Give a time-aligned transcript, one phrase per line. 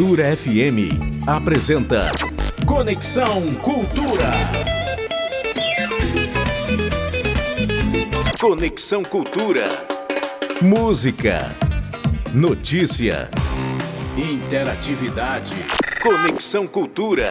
[0.00, 2.08] Cultura FM apresenta
[2.64, 4.30] Conexão Cultura.
[8.40, 9.86] Conexão Cultura.
[10.62, 11.54] Música,
[12.32, 13.28] notícia,
[14.16, 15.54] interatividade.
[16.02, 17.28] Conexão Cultura.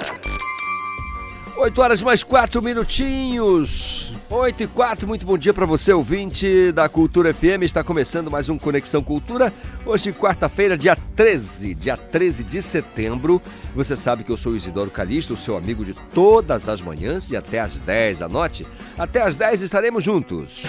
[1.57, 4.13] 8 horas mais 4 minutinhos.
[4.31, 7.63] 8 e 4, muito bom dia para você, ouvinte da Cultura FM.
[7.63, 9.51] Está começando mais um Conexão Cultura.
[9.83, 13.41] Hoje, quarta-feira, dia 13, dia 13 de setembro.
[13.75, 17.59] Você sabe que eu sou Isidoro Calixto, seu amigo de todas as manhãs e até
[17.59, 18.21] às 10.
[18.21, 18.67] Anote,
[18.99, 20.63] até às 10 estaremos juntos.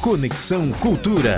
[0.00, 1.36] Conexão Cultura.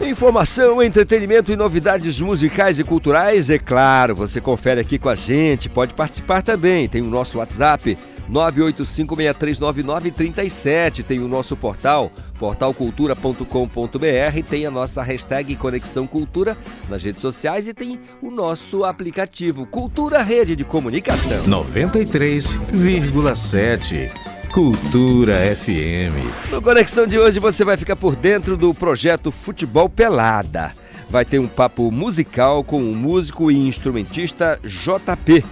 [0.00, 5.68] Informação, entretenimento e novidades musicais e culturais, é claro, você confere aqui com a gente,
[5.68, 6.88] pode participar também.
[6.88, 7.96] Tem o nosso WhatsApp
[8.32, 11.04] 985639937.
[11.04, 16.56] Tem o nosso portal, portalcultura.com.br, tem a nossa hashtag Conexão Cultura
[16.88, 21.44] nas redes sociais e tem o nosso aplicativo Cultura Rede de Comunicação.
[21.44, 24.10] 93,7
[24.52, 26.50] Cultura FM.
[26.50, 30.74] No Conexão de hoje você vai ficar por dentro do projeto Futebol Pelada.
[31.08, 35.42] Vai ter um papo musical com o músico e instrumentista JP.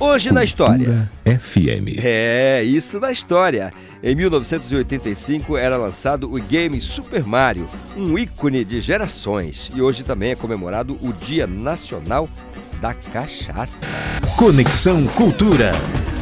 [0.00, 1.10] Hoje na história.
[1.24, 1.98] FM.
[2.00, 3.72] É, isso na história.
[4.00, 9.72] Em 1985 era lançado o game Super Mario, um ícone de gerações.
[9.74, 12.28] E hoje também é comemorado o Dia Nacional
[12.80, 13.88] da Cachaça.
[14.36, 15.72] Conexão Cultura.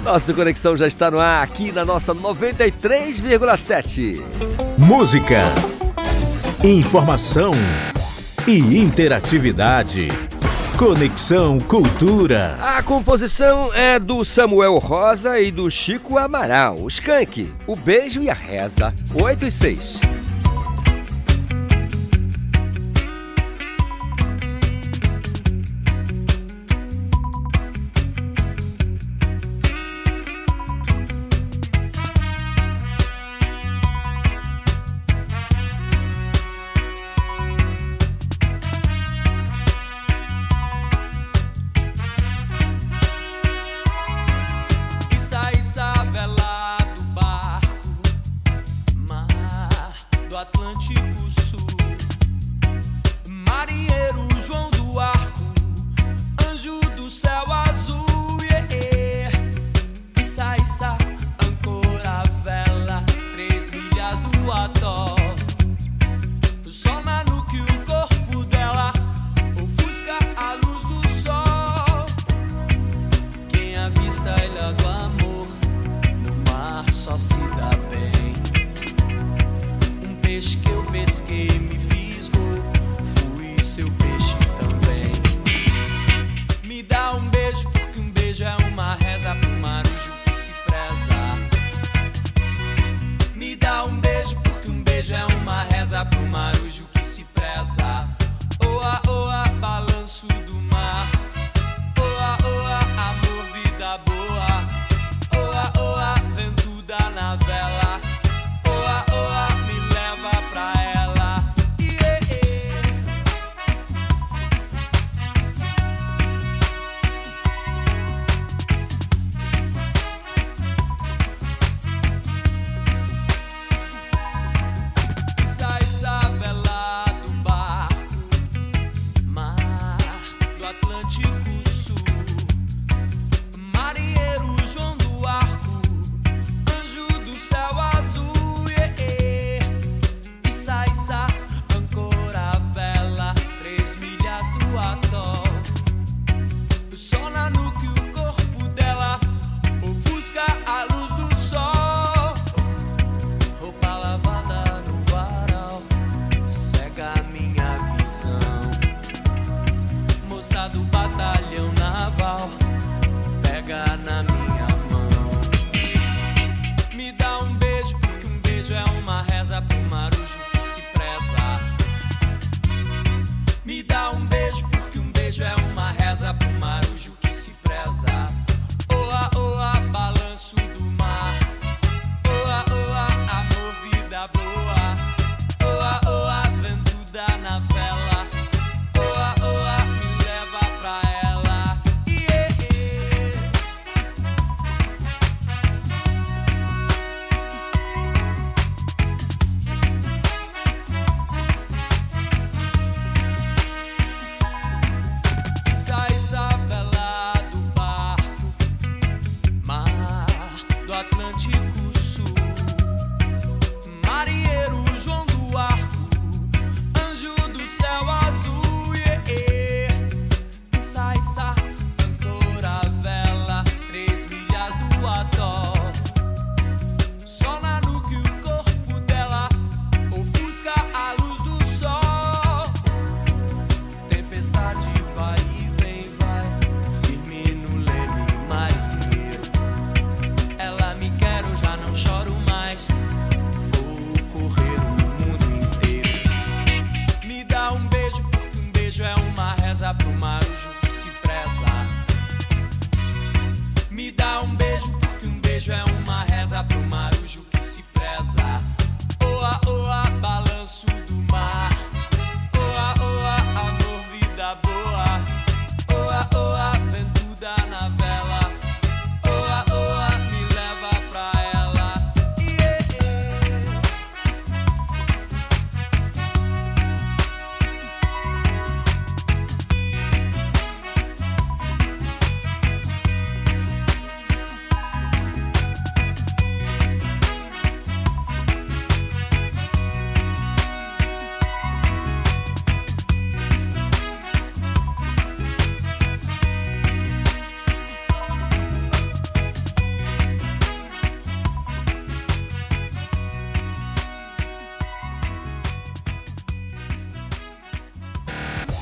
[0.02, 4.22] Nossa conexão já está no ar aqui na nossa 93,7.
[4.78, 5.52] Música,
[6.64, 7.50] informação
[8.46, 10.08] e interatividade.
[10.76, 12.58] Conexão Cultura.
[12.60, 16.76] A composição é do Samuel Rosa e do Chico Amaral.
[16.82, 18.94] O Skank, o beijo e a reza.
[19.14, 20.00] 8 e 6.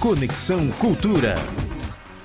[0.04, 1.34] Conexão Cultura.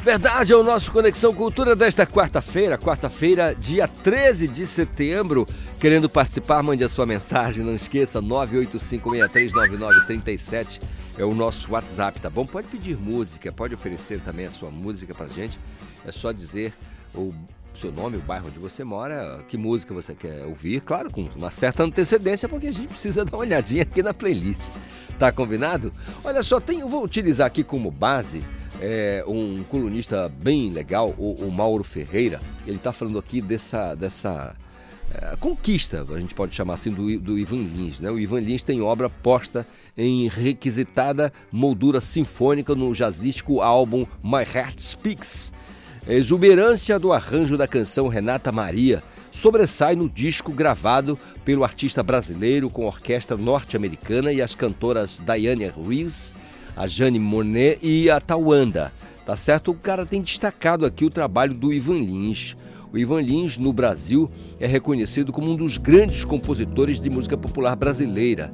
[0.02, 5.48] Verdade, é o nosso Conexão Cultura desta quarta-feira, quarta-feira, dia 13 de setembro.
[5.80, 10.82] Querendo participar, mande a sua mensagem, não esqueça, 985639937
[11.18, 12.46] é o nosso WhatsApp, tá bom?
[12.46, 15.58] Pode pedir música, pode oferecer também a sua música pra gente.
[16.06, 16.74] É só dizer
[17.16, 17.34] o
[17.74, 21.50] seu nome, o bairro onde você mora, que música você quer ouvir, claro, com uma
[21.50, 24.70] certa antecedência, porque a gente precisa dar uma olhadinha aqui na playlist.
[25.20, 25.92] Tá combinado?
[26.24, 28.42] Olha só, eu vou utilizar aqui como base
[28.82, 32.40] é, um colunista bem legal, o, o Mauro Ferreira.
[32.66, 34.56] Ele está falando aqui dessa, dessa
[35.14, 38.00] é, conquista, a gente pode chamar assim, do, do Ivan Lins.
[38.00, 38.10] Né?
[38.10, 39.68] O Ivan Lins tem obra posta
[39.98, 45.52] em requisitada moldura sinfônica no jazzístico álbum My Heart Speaks
[46.08, 52.70] a exuberância do arranjo da canção Renata Maria sobressai no disco gravado pelo artista brasileiro
[52.70, 56.34] com orquestra norte-americana e as cantoras Diane Reeves,
[56.76, 58.92] a Jane Monet e a Tawanda.
[59.26, 59.72] Tá certo?
[59.72, 62.56] O cara tem destacado aqui o trabalho do Ivan Lins.
[62.92, 67.76] O Ivan Lins, no Brasil, é reconhecido como um dos grandes compositores de música popular
[67.76, 68.50] brasileira.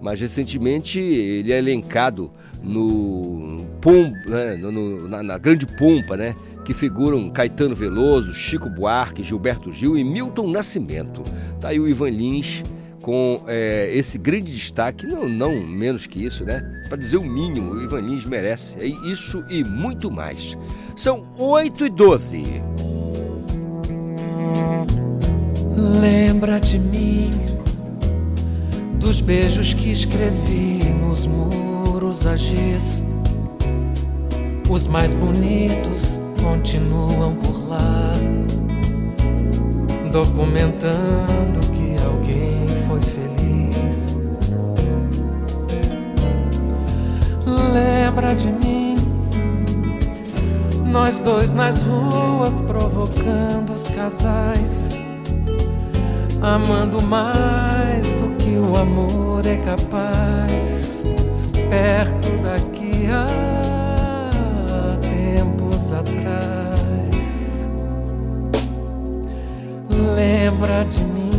[0.00, 2.30] Mas recentemente ele é elencado
[2.62, 6.34] no, pom, né, no na, na, grande pompa, né,
[6.64, 11.22] que figuram Caetano Veloso, Chico Buarque, Gilberto Gil e Milton Nascimento.
[11.60, 12.62] Tá aí o Ivan Lins
[13.06, 16.60] com é, esse grande destaque, não, não menos que isso, né?
[16.88, 18.76] Para dizer o mínimo, o Ivan Lins merece.
[18.80, 20.58] É isso e muito mais.
[20.96, 22.42] São 8 e 12.
[26.00, 27.30] Lembra de mim,
[29.06, 33.00] dos beijos que escrevi nos muros a giz,
[34.68, 38.10] os mais bonitos continuam por lá,
[40.10, 44.16] documentando que alguém foi feliz.
[47.72, 48.96] Lembra de mim,
[50.90, 54.88] nós dois nas ruas provocando os casais,
[56.42, 57.75] amando mais
[58.70, 61.02] o amor é capaz,
[61.70, 63.06] perto daqui.
[63.10, 63.46] Ah,
[65.92, 67.66] atrás.
[70.14, 71.30] Lembra de mim?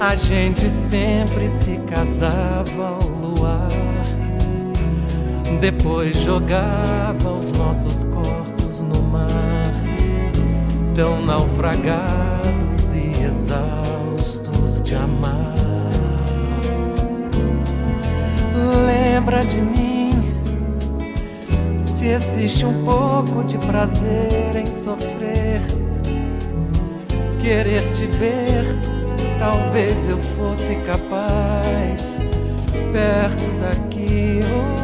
[0.00, 3.68] A gente sempre se casava ao luar.
[5.60, 9.72] Depois jogava os nossos corpos no mar,
[10.94, 13.91] tão naufragados e exaustos
[14.92, 15.54] de amar.
[18.86, 20.10] Lembra de mim?
[21.78, 25.62] se existe um pouco de prazer em sofrer,
[27.40, 28.64] querer te ver,
[29.38, 32.18] talvez eu fosse capaz,
[32.92, 34.81] perto daqui ou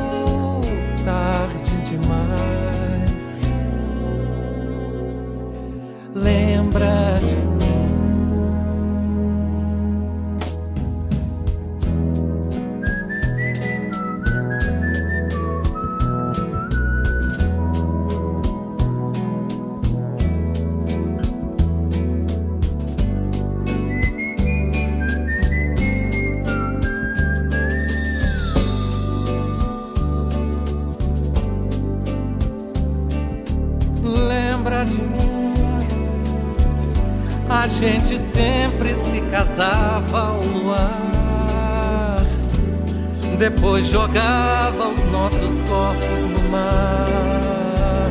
[44.19, 48.11] jogava os nossos corpos no mar,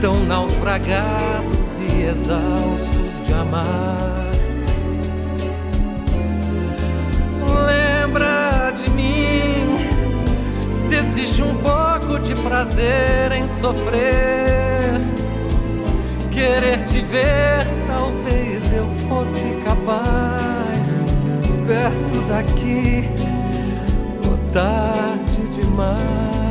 [0.00, 3.96] tão naufragados e exaustos de amar.
[7.66, 9.78] Lembra de mim,
[10.68, 15.00] se existe um pouco de prazer em sofrer,
[16.30, 18.56] querer te ver, talvez
[19.08, 21.06] fosse capaz,
[21.66, 23.08] perto daqui,
[24.56, 26.45] tarde demais.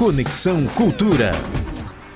[0.00, 1.30] Conexão Cultura.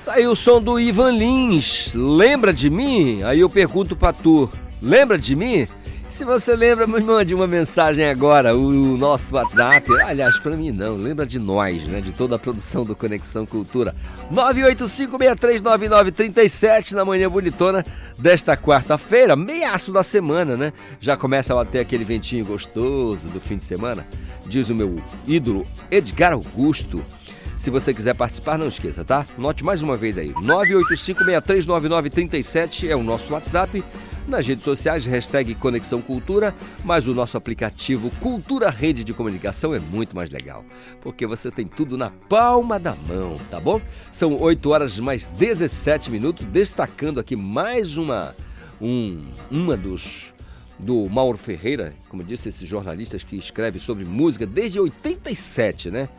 [0.07, 1.91] Aí o som do Ivan Lins.
[1.93, 3.21] Lembra de mim?
[3.21, 4.49] Aí eu pergunto pra tu:
[4.81, 5.67] lembra de mim?
[6.07, 9.87] Se você lembra, me mande uma mensagem agora, o nosso WhatsApp.
[10.01, 12.01] Aliás, para mim não, lembra de nós, né?
[12.01, 13.93] De toda a produção do Conexão Cultura.
[14.33, 17.85] 985639937 na manhã bonitona
[18.17, 20.73] desta quarta-feira, meiaço da semana, né?
[20.99, 24.07] Já começa a bater aquele ventinho gostoso do fim de semana,
[24.47, 27.05] diz o meu ídolo Edgar Augusto.
[27.55, 29.25] Se você quiser participar, não esqueça, tá?
[29.37, 30.33] Note mais uma vez aí.
[30.33, 33.81] 985639937 é o nosso WhatsApp.
[34.27, 39.79] Nas redes sociais, hashtag Conexão Cultura, mas o nosso aplicativo Cultura Rede de Comunicação é
[39.79, 40.65] muito mais legal,
[41.01, 43.79] porque você tem tudo na palma da mão, tá bom?
[44.11, 48.35] São 8 horas mais 17 minutos, destacando aqui mais uma,
[48.81, 50.33] um, uma dos
[50.77, 56.09] do Mauro Ferreira, como disse, esses jornalistas que escreve sobre música desde 87, né?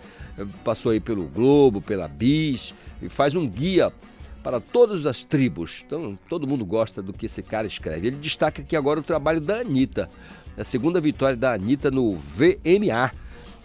[0.65, 3.93] passou aí pelo Globo, pela Bis, e faz um guia
[4.43, 5.83] para todas as tribos.
[5.87, 8.09] Então, todo mundo gosta do que esse cara escreve.
[8.09, 10.09] Ele destaca aqui agora o trabalho da Anitta,
[10.57, 13.13] a segunda vitória da Anitta no VMA,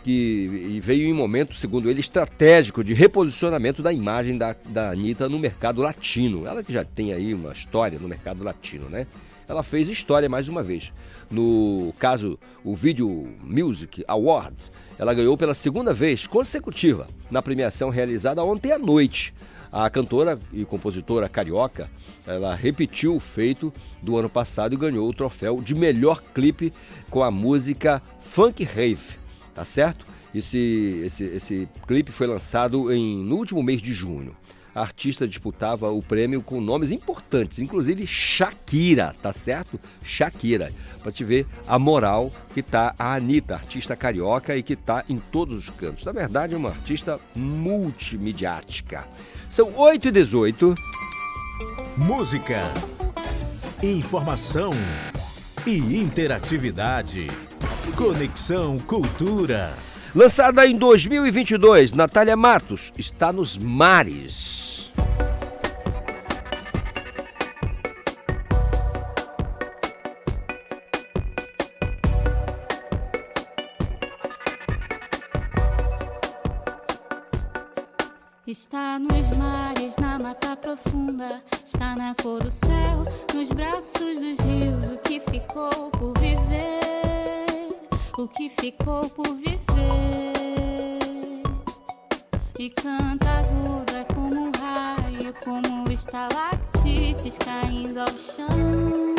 [0.03, 5.37] que veio em momento, segundo ele, estratégico de reposicionamento da imagem da, da Anitta no
[5.37, 6.47] mercado latino.
[6.47, 9.05] Ela que já tem aí uma história no mercado latino, né?
[9.51, 10.93] Ela fez história mais uma vez.
[11.29, 18.41] No caso, o Video Music Awards, ela ganhou pela segunda vez consecutiva na premiação realizada
[18.45, 19.33] ontem à noite.
[19.69, 21.89] A cantora e compositora carioca,
[22.25, 26.71] ela repetiu o feito do ano passado e ganhou o troféu de melhor clipe
[27.09, 29.19] com a música Funk Rave,
[29.53, 30.05] tá certo?
[30.33, 34.33] Esse, esse, esse clipe foi lançado em, no último mês de junho
[34.73, 39.79] a artista disputava o prêmio com nomes importantes, inclusive Shakira, tá certo?
[40.03, 45.03] Shakira, para te ver a moral que tá a Anitta, artista carioca e que tá
[45.09, 46.05] em todos os cantos.
[46.05, 49.07] Na verdade, é uma artista multimediática.
[49.49, 50.75] São 8 e 18.
[51.97, 52.63] Música,
[53.83, 54.71] informação
[55.65, 57.27] e interatividade.
[57.95, 59.90] Conexão Cultura.
[60.13, 64.91] Lançada em 2022, Natália Matos está nos mares.
[78.45, 84.91] Está nos mares, na mata profunda, está na cor do céu, nos braços dos rios,
[84.91, 86.80] o que ficou por viver
[88.21, 89.57] o que ficou por viver.
[92.59, 99.10] E canta aguda como um raio, como estalactites caindo ao chão,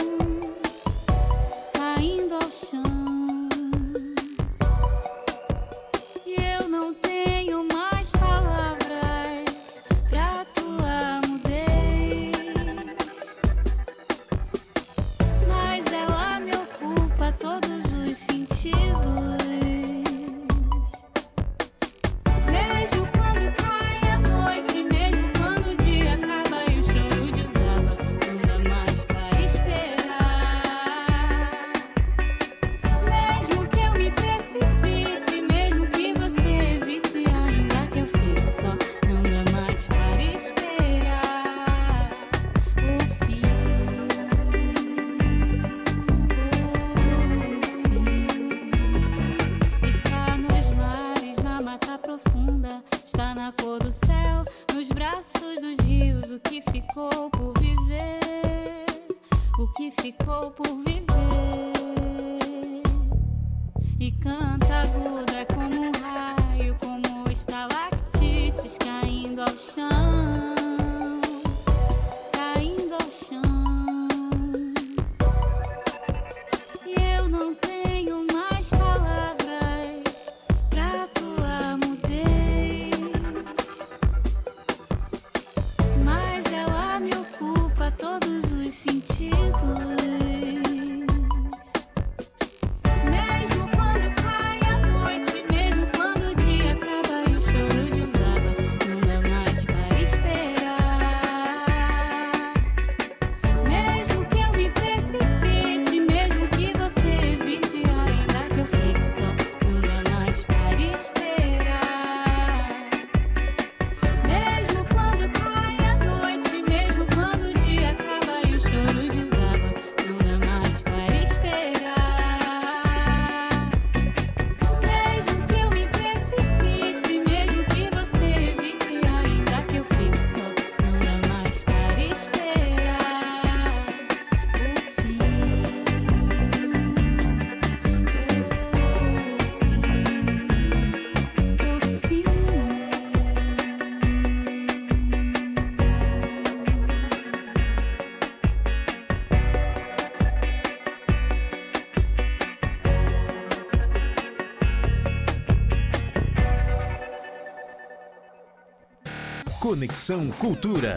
[159.72, 160.94] Conexão Cultura.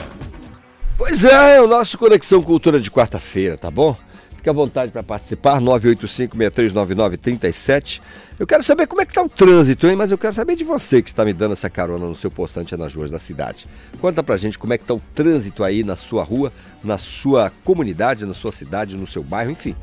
[0.97, 3.95] Pois é, é o nosso Conexão Cultura de quarta-feira, tá bom?
[4.35, 8.01] Fique à vontade para participar, 985-6399-37.
[8.38, 9.95] Eu quero saber como é que tá o trânsito, hein?
[9.95, 12.75] Mas eu quero saber de você que está me dando essa carona no seu poçante
[12.75, 13.65] nas ruas da cidade.
[14.01, 16.51] Conta pra gente como é que tá o trânsito aí na sua rua,
[16.83, 19.73] na sua comunidade, na sua cidade, no seu bairro, enfim.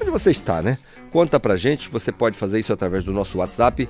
[0.00, 0.78] Onde você está, né?
[1.10, 3.88] Conta pra gente, você pode fazer isso através do nosso WhatsApp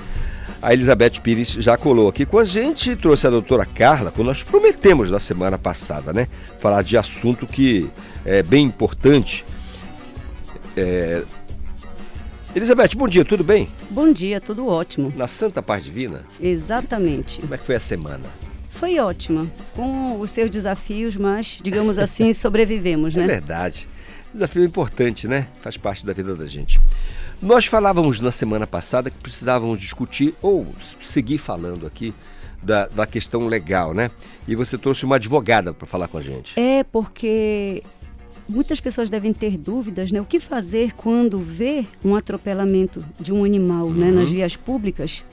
[0.60, 4.42] A Elizabeth Pires já colou aqui com a gente, trouxe a doutora Carla, como nós
[4.42, 6.26] prometemos na semana passada, né?
[6.58, 7.88] Falar de assunto que
[8.24, 9.44] é bem importante
[10.76, 11.22] é...
[12.54, 13.66] Elizabeth, bom dia, tudo bem?
[13.88, 15.10] Bom dia, tudo ótimo.
[15.16, 16.22] Na Santa Paz Divina?
[16.38, 17.40] Exatamente.
[17.40, 18.24] Como é que foi a semana?
[18.68, 23.24] Foi ótima, com os seus desafios, mas, digamos assim, sobrevivemos, né?
[23.24, 23.88] É verdade.
[24.34, 25.48] Desafio importante, né?
[25.62, 26.78] Faz parte da vida da gente.
[27.40, 30.66] Nós falávamos na semana passada que precisávamos discutir, ou
[31.00, 32.14] seguir falando aqui,
[32.62, 34.10] da, da questão legal, né?
[34.46, 36.52] E você trouxe uma advogada para falar com a gente.
[36.60, 37.82] É, porque
[38.52, 40.20] muitas pessoas devem ter dúvidas, né?
[40.20, 43.94] O que fazer quando vê um atropelamento de um animal uhum.
[43.94, 44.34] né, nas uhum.
[44.34, 45.24] vias públicas?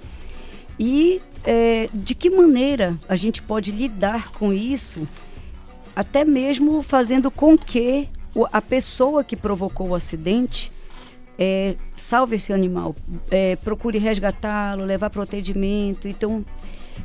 [0.79, 5.07] E é, de que maneira a gente pode lidar com isso,
[5.95, 8.07] até mesmo fazendo com que
[8.51, 10.71] a pessoa que provocou o acidente
[11.37, 12.95] é, salve esse animal,
[13.31, 16.07] é, procure resgatá-lo, levar para o atendimento.
[16.07, 16.45] Então,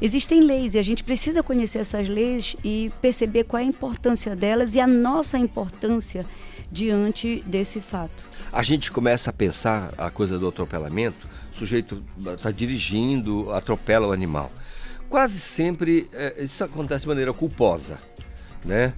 [0.01, 4.35] Existem leis e a gente precisa conhecer essas leis e perceber qual é a importância
[4.35, 6.27] delas e a nossa importância
[6.71, 8.29] diante desse fato.
[8.53, 14.13] A gente começa a pensar a coisa do atropelamento, o sujeito está dirigindo, atropela o
[14.13, 14.51] animal.
[15.09, 17.99] Quase sempre é, isso acontece de maneira culposa,
[18.65, 18.93] né?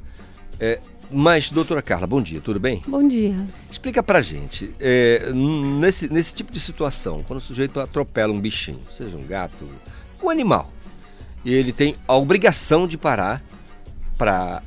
[0.59, 0.80] É,
[1.11, 2.82] mas, doutora Carla, bom dia, tudo bem?
[2.87, 3.46] Bom dia.
[3.70, 8.80] Explica pra gente, é, nesse, nesse tipo de situação, quando o sujeito atropela um bichinho,
[8.90, 9.68] seja um gato,
[10.22, 10.72] um animal,
[11.46, 13.40] e ele tem a obrigação de parar
[14.18, 14.64] para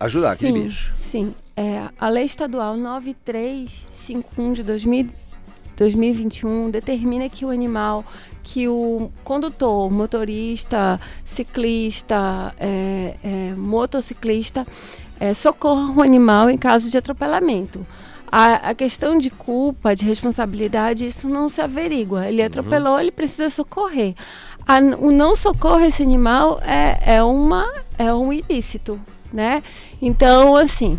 [0.00, 0.90] ajudar sim, aquele bicho.
[0.96, 5.10] Sim, é, a Lei Estadual 9351 de 2000,
[5.76, 8.02] 2021 determina que o animal,
[8.42, 14.66] que o condutor, motorista, ciclista, é, é, motociclista,
[15.20, 17.86] é, socorra o animal em caso de atropelamento.
[18.34, 22.26] A, a, questão de culpa, de responsabilidade, isso não se averigua.
[22.26, 22.46] Ele uhum.
[22.46, 24.14] atropelou, ele precisa socorrer
[24.66, 29.00] a, o não socorro a esse animal é, é, uma, é um ilícito,
[29.32, 29.62] né?
[30.00, 30.98] Então, assim,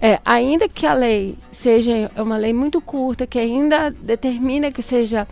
[0.00, 5.26] é, ainda que a lei seja uma lei muito curta, que ainda determina que seja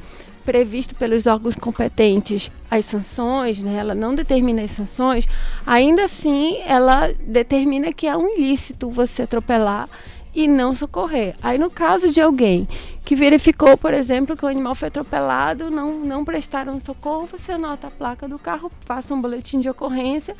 [0.44, 5.28] previsto pelos órgãos competentes as sanções, né, ela não determina as sanções,
[5.66, 9.88] ainda assim ela determina que é um ilícito você atropelar
[10.34, 11.34] e não socorrer.
[11.42, 12.66] Aí no caso de alguém
[13.04, 17.88] que verificou, por exemplo, que o animal foi atropelado, não, não prestaram socorro, você anota
[17.88, 20.36] a placa do carro, faça um boletim de ocorrência.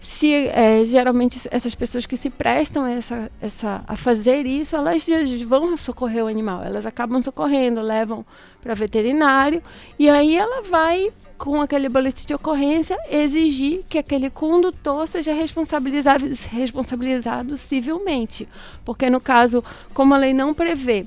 [0.00, 5.06] Se é, geralmente essas pessoas que se prestam essa, essa, a fazer isso, elas
[5.46, 8.24] vão socorrer o animal, elas acabam socorrendo, levam
[8.62, 9.62] para veterinário
[9.98, 16.26] e aí ela vai com aquele boletim de ocorrência, exigir que aquele condutor seja responsabilizado,
[16.50, 18.46] responsabilizado civilmente.
[18.84, 21.06] Porque, no caso, como a lei não prevê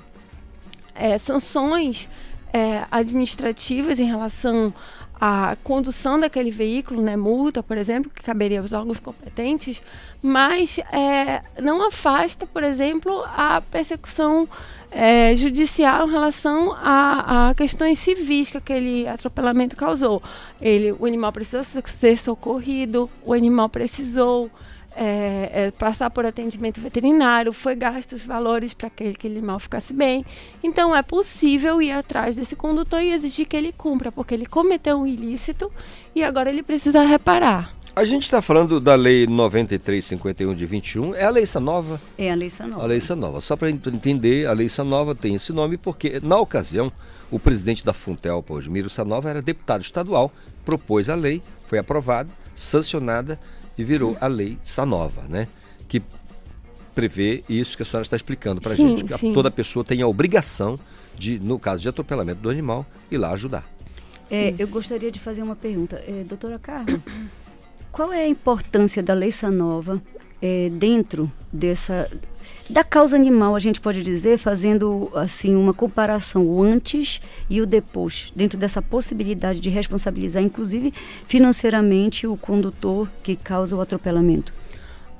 [0.96, 2.10] é, sanções
[2.52, 4.74] é, administrativas em relação
[5.20, 9.82] à condução daquele veículo, né, multa, por exemplo, que caberia aos órgãos competentes,
[10.22, 14.48] mas é, não afasta, por exemplo, a persecução
[14.92, 20.22] é, judicial em relação a, a, questões civis que aquele atropelamento causou.
[20.62, 24.52] Ele, o animal precisou ser socorrido, o animal precisou
[24.96, 29.94] é, é, passar por atendimento veterinário, foi gasto os valores para que aquele animal ficasse
[29.94, 30.26] bem.
[30.64, 34.98] Então é possível ir atrás desse condutor e exigir que ele cumpra, porque ele cometeu
[34.98, 35.72] um ilícito
[36.16, 37.76] e agora ele precisa reparar.
[37.96, 41.14] A gente está falando da Lei 9351 de 21.
[41.14, 42.02] É a Lei Sanova?
[42.18, 42.84] É a Lei Sanova.
[42.84, 43.40] A Lei Sanova.
[43.40, 46.92] Só para entender, a Lei Sanova tem esse nome porque, na ocasião,
[47.30, 50.32] o presidente da Funtel, Paudemiro Sanova, era deputado estadual,
[50.66, 53.40] propôs a lei, foi aprovada, sancionada
[53.78, 55.48] e virou a Lei Sanova, né?
[55.88, 56.02] Que
[56.94, 59.04] prevê isso que a senhora está explicando para a gente.
[59.04, 59.34] Que sim.
[59.34, 60.80] toda pessoa tem a obrigação
[61.16, 63.66] de, no caso de atropelamento do animal, ir lá ajudar.
[64.30, 66.04] É, eu gostaria de fazer uma pergunta.
[66.08, 67.00] É, doutora Carla,
[67.92, 70.02] qual é a importância da Lei Sanova
[70.42, 72.10] é, dentro dessa
[72.70, 77.66] da causa animal, a gente pode dizer, fazendo assim uma comparação o antes e o
[77.66, 80.94] depois, dentro dessa possibilidade de responsabilizar, inclusive
[81.28, 84.54] financeiramente, o condutor que causa o atropelamento?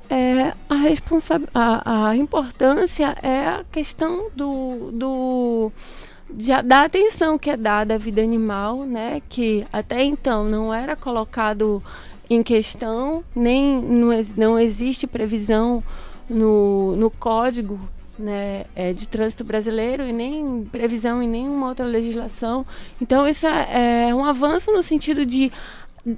[0.08, 5.72] É, a, responsa a, a importância é a questão do, do
[6.30, 10.94] de, da atenção que é dada à vida animal, né, que até então não era
[10.94, 11.82] colocado
[12.28, 15.82] em questão, nem não, não existe previsão
[16.28, 17.78] no, no código
[18.18, 22.64] né, é, de trânsito brasileiro e nem previsão em nenhuma outra legislação.
[23.00, 25.52] Então, isso é, um avanço no sentido de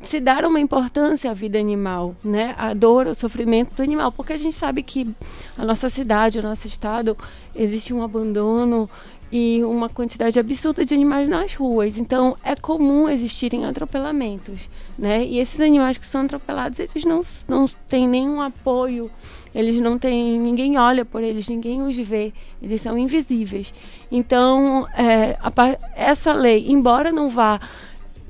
[0.02, 2.56] se dar uma importância à vida animal, né?
[2.58, 5.08] A dor, o sofrimento do animal, porque a gente sabe que
[5.56, 7.16] a nossa cidade, o nosso estado,
[7.54, 8.90] existe um abandono
[9.30, 11.98] e uma quantidade absurda de animais nas ruas.
[11.98, 15.24] Então, é comum existirem atropelamentos, né?
[15.24, 19.08] E esses animais que são atropelados, eles não, não têm nenhum apoio,
[19.56, 23.72] eles não têm, ninguém olha por eles, ninguém os vê, eles são invisíveis.
[24.12, 25.50] Então, é, a,
[25.94, 27.58] essa lei, embora não vá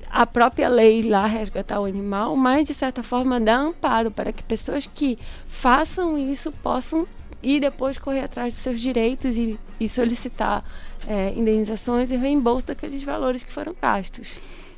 [0.08, 4.40] a própria lei lá resgatar o animal, mas de certa forma dá amparo para que
[4.44, 7.04] pessoas que façam isso possam
[7.42, 10.64] e depois correr atrás dos seus direitos e, e solicitar
[11.08, 14.28] é, indenizações e reembolso daqueles valores que foram gastos.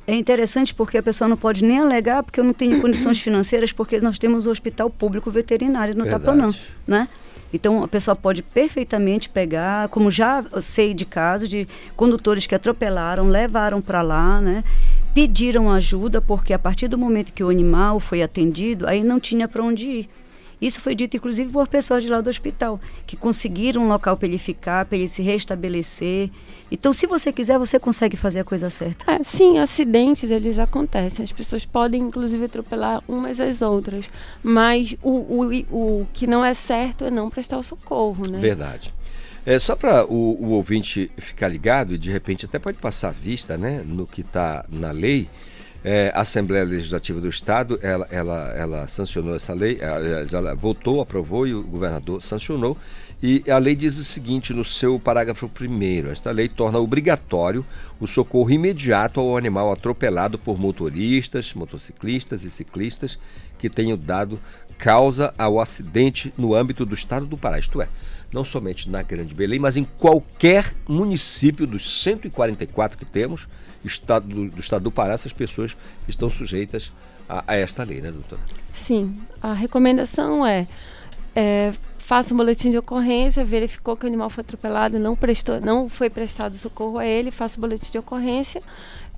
[0.09, 3.71] É interessante porque a pessoa não pode nem alegar porque eu não tenho condições financeiras,
[3.71, 6.23] porque nós temos o hospital público veterinário no Verdade.
[6.23, 6.53] Tapanã,
[6.87, 7.07] né?
[7.53, 13.27] Então a pessoa pode perfeitamente pegar, como já sei de casos de condutores que atropelaram,
[13.27, 14.63] levaram para lá, né?
[15.13, 19.47] Pediram ajuda porque a partir do momento que o animal foi atendido, aí não tinha
[19.47, 20.09] para onde ir.
[20.61, 24.27] Isso foi dito, inclusive, por pessoas de lá do hospital, que conseguiram um local para
[24.27, 26.29] ele ficar, para ele se restabelecer.
[26.71, 29.11] Então, se você quiser, você consegue fazer a coisa certa.
[29.11, 31.23] É, sim, acidentes, eles acontecem.
[31.23, 34.09] As pessoas podem, inclusive, atropelar umas às outras.
[34.43, 38.39] Mas o, o, o que não é certo é não prestar o socorro, né?
[38.39, 38.93] Verdade.
[39.45, 43.57] É, só para o, o, ouvinte ficar ligado e de repente até pode passar vista
[43.57, 45.29] né, no que está na lei,
[45.83, 51.01] é, a Assembleia Legislativa do Estado, ela, ela, ela sancionou essa lei, ela, ela votou,
[51.01, 52.77] aprovou e o governador sancionou.
[53.21, 57.65] E a lei diz o seguinte no seu parágrafo 1 esta lei torna obrigatório
[57.99, 63.19] o socorro imediato ao animal atropelado por motoristas, motociclistas e ciclistas
[63.57, 64.39] que tenham dado
[64.77, 67.59] causa ao acidente no âmbito do estado do Pará.
[67.59, 67.89] Isto é,
[68.31, 73.47] não somente na Grande Belém, mas em qualquer município dos 144 que temos,
[73.83, 75.75] estado do, do estado do Pará, essas pessoas
[76.07, 76.91] estão sujeitas
[77.27, 78.41] a, a esta lei, né, doutora?
[78.73, 79.17] Sim.
[79.41, 80.67] A recomendação é,
[81.35, 81.73] é
[82.09, 86.09] faça um boletim de ocorrência, verificou que o animal foi atropelado, não prestou, não foi
[86.09, 88.63] prestado socorro a ele, faça o boletim de ocorrência.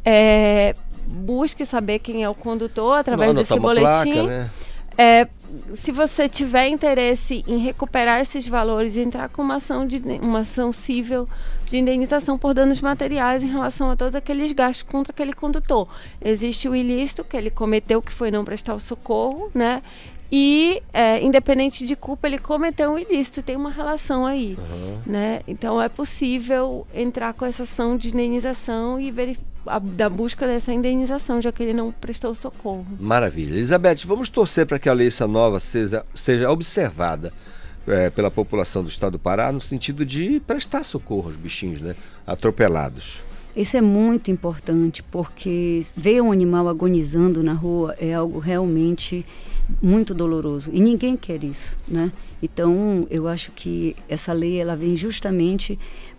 [0.04, 0.76] É,
[1.08, 4.12] busque saber quem é o condutor através não, desse boletim.
[4.12, 4.50] Placa, né?
[4.98, 5.28] é,
[5.76, 10.72] se você tiver interesse em recuperar esses valores, entrar com uma ação, de, uma ação
[10.72, 11.28] civil
[11.66, 15.88] de indenização por danos materiais em relação a todos aqueles gastos contra aquele condutor.
[16.22, 19.82] Existe o ilícito que ele cometeu, que foi não prestar o socorro, né?
[20.32, 24.58] E, é, independente de culpa, ele cometeu um ilícito, tem uma relação aí.
[24.58, 25.00] Uhum.
[25.06, 25.42] Né?
[25.46, 29.14] Então é possível entrar com essa ação de indenização e
[29.68, 32.86] a, da busca dessa indenização, já que ele não prestou socorro.
[32.98, 33.54] Maravilha.
[33.56, 37.34] Elizabeth, vamos torcer para que a lei essa nova seja, seja observada
[37.86, 41.94] é, pela população do estado do Pará no sentido de prestar socorro aos bichinhos né,
[42.26, 43.22] atropelados.
[43.54, 49.26] Isso é muito importante, porque ver um animal agonizando na rua é algo realmente
[49.82, 52.12] muito doloroso e ninguém quer isso, né?
[52.42, 55.78] Então, eu acho que essa lei ela vem justamente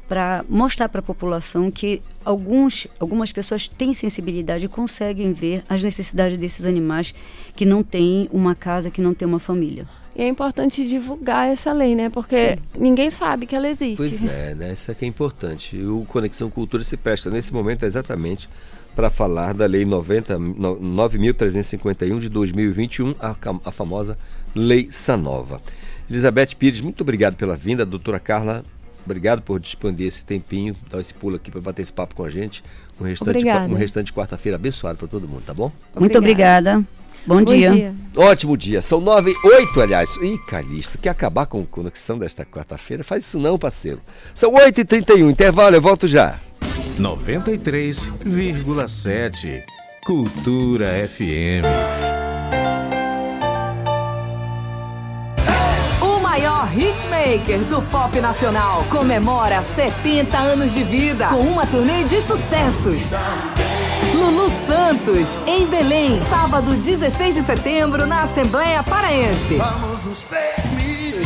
[0.09, 5.83] para mostrar para a população que alguns, algumas pessoas têm sensibilidade e conseguem ver as
[5.83, 7.15] necessidades desses animais
[7.57, 9.89] que não têm uma casa, que não têm uma família.
[10.15, 12.11] E é importante divulgar essa lei, né?
[12.11, 12.63] Porque Sim.
[12.79, 13.97] ninguém sabe que ela existe.
[13.97, 14.75] Pois é, né?
[14.75, 15.77] Isso aqui é importante.
[15.77, 18.49] E o Conexão Cultura se presta nesse momento exatamente
[18.95, 24.19] para falar da Lei 9.351 de 2021, a, a famosa
[24.55, 25.63] Lei Sanova.
[26.11, 27.87] Elizabeth Pires, muito obrigado pela vinda.
[27.87, 28.63] Doutora Carla
[29.05, 32.31] Obrigado por disponibilizar esse tempinho, dar esse pulo aqui para bater esse papo com a
[32.31, 32.63] gente.
[33.01, 35.73] Um restante, um restante quarta-feira abençoado para todo mundo, tá bom?
[35.99, 36.85] Muito obrigada.
[37.27, 37.73] Bom, Bom dia.
[37.73, 37.95] dia.
[38.17, 38.83] Ótimo dia.
[38.83, 40.11] São nove, oito, aliás.
[40.23, 43.05] Ih, Calixto, quer acabar com a conexão desta quarta-feira?
[43.05, 44.01] Faz isso não, parceiro.
[44.35, 45.31] São oito e trinta e um.
[45.31, 46.41] Intervalo, eu volto já.
[46.99, 49.63] 93,7
[50.05, 51.63] Cultura FM.
[56.73, 63.11] hitmaker do pop nacional, comemora 70 anos de vida com uma turnê de sucessos.
[64.23, 69.59] Lulu Santos, em Belém, sábado 16 de setembro, na Assembleia Paraense.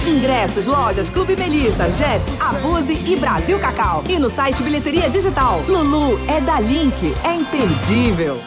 [0.09, 4.03] Ingressos, lojas, Clube Melissa, Jeff, Abuse e Brasil Cacau.
[4.09, 5.63] E no site Bilheteria Digital.
[5.69, 8.41] Lulu é da Link, é imperdível.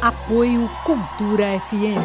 [0.00, 2.00] Apoio Cultura FM.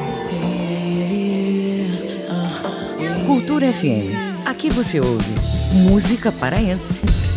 [3.25, 4.45] Cultura FM.
[4.45, 5.33] Aqui você ouve
[5.71, 7.28] música paraense.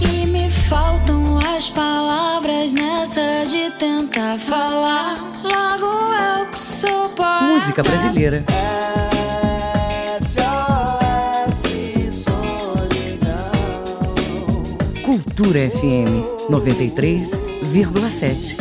[1.63, 5.15] As palavras nessa de tentar falar.
[5.45, 7.45] Logo eu que sou poeta.
[7.45, 8.45] Música brasileira.
[15.05, 18.57] Cultura FM 93,7.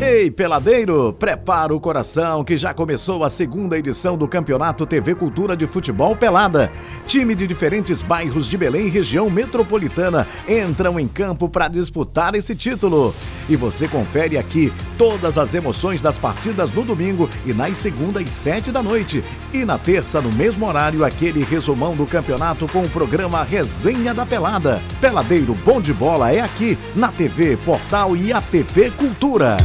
[0.00, 5.56] Ei, peladeiro, prepara o coração que já começou a segunda edição do Campeonato TV Cultura
[5.56, 6.70] de Futebol Pelada.
[7.04, 12.54] Time de diferentes bairros de Belém e região metropolitana entram em campo para disputar esse
[12.54, 13.12] título.
[13.48, 18.30] E você confere aqui todas as emoções das partidas no domingo e nas segundas e
[18.30, 19.24] sete da noite.
[19.52, 24.24] E na terça, no mesmo horário, aquele resumão do campeonato com o programa Resenha da
[24.24, 24.80] Pelada.
[25.00, 28.64] Peladeiro Bom de Bola é aqui, na TV, Portal e App
[28.96, 29.56] Cultura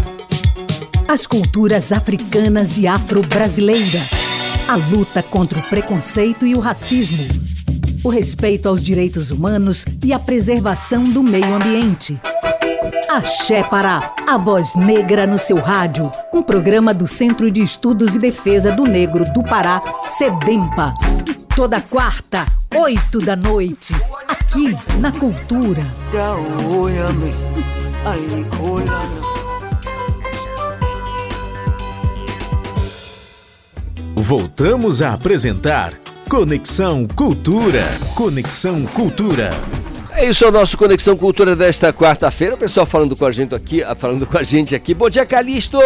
[1.07, 3.99] as culturas africanas e afro-brasileira,
[4.67, 7.23] a luta contra o preconceito e o racismo,
[8.03, 12.19] o respeito aos direitos humanos e a preservação do meio ambiente.
[13.09, 18.19] Axé Pará, a voz negra no seu rádio, um programa do Centro de Estudos e
[18.19, 19.81] Defesa do Negro do Pará,
[20.17, 20.93] SEDEMPA.
[21.55, 23.93] Toda quarta, oito da noite,
[24.27, 25.85] aqui na Cultura.
[34.23, 35.95] Voltamos a apresentar
[36.29, 37.83] Conexão Cultura.
[38.15, 39.49] Conexão Cultura.
[40.13, 42.55] É isso, é o nosso Conexão Cultura desta quarta-feira.
[42.55, 44.93] O pessoal falando com a gente aqui, ah, falando com a gente aqui.
[44.93, 45.77] Bom dia, Calixto!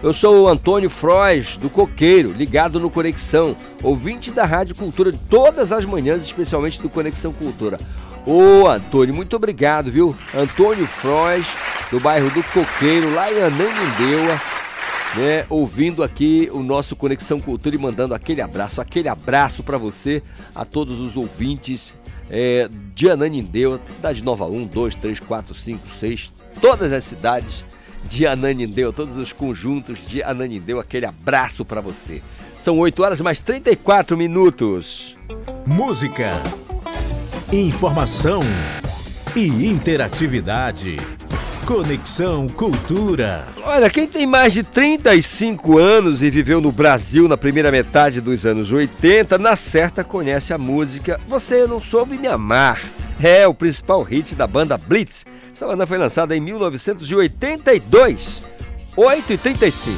[0.00, 5.72] Eu sou o Antônio Frois, do Coqueiro, ligado no Conexão, ouvinte da Rádio Cultura todas
[5.72, 7.80] as manhãs, especialmente do Conexão Cultura.
[8.24, 10.14] Ô, Antônio, muito obrigado, viu?
[10.32, 11.48] Antônio Frois,
[11.90, 14.40] do bairro do Coqueiro, lá em Ananindeua
[15.16, 20.22] né, ouvindo aqui o nosso Conexão Cultura e mandando aquele abraço, aquele abraço para você,
[20.54, 21.94] a todos os ouvintes
[22.30, 27.64] é, de Ananindeu, cidade Nova 1, 2, 3, 4, 5, 6, todas as cidades
[28.08, 32.22] de Ananindeu, todos os conjuntos de Ananindeu, aquele abraço para você.
[32.58, 35.16] São 8 horas mais 34 minutos.
[35.66, 36.42] Música,
[37.52, 38.40] informação
[39.36, 40.96] e interatividade.
[41.66, 43.46] Conexão Cultura.
[43.64, 48.44] Olha, quem tem mais de 35 anos e viveu no Brasil na primeira metade dos
[48.44, 52.80] anos 80, na certa conhece a música Você Não Soube Me Amar.
[53.22, 55.24] É o principal hit da banda Blitz.
[55.52, 58.42] Essa banda foi lançada em 1982.
[58.96, 59.92] 8h35.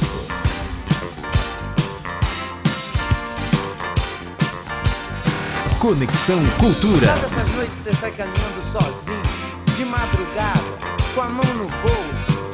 [5.80, 7.06] Conexão Cultura.
[7.08, 9.22] Sabe essas noites você sai caminhando sozinho,
[9.76, 12.44] de madrugada, com a mão no bolso?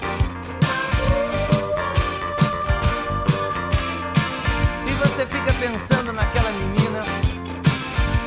[4.86, 7.04] E você fica pensando naquela menina,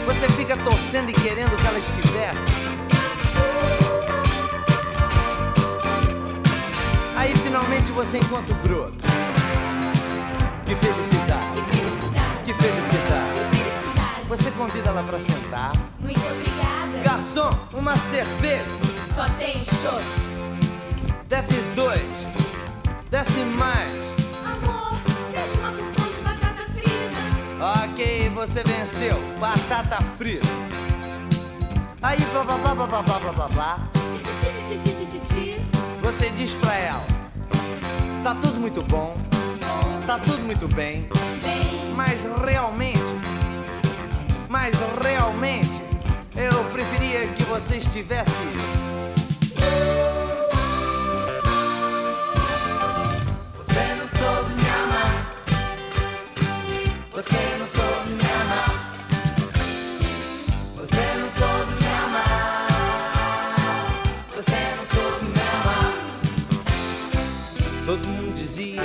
[0.05, 2.53] você fica torcendo e querendo que ela estivesse.
[7.15, 8.97] Aí finalmente você encontra o broto.
[10.65, 13.39] Que felicidade, Que felicidade, que felicidade.
[13.43, 14.27] que felicidade.
[14.27, 15.71] Você convida ela pra sentar.
[15.99, 17.03] Muito obrigada.
[17.03, 18.82] Garçom, uma cerveja.
[19.15, 19.99] Só tem show.
[21.29, 22.01] Desce dois.
[23.11, 24.03] Desce mais.
[24.43, 24.97] Amor,
[25.31, 27.85] deixa uma porção de batata frita.
[27.85, 29.21] Ok, você venceu.
[29.39, 30.47] Batata frita.
[32.01, 33.79] Aí, blá blá blá blá blá blá blá blá.
[36.01, 37.05] Você diz pra ela:
[38.23, 39.13] Tá tudo muito bom.
[40.07, 40.67] Tá tudo muito.
[40.73, 41.07] Bem,
[41.95, 42.99] Mas realmente.
[44.49, 45.92] Mas realmente.
[46.35, 48.31] Eu preferia que você estivesse.
[53.55, 55.33] Você não soube me amar.
[57.11, 58.95] Você não soube me amar.
[60.75, 62.67] Você não soube me amar.
[64.35, 65.93] Você não soube me amar.
[67.85, 68.81] Todo mundo dizia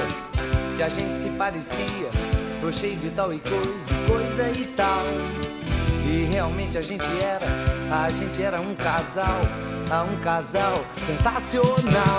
[0.77, 2.11] que a gente se parecia.
[2.61, 5.01] Tô cheio de tal e coisa, coisa e tal.
[6.09, 7.47] E realmente a gente era,
[7.95, 9.41] a gente era um casal,
[10.11, 10.73] um casal
[11.05, 12.19] sensacional.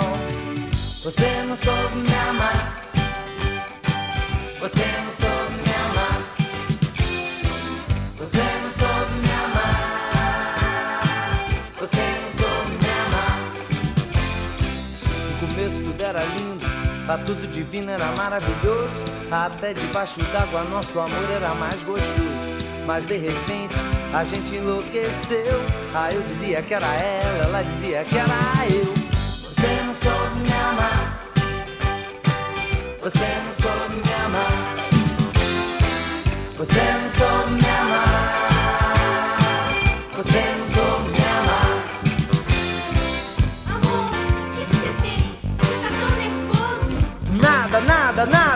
[1.02, 2.84] Você não soube me amar.
[4.60, 6.36] Você não soube me amar.
[8.16, 11.02] Você não soube me amar.
[11.80, 13.52] Você não soube me amar.
[15.26, 16.66] No começo tudo era lindo,
[17.08, 19.04] a tudo divino era maravilhoso.
[19.32, 22.59] Até debaixo d'água nosso amor era mais gostoso.
[22.92, 23.76] Mas de repente
[24.12, 25.62] a gente enlouqueceu.
[25.94, 28.34] Ah, eu dizia que era ela, ela dizia que era
[28.68, 28.92] eu.
[29.14, 31.24] Você não soube me amar.
[33.00, 34.50] Você não soube me amar.
[36.58, 38.48] Você não soube me amar.
[40.16, 41.86] Você não soube me amar.
[43.68, 45.38] amor, o que que você tem?
[45.58, 46.96] Você tá tão nervoso.
[47.40, 48.49] Nada, nada, nada, nada.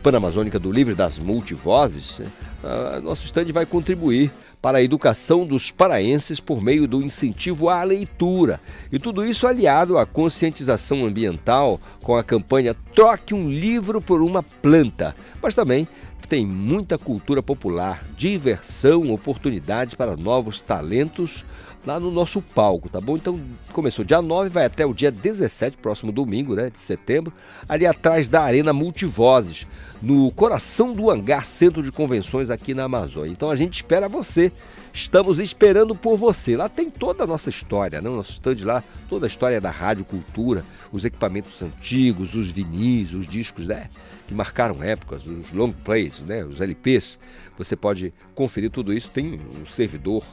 [0.03, 2.21] Panamazônica do Livro das Multivozes,
[2.63, 7.83] ah, nosso estande vai contribuir para a educação dos paraenses por meio do incentivo à
[7.83, 8.59] leitura.
[8.91, 14.41] E tudo isso aliado à conscientização ambiental com a campanha Troque um livro por uma
[14.41, 15.15] planta.
[15.41, 15.87] Mas também
[16.27, 21.45] tem muita cultura popular, diversão, oportunidades para novos talentos
[21.85, 23.15] lá no nosso palco, tá bom?
[23.15, 23.39] Então
[23.71, 27.31] começou dia 9, vai até o dia 17, próximo domingo, né, de setembro,
[27.69, 29.67] ali atrás da Arena Multivozes,
[30.01, 33.31] no coração do hangar Centro de Convenções aqui na Amazônia.
[33.31, 34.51] Então a gente espera você.
[34.93, 36.55] Estamos esperando por você.
[36.55, 38.09] Lá tem toda a nossa história, né?
[38.09, 43.27] Nosso stand lá, toda a história da rádio cultura, os equipamentos antigos, os vinis, os
[43.27, 43.89] discos, né?
[44.27, 46.45] Que marcaram épocas, os long plays, né?
[46.45, 47.19] Os LPs.
[47.57, 49.09] Você pode conferir tudo isso.
[49.09, 50.23] Tem um servidor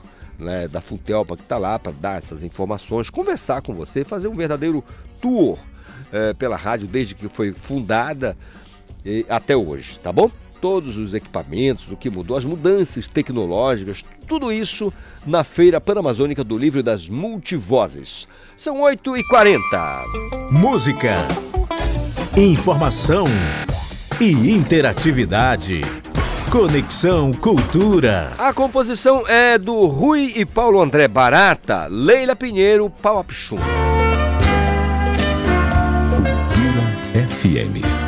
[0.43, 4.34] né, da Funtelpa que está lá para dar essas informações, conversar com você, fazer um
[4.34, 4.84] verdadeiro
[5.20, 5.59] tour
[6.12, 8.36] é, pela rádio desde que foi fundada
[9.05, 10.30] e, até hoje, tá bom?
[10.61, 14.93] Todos os equipamentos, o que mudou, as mudanças tecnológicas, tudo isso
[15.26, 18.28] na Feira Panamazônica do Livro das Multivozes.
[18.57, 19.59] São 8h40.
[20.53, 21.26] Música,
[22.36, 23.24] informação
[24.20, 25.80] e interatividade.
[26.53, 28.35] Conexão Cultura.
[28.37, 33.57] A composição é do Rui e Paulo André Barata, Leila Pinheiro, Pau Apichum.
[36.11, 38.02] Cultura FM.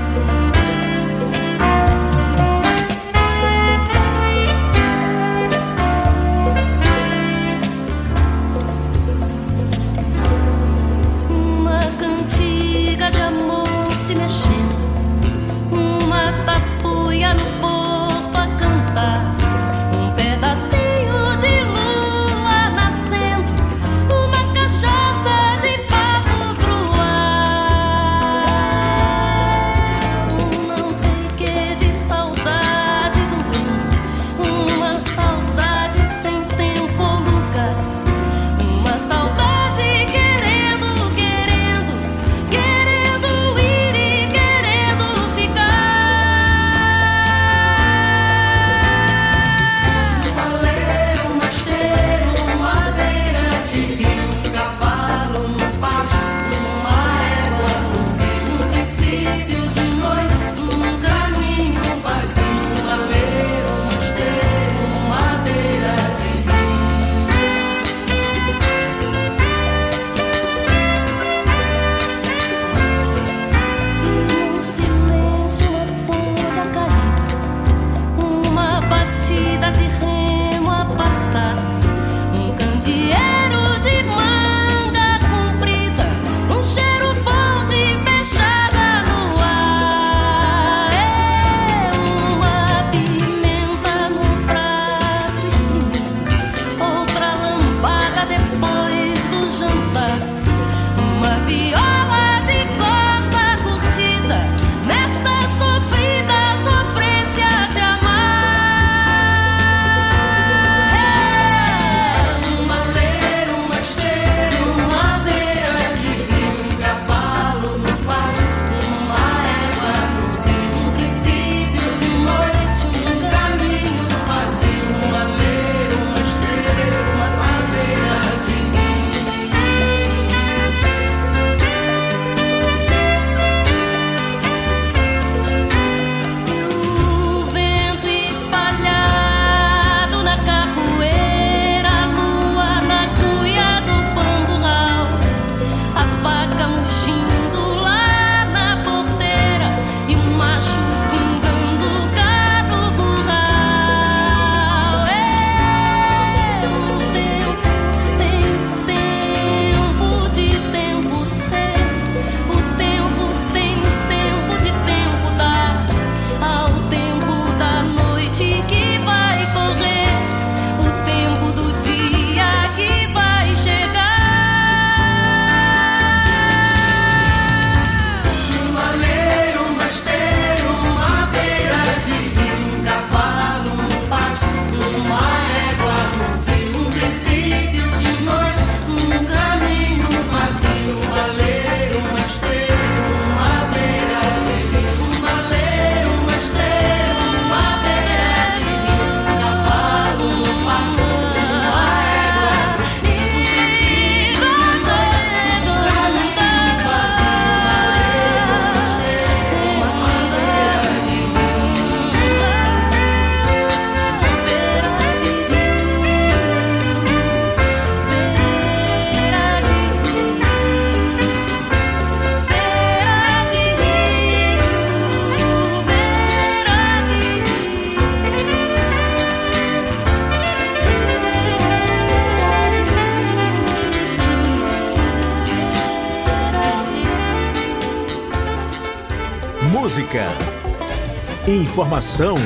[241.75, 242.37] Informação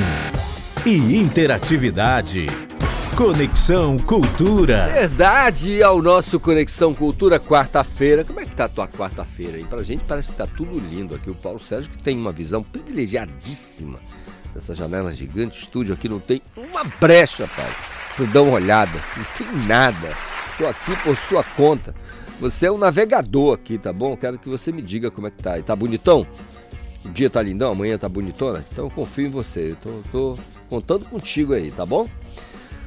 [0.83, 2.47] e interatividade.
[3.15, 4.87] Conexão Cultura.
[4.87, 8.25] Verdade ao nosso Conexão Cultura quarta-feira.
[8.25, 9.63] Como é que tá a tua quarta-feira aí?
[9.65, 11.29] Pra gente parece que tá tudo lindo aqui.
[11.29, 13.99] O Paulo Sérgio que tem uma visão privilegiadíssima
[14.51, 15.61] dessa janela gigante.
[15.61, 17.71] Estúdio aqui não tem uma brecha, pai.
[18.17, 18.97] Tu dá uma olhada.
[19.15, 20.09] Não tem nada.
[20.57, 21.93] Tô aqui por sua conta.
[22.41, 24.17] Você é um navegador aqui, tá bom?
[24.17, 25.61] Quero que você me diga como é que tá aí.
[25.61, 26.25] Tá bonitão?
[27.05, 28.65] O dia tá lindão, amanhã tá bonitona?
[28.71, 29.71] Então confio em você.
[29.71, 30.37] Eu tô, tô
[30.69, 32.09] contando contigo aí, tá bom?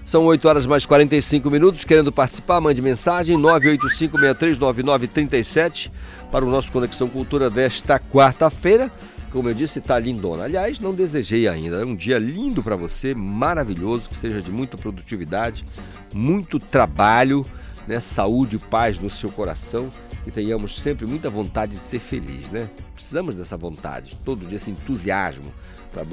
[0.05, 1.85] São 8 horas mais 45 minutos.
[1.85, 5.91] Querendo participar, mande mensagem 985-639937
[6.31, 8.93] para o nosso Conexão Cultura desta quarta-feira.
[9.31, 10.45] Como eu disse, está lindona.
[10.45, 11.77] Aliás, não desejei ainda.
[11.77, 15.65] É um dia lindo para você, maravilhoso, que seja de muita produtividade,
[16.13, 17.47] muito trabalho,
[17.89, 17.99] né?
[17.99, 19.91] saúde e paz no seu coração.
[20.25, 22.69] Que tenhamos sempre muita vontade de ser feliz, né?
[22.95, 25.53] Precisamos dessa vontade, todo dia esse entusiasmo.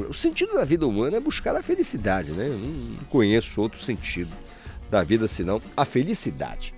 [0.10, 2.48] O sentido da vida humana é buscar a felicidade, né?
[2.48, 4.32] Eu não conheço outro sentido
[4.90, 6.74] da vida senão a felicidade.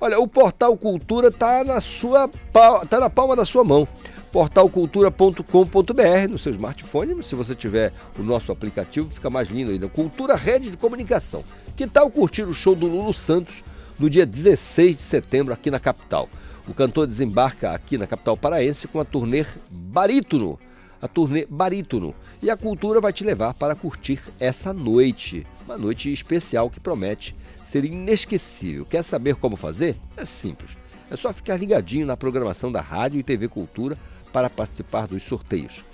[0.00, 3.88] Olha, o Portal Cultura está na sua tá na palma da sua mão.
[4.30, 9.88] portalcultura.com.br no seu smartphone, se você tiver o nosso aplicativo, fica mais lindo ainda.
[9.88, 11.42] Cultura Rede de Comunicação.
[11.76, 13.62] Que tal curtir o show do Lulu Santos
[13.98, 16.28] no dia 16 de setembro aqui na capital?
[16.66, 20.58] O cantor desembarca aqui na capital paraense com a turnê Barítono.
[21.00, 22.14] A turnê Barítono.
[22.42, 25.46] E a cultura vai te levar para curtir essa noite.
[25.66, 28.86] Uma noite especial que promete ser inesquecível.
[28.86, 29.96] Quer saber como fazer?
[30.16, 30.70] É simples.
[31.10, 33.98] É só ficar ligadinho na programação da Rádio e TV Cultura
[34.32, 35.84] para participar dos sorteios.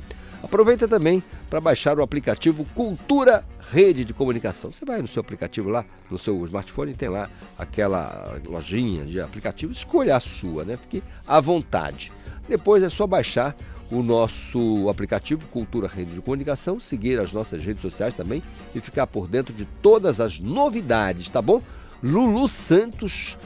[0.42, 4.72] Aproveita também para baixar o aplicativo Cultura Rede de Comunicação.
[4.72, 7.28] Você vai no seu aplicativo lá, no seu smartphone, tem lá
[7.58, 10.76] aquela lojinha de aplicativos, escolha a sua, né?
[10.76, 12.10] Fique à vontade.
[12.48, 13.54] Depois é só baixar
[13.90, 18.42] o nosso aplicativo Cultura Rede de Comunicação, seguir as nossas redes sociais também
[18.74, 21.60] e ficar por dentro de todas as novidades, tá bom?
[22.02, 23.36] Lulu Santos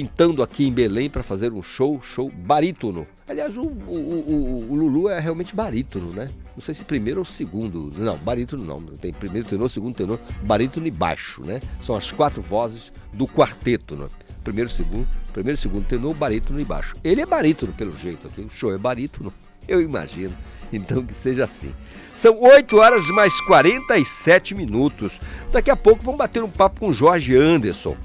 [0.00, 3.06] pintando aqui em Belém para fazer um show, show barítono.
[3.26, 6.28] Aliás, o, o- o- o Lulu é realmente barítono, né?
[6.54, 7.90] Não sei se primeiro ou segundo.
[7.96, 8.82] Não, barítono não.
[8.98, 11.60] Tem primeiro tenor, segundo tenor, barítono e baixo, né?
[11.80, 14.06] São as quatro vozes do quarteto, né?
[14.44, 16.94] Primeiro, segundo, primeiro, segundo tenor, barítono e baixo.
[17.02, 18.42] Ele é barítono, pelo jeito aqui.
[18.42, 19.32] O show é barítono,
[19.66, 20.34] eu imagino.
[20.70, 21.72] Então que seja assim.
[22.14, 25.18] São 8 horas mais 47 minutos.
[25.52, 27.96] Daqui a pouco vamos bater um papo com Jorge Anderson.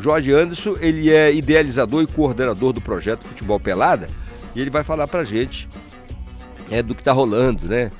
[0.00, 4.08] Jorge Anderson, ele é idealizador e coordenador do projeto Futebol Pelada
[4.54, 5.68] e ele vai falar pra gente
[6.70, 7.90] é, do que está rolando, né?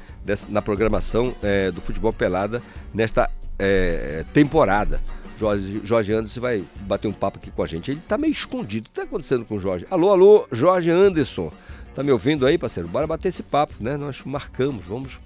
[0.48, 2.62] na programação é, do Futebol Pelada
[2.94, 3.28] nesta
[3.58, 5.00] é, temporada.
[5.38, 7.90] Jorge, Jorge Anderson vai bater um papo aqui com a gente.
[7.90, 8.86] Ele tá meio escondido.
[8.86, 9.86] O que tá acontecendo com o Jorge?
[9.90, 11.50] Alô, alô, Jorge Anderson.
[11.94, 12.88] Tá me ouvindo aí, parceiro?
[12.88, 13.96] Bora bater esse papo, né?
[13.96, 15.18] Nós marcamos, vamos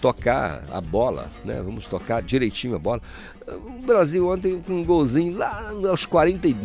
[0.00, 1.62] tocar a bola, né?
[1.64, 3.00] Vamos tocar direitinho a bola.
[3.46, 6.56] O Brasil ontem com um golzinho lá aos 40 e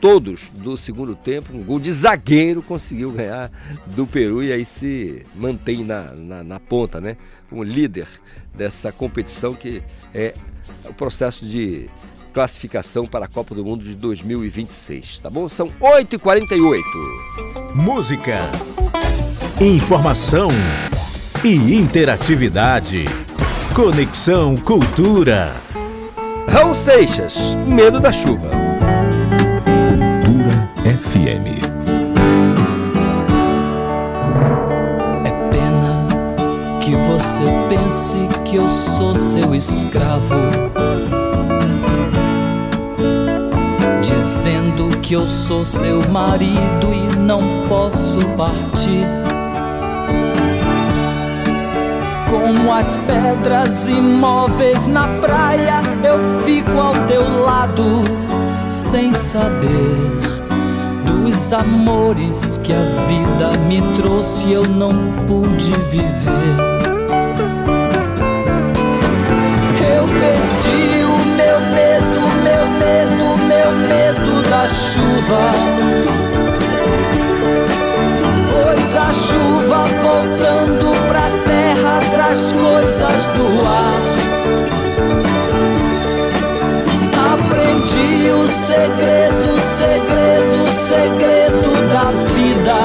[0.00, 3.50] todos do segundo tempo, um gol de zagueiro conseguiu ganhar
[3.86, 7.16] do Peru e aí se mantém na, na, na ponta, né?
[7.48, 8.08] Como líder
[8.54, 9.82] dessa competição que
[10.14, 10.34] é
[10.88, 11.90] o processo de
[12.32, 15.48] classificação para a Copa do Mundo de 2026, tá bom?
[15.48, 16.78] São 8h48.
[17.74, 18.50] Música,
[19.60, 20.48] informação
[21.44, 23.04] e interatividade.
[23.74, 25.69] Conexão Cultura.
[26.50, 27.36] Raul Seixas,
[27.66, 28.50] Medo da Chuva.
[30.84, 31.46] FM.
[35.24, 36.06] É pena
[36.80, 40.34] que você pense que eu sou seu escravo.
[44.02, 49.29] Dizendo que eu sou seu marido e não posso partir.
[52.52, 58.02] Como as pedras imóveis na praia, eu fico ao teu lado,
[58.68, 59.96] sem saber
[61.04, 64.90] dos amores que a vida me trouxe eu não
[65.28, 66.56] pude viver.
[69.94, 75.52] Eu perdi o meu medo, meu medo, meu medo da chuva.
[78.50, 81.59] Pois a chuva voltando pra terra
[82.30, 84.00] traz coisas do ar.
[87.32, 92.78] Aprendi o segredo, segredo, segredo da vida.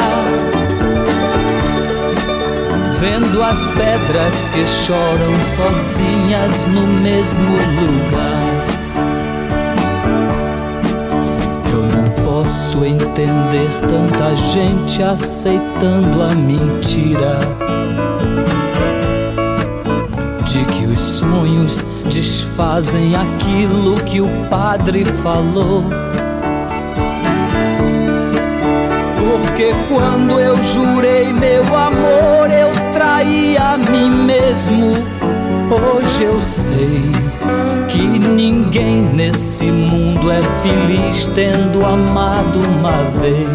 [2.99, 8.41] Vendo as pedras que choram sozinhas no mesmo lugar.
[11.71, 17.74] Eu não posso entender tanta gente aceitando a mentira.
[20.45, 25.83] De que os sonhos desfazem aquilo que o padre falou.
[29.17, 34.93] Porque quando eu jurei meu amor, eu traí a mim mesmo.
[35.71, 37.11] Hoje eu sei
[37.87, 43.54] que ninguém nesse mundo é feliz tendo amado uma vez.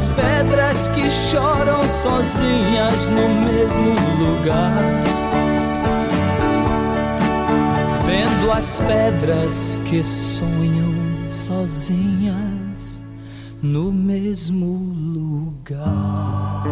[0.00, 4.74] As pedras que choram sozinhas no mesmo lugar.
[8.06, 10.94] Vendo as pedras que sonham
[11.28, 13.04] sozinhas
[13.62, 16.64] no mesmo lugar.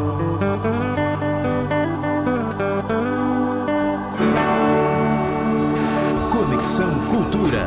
[6.32, 7.57] Conexão Cultura.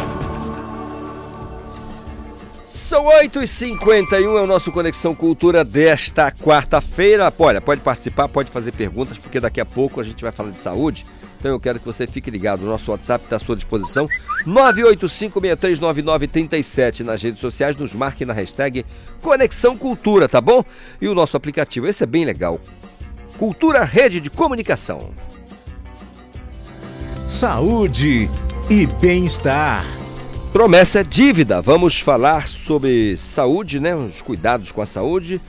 [3.01, 7.33] São 8h51, é o nosso Conexão Cultura desta quarta-feira.
[7.39, 10.61] Olha, pode participar, pode fazer perguntas, porque daqui a pouco a gente vai falar de
[10.61, 11.03] saúde.
[11.39, 12.61] Então eu quero que você fique ligado.
[12.61, 14.07] O nosso WhatsApp está à sua disposição.
[14.45, 17.75] 985639937 nas redes sociais.
[17.75, 18.85] Nos marque na hashtag
[19.19, 20.63] Conexão Cultura, tá bom?
[21.01, 22.61] E o nosso aplicativo, esse é bem legal.
[23.35, 25.09] Cultura Rede de Comunicação.
[27.27, 28.29] Saúde
[28.69, 30.00] e bem-estar.
[30.51, 31.61] Promessa é dívida.
[31.61, 33.95] Vamos falar sobre saúde, né?
[33.95, 35.39] Os cuidados com a saúde.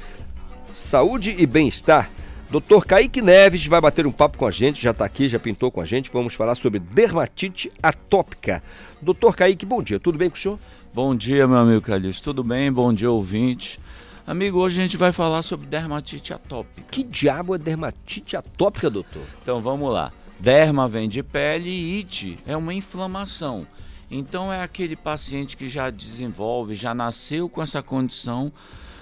[0.73, 2.09] Saúde e bem-estar.
[2.49, 2.87] Dr.
[2.87, 5.81] Kaique Neves vai bater um papo com a gente, já está aqui, já pintou com
[5.81, 6.09] a gente.
[6.13, 8.63] Vamos falar sobre dermatite atópica.
[9.01, 9.33] Dr.
[9.35, 9.99] Kaique, bom dia.
[9.99, 10.59] Tudo bem com o senhor?
[10.95, 12.23] Bom dia, meu amigo Calixto.
[12.23, 12.71] Tudo bem?
[12.71, 13.81] Bom dia, ouvinte.
[14.25, 16.87] Amigo, hoje a gente vai falar sobre dermatite atópica.
[16.93, 19.27] Que diabo é dermatite atópica, doutor?
[19.43, 20.13] Então vamos lá.
[20.39, 23.67] Derma vem de pele e ite é uma inflamação.
[24.15, 28.53] Então é aquele paciente que já desenvolve, já nasceu com essa condição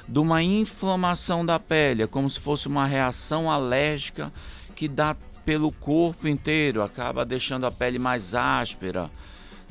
[0.07, 4.33] de uma inflamação da pele, é como se fosse uma reação alérgica
[4.77, 9.11] que dá pelo corpo inteiro, acaba deixando a pele mais áspera.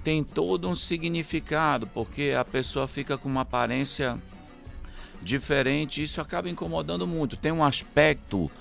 [0.03, 4.17] Tem todo um significado, porque a pessoa fica com uma aparência
[5.21, 7.37] diferente, isso acaba incomodando muito.
[7.37, 8.51] Tem um aspecto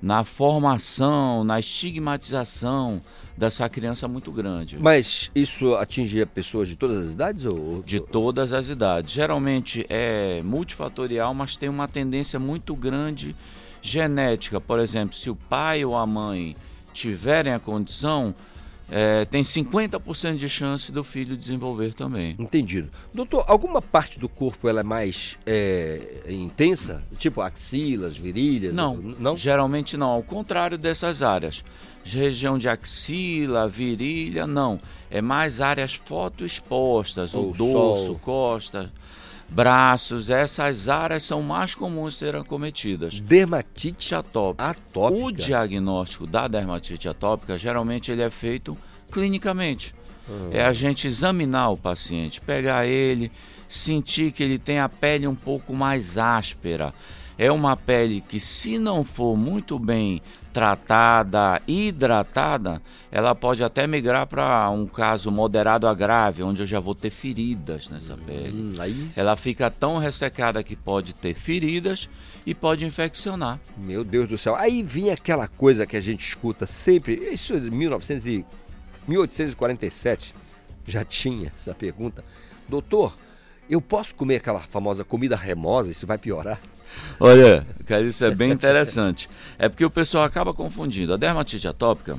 [0.00, 3.00] na formação, na estigmatização
[3.36, 4.78] dessa criança muito grande.
[4.78, 7.44] Mas isso atinge pessoas de todas as idades?
[7.44, 7.82] Ou...
[7.82, 9.12] De todas as idades.
[9.12, 13.34] Geralmente é multifatorial, mas tem uma tendência muito grande
[13.82, 14.60] genética.
[14.60, 16.56] Por exemplo, se o pai ou a mãe
[16.92, 18.34] tiverem a condição,
[18.90, 22.36] é, tem 50% de chance do filho desenvolver também.
[22.38, 22.88] Entendido.
[23.12, 27.02] Doutor, alguma parte do corpo ela é mais é, intensa?
[27.18, 28.72] Tipo axilas, virilhas?
[28.72, 30.10] Não, não, geralmente não.
[30.10, 31.64] Ao contrário dessas áreas.
[32.04, 34.80] Região de axila, virilha, não.
[35.10, 38.88] É mais áreas fotoexpostas, o, O dorso, costas,
[39.48, 40.30] braços.
[40.30, 43.20] Essas áreas são mais comuns de serem acometidas.
[43.20, 44.64] Dermatite atópica.
[44.64, 45.24] atópica.
[45.24, 48.76] O diagnóstico da dermatite atópica geralmente ele é feito
[49.10, 49.94] clinicamente.
[50.28, 50.48] Ah.
[50.50, 53.30] É a gente examinar o paciente, pegar ele,
[53.68, 56.92] sentir que ele tem a pele um pouco mais áspera.
[57.38, 60.22] É uma pele que, se não for muito bem
[60.56, 62.80] tratada, hidratada,
[63.12, 67.10] ela pode até migrar para um caso moderado a grave, onde eu já vou ter
[67.10, 68.58] feridas nessa pele.
[68.58, 72.08] Hum, aí, Ela fica tão ressecada que pode ter feridas
[72.46, 73.60] e pode infeccionar.
[73.76, 74.56] meu Deus do céu.
[74.56, 77.16] Aí vinha aquela coisa que a gente escuta sempre.
[77.30, 78.44] Isso é de 1900 e
[79.06, 80.34] 1847
[80.86, 82.24] já tinha essa pergunta.
[82.66, 83.14] Doutor,
[83.68, 85.90] eu posso comer aquela famosa comida remosa?
[85.90, 86.58] Isso vai piorar?
[87.18, 89.28] Olha, cara, isso é bem interessante.
[89.58, 91.12] É porque o pessoal acaba confundindo.
[91.12, 92.18] A dermatite atópica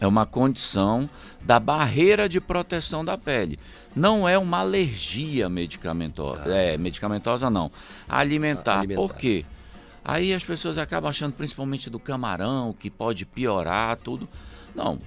[0.00, 1.08] é uma condição
[1.40, 3.58] da barreira de proteção da pele.
[3.94, 6.54] Não é uma alergia medicamentosa.
[6.54, 7.70] É, medicamentosa não.
[8.08, 8.80] Alimentar.
[8.80, 9.00] Alimentar.
[9.00, 9.44] Por quê?
[10.04, 14.28] Aí as pessoas acabam achando, principalmente do camarão, que pode piorar tudo.
[14.74, 14.98] Não.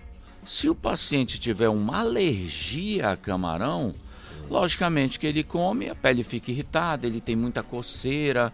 [0.44, 3.94] Se o paciente tiver uma alergia a camarão,
[4.50, 8.52] logicamente que ele come, a pele fica irritada, ele tem muita coceira,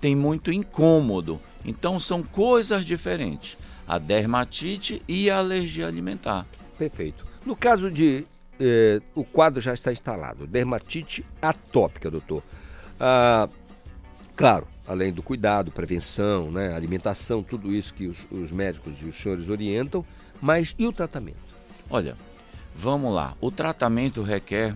[0.00, 1.40] tem muito incômodo.
[1.64, 3.56] Então são coisas diferentes.
[3.86, 6.46] A dermatite e a alergia alimentar.
[6.78, 7.24] Perfeito.
[7.44, 8.24] No caso de.
[8.58, 10.46] eh, o quadro já está instalado.
[10.46, 12.42] Dermatite atópica, doutor.
[12.98, 13.48] Ah,
[14.36, 19.14] Claro, além do cuidado, prevenção, né, alimentação, tudo isso que os, os médicos e os
[19.14, 20.02] senhores orientam,
[20.40, 21.36] mas e o tratamento?
[21.90, 22.16] Olha,
[22.74, 23.34] vamos lá.
[23.38, 24.74] O tratamento requer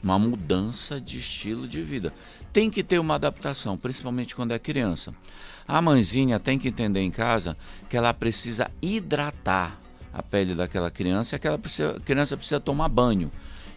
[0.00, 2.12] uma mudança de estilo de vida.
[2.54, 5.12] Tem que ter uma adaptação, principalmente quando é criança.
[5.66, 7.56] A mãezinha tem que entender em casa
[7.90, 9.80] que ela precisa hidratar
[10.12, 13.28] a pele daquela criança e aquela precisa- criança precisa tomar banho.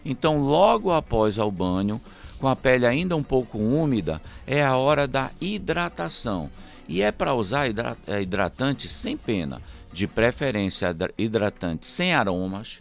[0.04, 2.00] Então, logo após o banho,
[2.38, 6.48] com a pele ainda um pouco úmida, é a hora da hidratação.
[6.88, 9.60] E é para usar eh, hidratante sem pena,
[9.92, 12.80] de preferência hidra- hidratante sem aromas,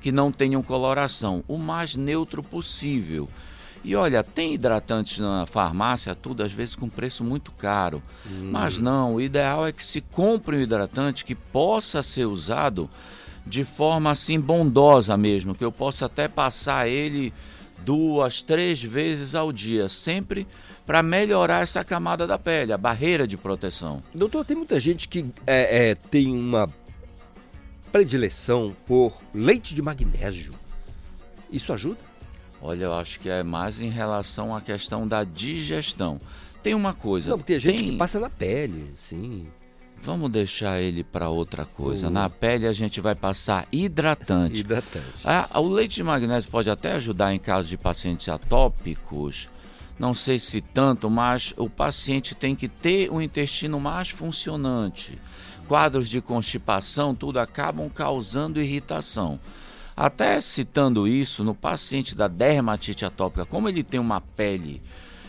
[0.00, 3.28] que não tenham coloração, o mais neutro possível.
[3.88, 8.02] E olha, tem hidratantes na farmácia, tudo às vezes com preço muito caro.
[8.52, 12.90] Mas não, o ideal é que se compre um hidratante que possa ser usado
[13.46, 17.32] de forma assim bondosa mesmo, que eu possa até passar ele
[17.78, 20.46] duas, três vezes ao dia, sempre
[20.84, 24.02] para melhorar essa camada da pele, a barreira de proteção.
[24.14, 26.68] Doutor, tem muita gente que é, é, tem uma
[27.90, 30.52] predileção por leite de magnésio.
[31.50, 32.07] Isso ajuda?
[32.60, 36.20] Olha, eu acho que é mais em relação à questão da digestão.
[36.62, 37.30] Tem uma coisa.
[37.30, 39.46] Não, porque tem gente tem- que passa na pele, sim.
[40.02, 42.08] Vamos deixar ele para outra coisa.
[42.08, 44.58] Na pele a gente vai passar hidratante.
[44.60, 45.04] Hidratante.
[45.24, 49.48] Ah, o leite de magnésio pode até ajudar em casos de pacientes atópicos.
[49.98, 55.18] Não sei se tanto, mas o paciente tem que ter o intestino mais funcionante.
[55.66, 59.40] Quadros de constipação, tudo acabam causando irritação.
[60.00, 64.80] Até citando isso, no paciente da dermatite atópica, como ele tem uma pele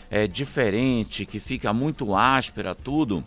[0.08, 3.24] é, diferente, que fica muito áspera, tudo,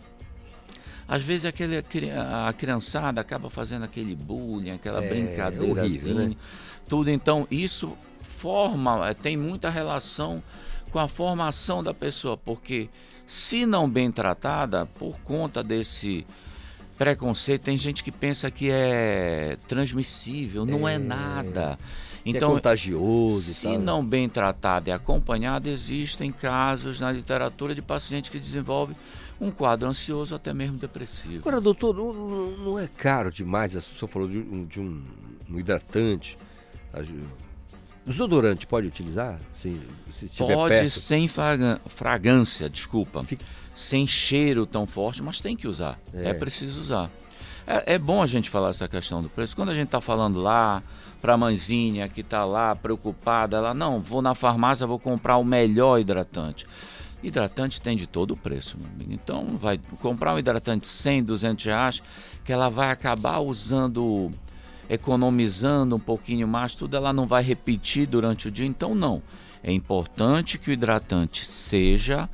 [1.06, 6.34] às vezes aquele, a criançada acaba fazendo aquele bullying, aquela É, brincadeira, horrível, né?
[6.88, 7.10] tudo.
[7.10, 10.42] Então, isso forma, eh, tem muita relação
[10.90, 12.88] com a formação da pessoa, porque
[13.26, 16.26] se não bem tratada, por conta desse
[16.98, 21.78] preconceito, tem gente que pensa que é transmissível, não é, É, nada.
[22.26, 23.72] É Então, contagioso e se tal.
[23.72, 23.78] né?
[23.78, 28.96] não bem tratado e acompanhado, existem casos na literatura de pacientes que desenvolvem
[29.40, 31.38] um quadro ansioso, até mesmo depressivo.
[31.40, 32.12] Agora, doutor, não,
[32.56, 33.74] não- é caro demais?
[33.74, 35.02] O senhor falou de um, de um-
[35.50, 36.38] um hidratante.
[38.06, 39.38] Desodorante pode utilizar?
[39.54, 39.80] Se,
[40.12, 40.90] se Pode perto?
[41.00, 41.26] sem
[41.86, 43.24] fragrância, desculpa.
[43.24, 45.98] Fica- Sem cheiro tão forte, mas tem que usar.
[46.12, 46.34] É, É.
[46.34, 47.10] preciso usar.
[47.66, 49.56] É, é bom a gente falar essa questão do preço.
[49.56, 50.82] Quando a gente está falando lá
[51.20, 55.44] para a mãezinha que está lá preocupada, ela, não, vou na farmácia, vou comprar o
[55.44, 56.66] melhor hidratante.
[57.22, 59.12] Hidratante tem de todo o preço, meu amigo.
[59.12, 62.02] Então, vai comprar um hidratante 100, 200 reais,
[62.44, 64.30] que ela vai acabar usando,
[64.90, 68.66] economizando um pouquinho mais, tudo ela não vai repetir durante o dia.
[68.66, 69.22] Então, não.
[69.62, 72.28] É importante que o hidratante seja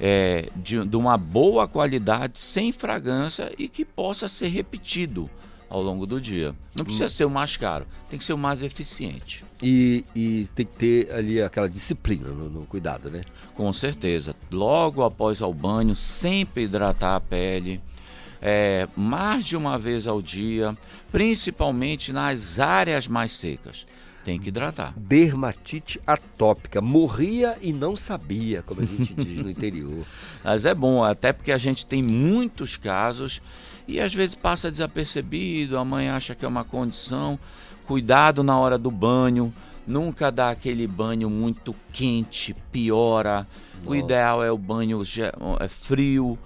[0.00, 5.28] é, de, de uma boa qualidade, sem fragrância e que possa ser repetido
[5.68, 6.54] ao longo do dia.
[6.76, 9.44] Não precisa ser o mais caro, tem que ser o mais eficiente.
[9.62, 13.20] E, e tem que ter ali aquela disciplina no, no cuidado, né?
[13.54, 14.34] Com certeza.
[14.50, 17.80] Logo após ao banho, sempre hidratar a pele.
[18.40, 20.76] é, mais de uma vez ao dia,
[21.12, 23.86] principalmente nas áreas mais secas.
[24.24, 24.92] Tem que hidratar.
[24.96, 26.80] Dermatite atópica.
[26.80, 30.04] Morria e não sabia, como a gente diz no interior.
[30.44, 33.40] Mas é bom, até porque a gente tem muitos casos
[33.88, 37.38] e às vezes passa desapercebido, a mãe acha que é uma condição.
[37.86, 39.52] Cuidado na hora do banho,
[39.86, 43.46] nunca dá aquele banho muito quente, piora.
[43.84, 43.96] O Nossa.
[43.96, 45.02] ideal é o banho
[45.58, 46.38] é frio,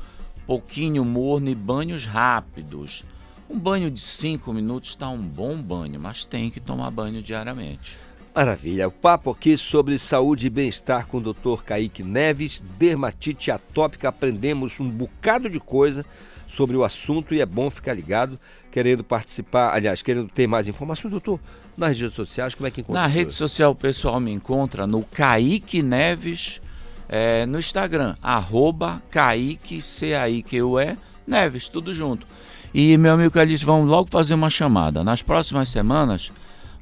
[0.46, 3.04] pouquinho morno e banhos rápidos.
[3.48, 7.98] Um banho de 5 minutos está um bom banho, mas tem que tomar banho diariamente.
[8.34, 8.88] Maravilha.
[8.88, 11.62] O papo aqui sobre saúde e bem-estar com o Dr.
[11.64, 14.08] Kaique Neves, dermatite atópica.
[14.08, 16.04] Aprendemos um bocado de coisa
[16.46, 18.38] sobre o assunto e é bom ficar ligado,
[18.72, 21.38] querendo participar, aliás, querendo ter mais informações, doutor,
[21.76, 23.02] nas redes sociais, como é que encontra?
[23.02, 26.60] Na rede social o pessoal me encontra no Kaique Neves,
[27.08, 32.26] é, no Instagram, arroba Kaique, C-A-I-Q-U-E, Neves, tudo junto.
[32.74, 35.04] E meu amigo Calixto, vamos logo fazer uma chamada.
[35.04, 36.32] Nas próximas semanas,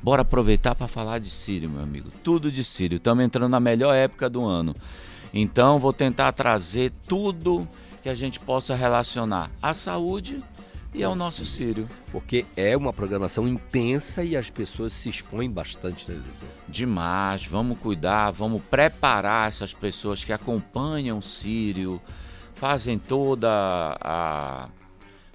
[0.02, 2.10] bora aproveitar para falar de Sírio, meu amigo.
[2.24, 2.96] Tudo de Sírio.
[2.96, 4.74] Estamos entrando na melhor época do ano.
[5.34, 7.68] Então, vou tentar trazer tudo
[8.02, 10.42] que a gente possa relacionar à saúde
[10.94, 11.86] e ao nosso Sírio.
[12.10, 16.56] Porque é uma programação intensa e as pessoas se expõem bastante, né, doutor?
[16.66, 22.00] Demais, vamos cuidar, vamos preparar essas pessoas que acompanham o Sírio,
[22.54, 23.50] fazem toda
[24.00, 24.68] a.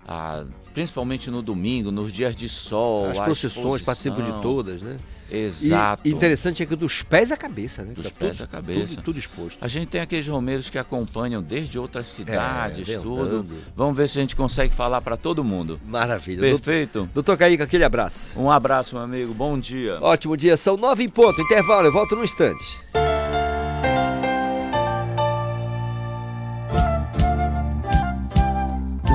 [0.08, 3.10] a- principalmente no domingo, nos dias de sol.
[3.10, 4.98] As procissões, participam de todas, né?
[5.30, 6.04] Exato.
[6.06, 7.94] E interessante é que dos pés à cabeça, né?
[7.94, 8.88] Dos Tá pés tudo- à cabeça.
[8.96, 9.58] Tudo, tudo exposto.
[9.60, 13.46] A gente tem aqueles romeiros que acompanham desde outras cidades, vem tudo.
[13.76, 15.82] Vamos ver se a gente consegue falar para todo mundo.
[15.86, 16.40] Maravilha.
[16.40, 17.10] Perfeito.
[17.14, 18.40] Doutor Caíca, aquele abraço.
[18.40, 19.34] Um abraço, meu amigo.
[19.34, 19.98] Bom dia.
[20.02, 21.42] Ótimo dia, são nove em ponto.
[21.42, 23.07] Intervalo, eu volto num instante.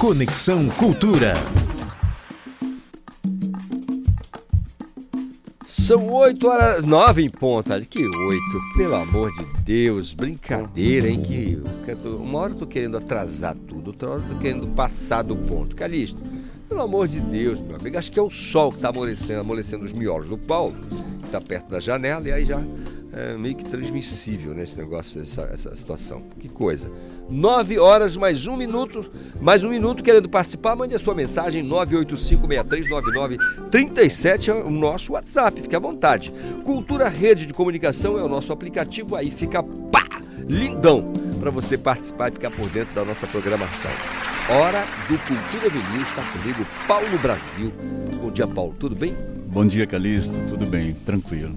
[0.00, 1.34] Conexão Cultura.
[5.68, 6.82] São 8 horas.
[6.82, 7.70] 9 em ponto.
[7.70, 8.08] Olha, Que 8,
[8.78, 10.14] pelo amor de Deus.
[10.14, 11.20] Brincadeira, hein?
[11.20, 11.58] Que
[12.06, 15.76] uma hora eu tô querendo atrasar tudo, outra hora eu tô querendo passar do ponto.
[15.76, 16.18] Calixto,
[16.66, 17.98] pelo amor de Deus, meu amigo.
[17.98, 20.74] Acho que é o sol que tá amolecendo, amolecendo os miolos do Paulo,
[21.24, 22.58] que tá perto da janela, e aí já
[23.12, 24.62] é meio que transmissível, né?
[24.62, 26.22] Esse negócio, essa, essa situação.
[26.38, 26.90] Que coisa.
[27.30, 29.08] 9 horas mais um minuto,
[29.40, 35.76] mais um minuto querendo participar, mande a sua mensagem 985639937 é o nosso WhatsApp, fique
[35.76, 36.32] à vontade.
[36.64, 42.30] Cultura Rede de Comunicação é o nosso aplicativo, aí fica pá, lindão para você participar
[42.30, 43.92] e ficar por dentro da nossa programação.
[44.50, 47.72] Hora do Cultura Vinil está comigo Paulo Brasil.
[48.20, 49.16] Bom dia, Paulo, tudo bem?
[49.46, 50.34] Bom dia, Calixto.
[50.48, 50.92] Tudo bem?
[50.92, 51.54] Tranquilo.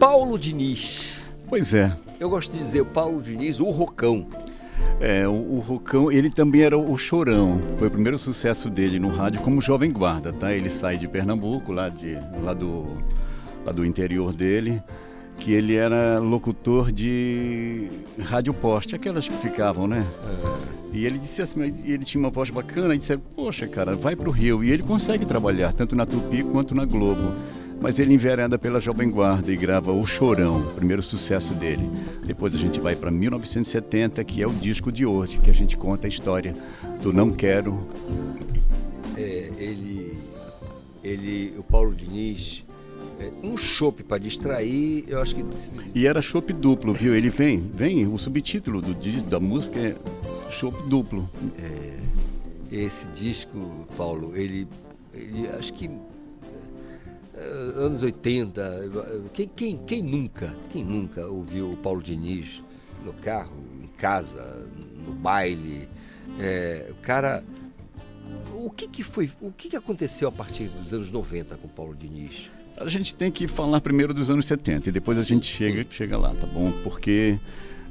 [0.00, 1.10] Paulo Diniz.
[1.48, 1.96] Pois é.
[2.18, 4.26] Eu gosto de dizer o Paulo Diniz, o Rocão.
[5.00, 7.60] É, o, o Rocão, ele também era o Chorão.
[7.78, 10.52] Foi o primeiro sucesso dele no rádio como jovem guarda, tá?
[10.52, 12.86] Ele sai de Pernambuco, lá, de, lá, do,
[13.64, 14.82] lá do interior dele,
[15.38, 17.88] que ele era locutor de
[18.20, 20.04] rádio poste, aquelas que ficavam, né?
[20.92, 24.30] E ele disse assim, ele tinha uma voz bacana, e disse, poxa, cara, vai pro
[24.30, 24.64] Rio.
[24.64, 27.34] E ele consegue trabalhar, tanto na Tupi quanto na Globo.
[27.80, 31.88] Mas ele envereda pela Jovem Guarda e grava O Chorão, o primeiro sucesso dele.
[32.24, 35.76] Depois a gente vai para 1970, que é o disco de hoje, que a gente
[35.76, 36.54] conta a história
[37.00, 37.86] do Não Quero.
[39.16, 40.18] É, ele,
[41.04, 42.64] ele, o Paulo Diniz,
[43.20, 45.44] é, um chopp para distrair, eu acho que
[45.94, 47.14] E era chopp duplo, viu?
[47.14, 49.96] Ele vem, vem, o subtítulo do, da música é
[50.50, 51.28] chopp duplo.
[51.56, 51.98] É,
[52.70, 54.66] esse disco, Paulo, ele,
[55.14, 55.90] ele acho que
[57.76, 62.62] anos 80, eh, quem, quem, quem nunca, quem nunca ouviu o Paulo Diniz
[63.04, 64.66] no carro, em casa,
[65.06, 65.88] no baile,
[66.38, 67.42] É, o cara,
[68.54, 71.70] o que que foi, o que que aconteceu a partir dos anos 90 com o
[71.70, 72.50] Paulo Diniz?
[72.76, 76.16] A gente tem que falar primeiro dos anos 70 e depois a gente chega, chega
[76.16, 76.70] lá, tá bom?
[76.84, 77.38] Porque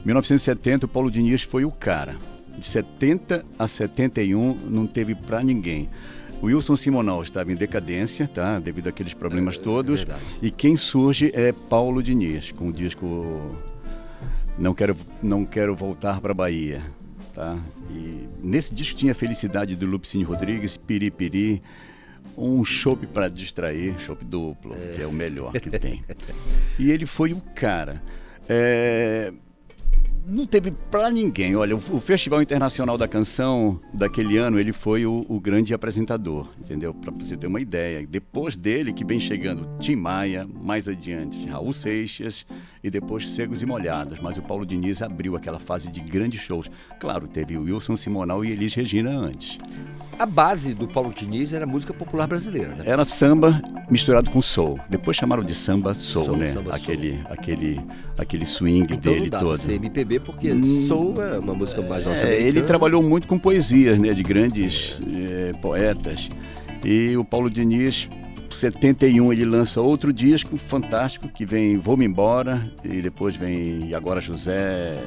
[0.06, 2.16] 1970 o Paulo Diniz foi o cara.
[2.58, 5.90] De 70 a 71 não teve pra ninguém.
[6.42, 8.60] O Wilson Simonal estava em decadência, tá?
[8.60, 10.02] Devido àqueles problemas todos.
[10.02, 10.22] verdade.
[10.42, 13.56] e quem surge é Paulo Diniz, com o disco
[14.58, 16.82] Não Quero, não quero Voltar para Bahia.
[17.34, 17.58] Tá?
[17.92, 21.62] E nesse disco tinha a felicidade do Lupicínio Rodrigues, Piripiri,
[22.38, 26.04] um chopp para distrair, chopp duplo, que é o melhor que tem.
[26.80, 28.02] E ele foi o cara.
[28.50, 29.32] É,
[30.30, 31.56] Não teve pra ninguém.
[31.56, 36.50] Olha, o, o Festival Internacional da Canção daquele ano, ele foi o, o grande apresentador,
[36.60, 36.94] entendeu?
[36.94, 38.06] Pra você ter uma ideia.
[38.06, 42.46] Depois dele que vem chegando Tim Maia, mais adiante Raul Seixas
[42.84, 44.20] e depois Cegos e Molhados.
[44.20, 46.70] Mas o Paulo Diniz abriu aquela fase de grandes shows.
[47.00, 49.58] Claro, teve o Wilson Simonal e Elis Regina antes.
[50.20, 52.84] A base do Paulo Diniz era música popular brasileira, né?
[52.88, 54.80] Era samba misturado com soul.
[54.90, 56.48] Depois chamaram de samba soul, Soul, né?
[56.48, 56.76] samba soul.
[56.76, 57.82] aquele, aquele,
[58.18, 59.58] aquele swing Então dele não dá todo.
[59.58, 62.48] ser MPB porque Hum, soul é uma música mais É, norte-americana.
[62.48, 66.28] ele trabalhou muito com poesias, né, de grandes eh, poetas.
[66.84, 68.10] E o Paulo Diniz,
[68.50, 74.98] 71, ele lança outro disco fantástico que vem Vou-me embora e depois vem agora José,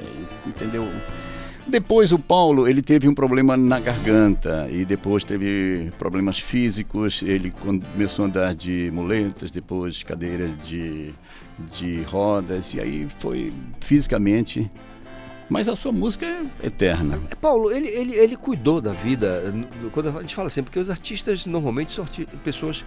[0.46, 0.86] entendeu?
[1.70, 7.52] Depois o Paulo, ele teve um problema na garganta e depois teve problemas físicos, ele
[7.52, 11.14] começou a andar de muletas, depois cadeira de,
[11.78, 14.70] de rodas e aí foi fisicamente
[15.48, 17.18] mas a sua música é eterna.
[17.40, 19.52] Paulo, ele, ele, ele cuidou da vida.
[19.90, 22.84] Quando a gente fala assim, porque os artistas normalmente são arti- pessoas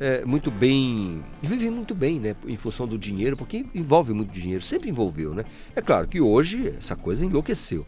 [0.00, 2.34] é, muito bem, vivem muito bem, né?
[2.48, 5.44] Em função do dinheiro, porque envolve muito dinheiro, sempre envolveu, né?
[5.76, 7.86] É claro que hoje essa coisa enlouqueceu.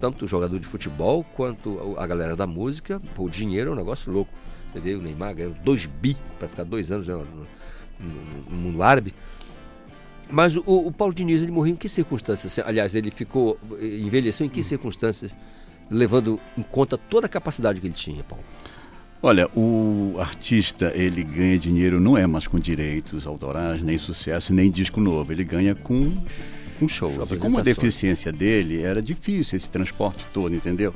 [0.00, 4.10] Tanto o jogador de futebol quanto a galera da música, o dinheiro é um negócio
[4.10, 4.32] louco.
[4.72, 8.56] Você vê o Neymar ganhando 2 bi para ficar dois anos né, no, no, no
[8.56, 9.12] mundo árabe.
[10.30, 12.58] Mas o, o, Paulo Diniz, ele morreu em que circunstâncias?
[12.60, 15.30] Aliás, ele ficou, envelheceu em que circunstâncias?
[15.90, 18.44] Levando em conta toda a capacidade que ele tinha, Paulo.
[19.22, 24.70] Olha, o artista, ele ganha dinheiro não é mais com direitos autorais, nem sucesso, nem
[24.70, 25.30] disco novo.
[25.30, 26.16] Ele ganha com,
[26.80, 27.30] com shows.
[27.30, 30.94] E como a deficiência dele era difícil esse transporte todo, entendeu?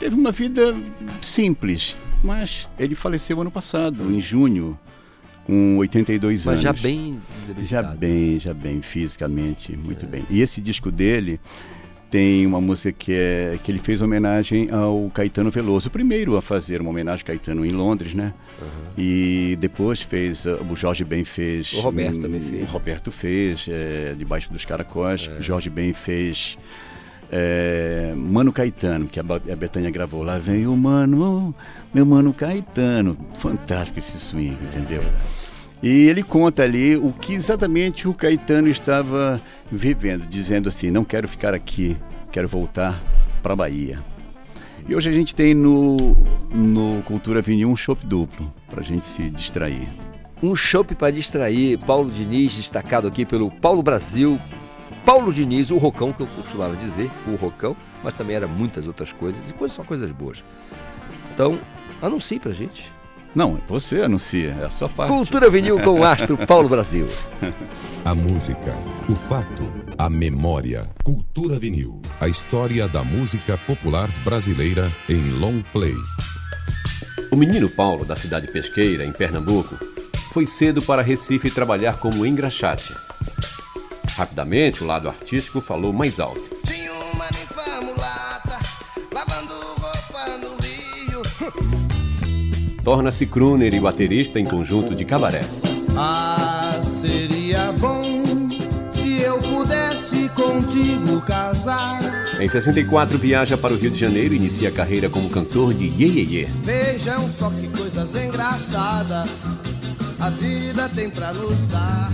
[0.00, 0.74] Teve uma vida
[1.22, 4.78] simples, mas ele faleceu ano passado, em junho,
[5.44, 6.62] com 82 mas anos.
[6.62, 7.20] já bem
[7.64, 10.24] Já bem, já bem, fisicamente, muito bem.
[10.30, 11.38] E esse disco dele
[12.10, 16.42] tem uma música que, é, que ele fez homenagem ao Caetano Veloso, o primeiro a
[16.42, 18.32] fazer uma homenagem ao Caetano em Londres, né?
[18.96, 21.72] E depois fez, uh, o Jorge Ben fez.
[21.74, 22.62] O Roberto também fez.
[22.62, 25.30] O Roberto fez, é, Debaixo dos Caracóis.
[25.38, 25.42] É.
[25.42, 26.58] Jorge Ben fez.
[27.30, 30.24] é, Mano Caetano, que a, a Betânia gravou.
[30.24, 31.54] Lá vem o Mano,
[31.94, 33.16] meu Mano Caetano.
[33.34, 35.02] Fantástico esse swing, entendeu?
[35.82, 41.28] E ele conta ali o que exatamente o Caetano estava vivendo, dizendo assim: não quero
[41.28, 41.96] ficar aqui,
[42.32, 43.00] quero voltar
[43.42, 44.00] para Bahia.
[44.88, 46.16] E hoje a gente tem no,
[46.50, 49.86] no Cultura Vinil um chopp duplo, para a gente se distrair.
[50.42, 51.78] Um chopp para distrair.
[51.78, 54.38] Paulo Diniz, destacado aqui pelo Paulo Brasil.
[55.04, 59.12] Paulo Diniz, o Rocão, que eu costumava dizer, o Rocão, mas também era muitas outras
[59.12, 60.44] coisas, e coisas só coisas boas.
[61.32, 61.58] Então,
[62.00, 62.92] anuncie pra gente.
[63.34, 65.12] Não, você anuncia, é a sua parte.
[65.12, 67.08] Cultura Vinil com o Astro Paulo Brasil.
[68.04, 68.74] A música,
[69.08, 70.88] o fato, a memória.
[71.04, 72.00] Cultura vinil.
[72.20, 75.94] A história da música popular brasileira em long play.
[77.30, 79.76] O menino Paulo, da cidade pesqueira, em Pernambuco,
[80.32, 82.94] foi cedo para Recife trabalhar como engraxate.
[84.16, 86.40] Rapidamente, o lado artístico falou mais alto.
[86.64, 87.26] Tinha uma
[92.88, 95.42] Torna-se crooner e baterista em conjunto de cabaré.
[95.94, 98.22] Ah, seria bom
[98.90, 101.98] se eu pudesse contigo casar.
[102.40, 105.84] Em 64, viaja para o Rio de Janeiro e inicia a carreira como cantor de
[105.84, 106.44] Ye Ye Ye.
[106.62, 109.44] Vejam só que coisas engraçadas
[110.18, 112.10] a vida tem pra nos dar.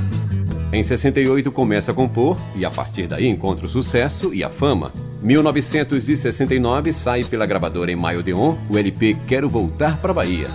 [0.73, 4.91] Em 68, começa a compor e a partir daí encontra o sucesso e a fama.
[5.25, 10.49] 1969 sai pela gravadora em Maio Deon o LP Quero Voltar pra Bahia.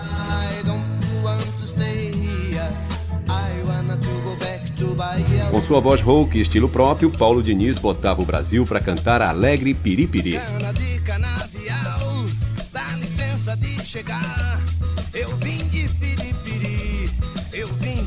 [5.49, 9.73] Com sua voz rouca e estilo próprio, Paulo Diniz botava o Brasil para cantar alegre
[9.73, 10.99] de de de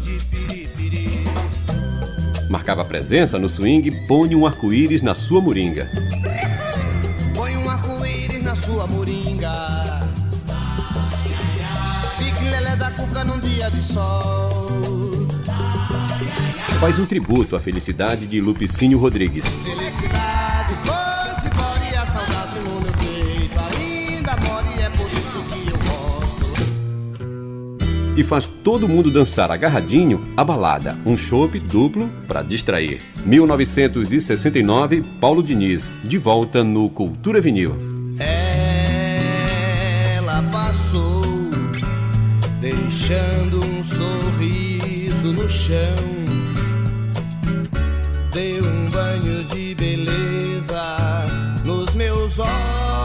[0.00, 1.24] de piripiri.
[2.48, 5.90] Marcava presença no swing Põe um arco-íris na sua moringa.
[13.92, 14.62] Sol.
[16.80, 19.44] Faz um tributo à felicidade de Lupicínio Rodrigues.
[19.46, 25.42] Felicidade foi-se embora e a saudade no meu peito ainda mora e é por isso
[25.44, 26.46] que eu gosto.
[28.18, 33.00] E faz todo mundo dançar agarradinho a balada, um chopp duplo para distrair.
[33.24, 37.91] 1969, Paulo Diniz, de volta no Cultura Vinil.
[43.12, 45.94] Deixando um sorriso no chão.
[48.32, 51.26] Deu um banho de beleza
[51.64, 53.01] nos meus olhos.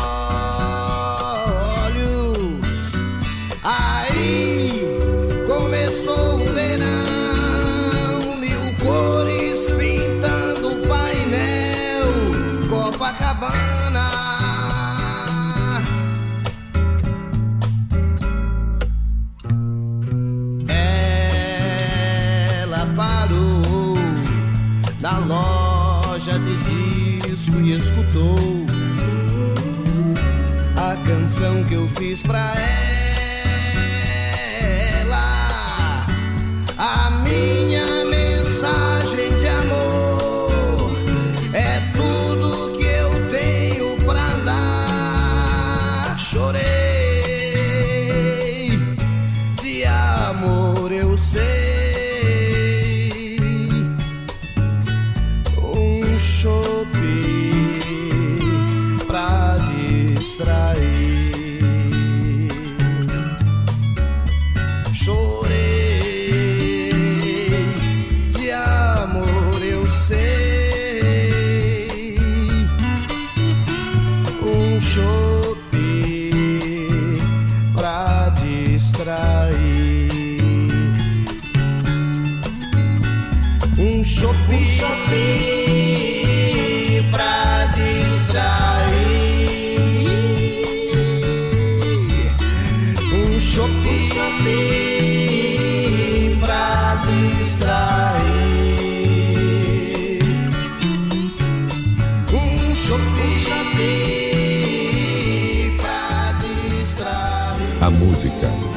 [28.18, 28.66] Escutou
[30.78, 32.87] a canção que eu fiz pra ela.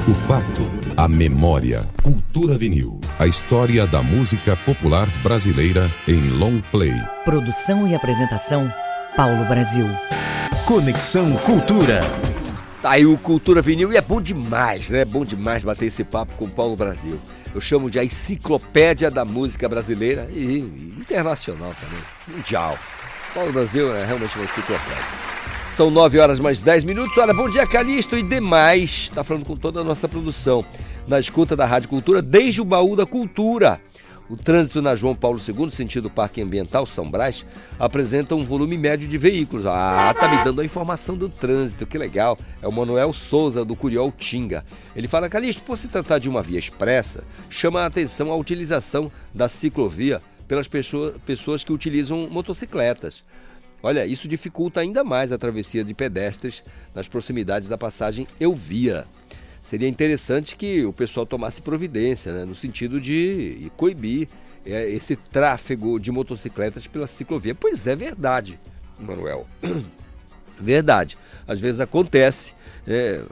[0.09, 0.63] O fato,
[0.97, 1.89] a memória.
[2.03, 3.01] Cultura Vinil.
[3.19, 6.95] A história da música popular brasileira em long play.
[7.25, 8.73] Produção e apresentação,
[9.15, 9.87] Paulo Brasil.
[10.65, 12.01] Conexão Cultura.
[12.81, 15.01] Tá aí o Cultura Vinil e é bom demais, né?
[15.01, 17.21] É bom demais bater esse papo com o Paulo Brasil.
[17.55, 20.59] Eu chamo de a enciclopédia da música brasileira e, e
[20.99, 22.03] internacional também,
[22.37, 22.79] mundial.
[23.35, 25.40] Paulo Brasil é realmente uma enciclopédia.
[25.73, 27.17] São 9 horas mais 10 minutos.
[27.17, 29.09] Olha, bom dia, Calixto e demais.
[29.11, 30.65] Está falando com toda a nossa produção.
[31.07, 33.81] Na escuta da Rádio Cultura, desde o baú da cultura.
[34.29, 37.45] O trânsito na João Paulo II, sentido Parque Ambiental São Brás,
[37.81, 39.67] apresenta um volume médio de veículos.
[39.67, 42.39] Ah, tá me dando a informação do trânsito, que legal.
[42.63, 44.65] É o Manuel Souza, do Curiol Tinga.
[44.95, 49.11] Ele fala, Calixto, por se tratar de uma via expressa, chama a atenção a utilização
[49.35, 53.25] da ciclovia pelas pessoa- pessoas que utilizam motocicletas.
[53.83, 56.63] Olha, isso dificulta ainda mais a travessia de pedestres
[56.95, 59.07] nas proximidades da passagem Elvira.
[59.65, 64.29] Seria interessante que o pessoal tomasse providência, né, no sentido de coibir
[64.67, 67.55] é, esse tráfego de motocicletas pela ciclovia.
[67.55, 68.59] Pois é verdade,
[68.99, 69.47] Manuel.
[70.61, 71.17] Verdade.
[71.49, 72.53] Às vezes acontece,
[72.87, 73.23] é,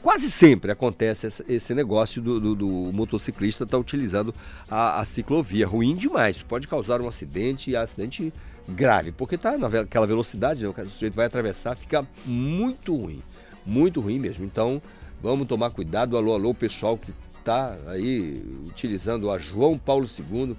[0.00, 4.32] quase sempre acontece esse, negócio do, do- do motociclista estar utilizando
[4.70, 5.66] a, a ciclovia.
[5.66, 8.32] Ruim demais, pode causar um acidente e acidente
[8.68, 13.22] grave, porque está naquela velocidade, né, o sujeito vai atravessar, fica muito ruim,
[13.64, 14.44] muito ruim mesmo.
[14.44, 14.80] Então
[15.22, 16.16] vamos tomar cuidado.
[16.16, 20.56] Alô, alô, pessoal que está aí utilizando a João Paulo II,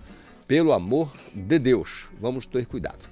[0.47, 3.09] pelo amor de Deus, vamos ter cuidado.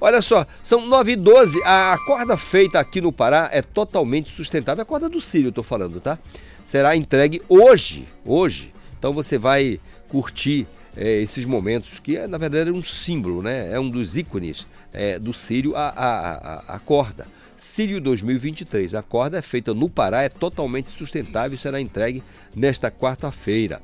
[0.00, 4.82] Olha só, são 9 e 12 A corda feita aqui no Pará é totalmente sustentável.
[4.82, 6.18] A corda do Sírio, eu tô falando, tá?
[6.64, 8.08] Será entregue hoje.
[8.24, 8.74] Hoje.
[8.98, 10.66] Então você vai curtir
[10.96, 13.72] eh, esses momentos, que é, na verdade, um símbolo, né?
[13.72, 17.26] É um dos ícones eh, do Sírio, a, a, a, a corda.
[17.56, 18.94] Sírio 2023.
[18.94, 22.22] A corda é feita no Pará, é totalmente sustentável e será entregue
[22.54, 23.80] nesta quarta-feira.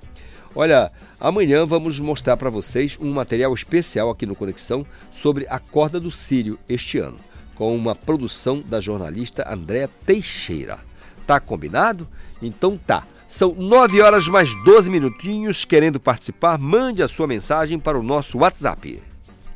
[0.55, 6.01] Olha, amanhã vamos mostrar para vocês um material especial aqui no Conexão sobre a corda
[6.01, 7.17] do Sírio este ano,
[7.55, 10.81] com uma produção da jornalista Andréa Teixeira.
[11.27, 12.09] Tá combinado?
[12.43, 13.07] Então tá.
[13.31, 15.65] São 9 horas mais 12 minutinhos.
[15.65, 19.01] Querendo participar, mande a sua mensagem para o nosso WhatsApp.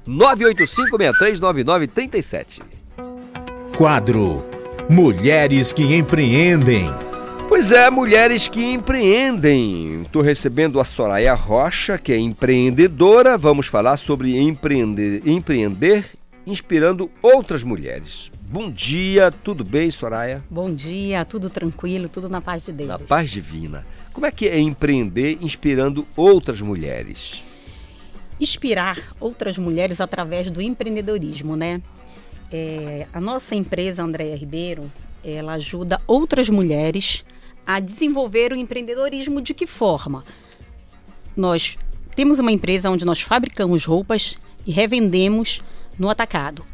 [0.09, 2.63] 985-639937.
[3.77, 4.47] Quadro
[4.89, 6.89] Mulheres que Empreendem.
[7.49, 10.03] Pois é, mulheres que empreendem.
[10.03, 13.37] Estou recebendo a Soraya Rocha, que é empreendedora.
[13.37, 16.05] Vamos falar sobre empreender, empreender
[16.47, 18.31] inspirando outras mulheres.
[18.49, 20.43] Bom dia, tudo bem, Soraya?
[20.51, 22.89] Bom dia, tudo tranquilo, tudo na paz de Deus.
[22.89, 23.85] Na paz divina.
[24.13, 27.43] Como é que é empreender inspirando outras mulheres?
[28.39, 31.81] Inspirar outras mulheres através do empreendedorismo, né?
[32.53, 34.91] É, a nossa empresa, Andréia Ribeiro,
[35.25, 37.25] ela ajuda outras mulheres
[37.67, 40.23] a desenvolver o empreendedorismo de que forma?
[41.37, 41.77] Nós
[42.15, 45.63] temos uma empresa onde nós fabricamos roupas e revendemos
[45.99, 46.65] no atacado.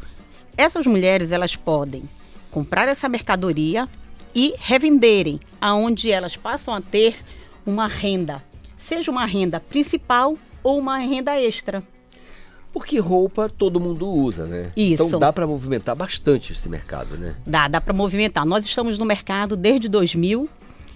[0.57, 2.03] Essas mulheres elas podem
[2.49, 3.87] comprar essa mercadoria
[4.35, 7.15] e revenderem, aonde elas passam a ter
[7.65, 8.43] uma renda,
[8.77, 11.83] seja uma renda principal ou uma renda extra.
[12.73, 14.71] Porque roupa todo mundo usa, né?
[14.77, 15.03] Isso.
[15.03, 17.35] Então dá para movimentar bastante esse mercado, né?
[17.45, 18.45] Dá, dá para movimentar.
[18.45, 20.49] Nós estamos no mercado desde 2000,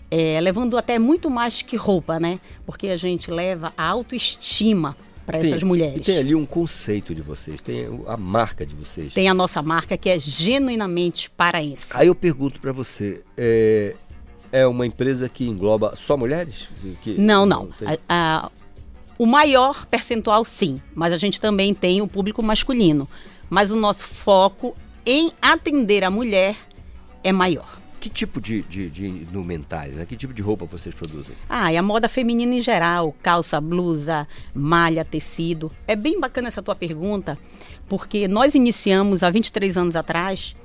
[0.09, 2.39] é, levando até muito mais que roupa, né?
[2.65, 4.95] Porque a gente leva a autoestima
[5.25, 5.97] para essas mulheres.
[5.97, 9.13] E tem ali um conceito de vocês, tem a marca de vocês.
[9.13, 11.87] Tem a nossa marca que é genuinamente paraense.
[11.93, 13.95] Aí eu pergunto para você, é,
[14.51, 16.67] é uma empresa que engloba só mulheres?
[17.01, 17.67] Que- Não, não.
[17.71, 18.51] tem- A- a-
[19.17, 23.07] o maior percentual, sim, mas a gente também tem o público masculino.
[23.49, 24.75] Mas o nosso foco
[25.05, 26.55] em atender a mulher
[27.23, 27.79] é maior.
[28.05, 30.05] Que tipo de, de, de indumentária, né?
[30.05, 31.35] Que tipo de roupa vocês produzem?
[31.49, 35.71] Ah, e a moda feminina em geral, calça, blusa, malha, tecido.
[35.87, 37.35] É bem bacana essa tua pergunta,
[37.89, 40.55] porque nós iniciamos há 23 anos atrás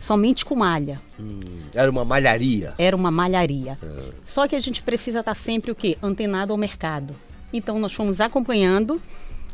[0.00, 1.00] somente com malha.
[1.20, 1.38] Hum,
[1.72, 2.74] era uma malharia.
[2.76, 3.78] Era uma malharia.
[3.80, 4.10] Ah.
[4.24, 5.96] Só que a gente precisa estar sempre o quê?
[6.02, 7.14] Antenado ao mercado.
[7.52, 9.00] Então nós fomos acompanhando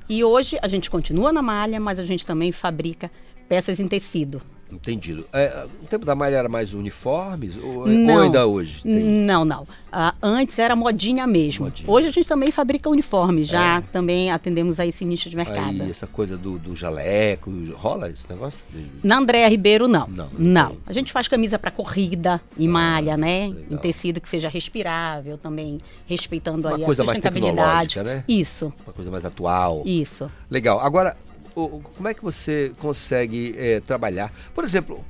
[0.08, 3.10] e hoje a gente continua na malha, mas a gente também fabrica
[3.46, 4.40] peças em tecido.
[4.74, 5.26] Entendido.
[5.32, 7.54] É, no tempo da malha era mais uniformes?
[7.62, 8.14] Ou, Não.
[8.14, 8.82] ou ainda hoje?
[8.82, 9.66] Tem- Não, não.
[9.92, 11.72] Ah, antes era modinha mesmo.
[11.86, 15.82] Hoje a gente também fabrica uniforme, já também atendemos a esse nicho de mercado.
[15.82, 18.64] Aí essa coisa do, do jaleco, rola esse negócio?
[19.02, 20.08] Na Andréa Ribeiro, não.
[20.08, 20.76] Não, Não.
[20.86, 23.52] A gente faz camisa para corrida, em malha, né?
[23.70, 27.94] Em tecido que seja respirável também, respeitando Uma aí coisa a mais sustentabilidade.
[27.94, 28.24] tecnológica, né?
[28.26, 28.72] Isso.
[28.84, 29.82] Uma coisa mais atual.
[29.84, 30.28] Isso.
[30.50, 30.80] Legal.
[30.80, 34.32] Agora, o- o- como é que você consegue eh, trabalhar?
[34.54, 35.04] Por exemplo,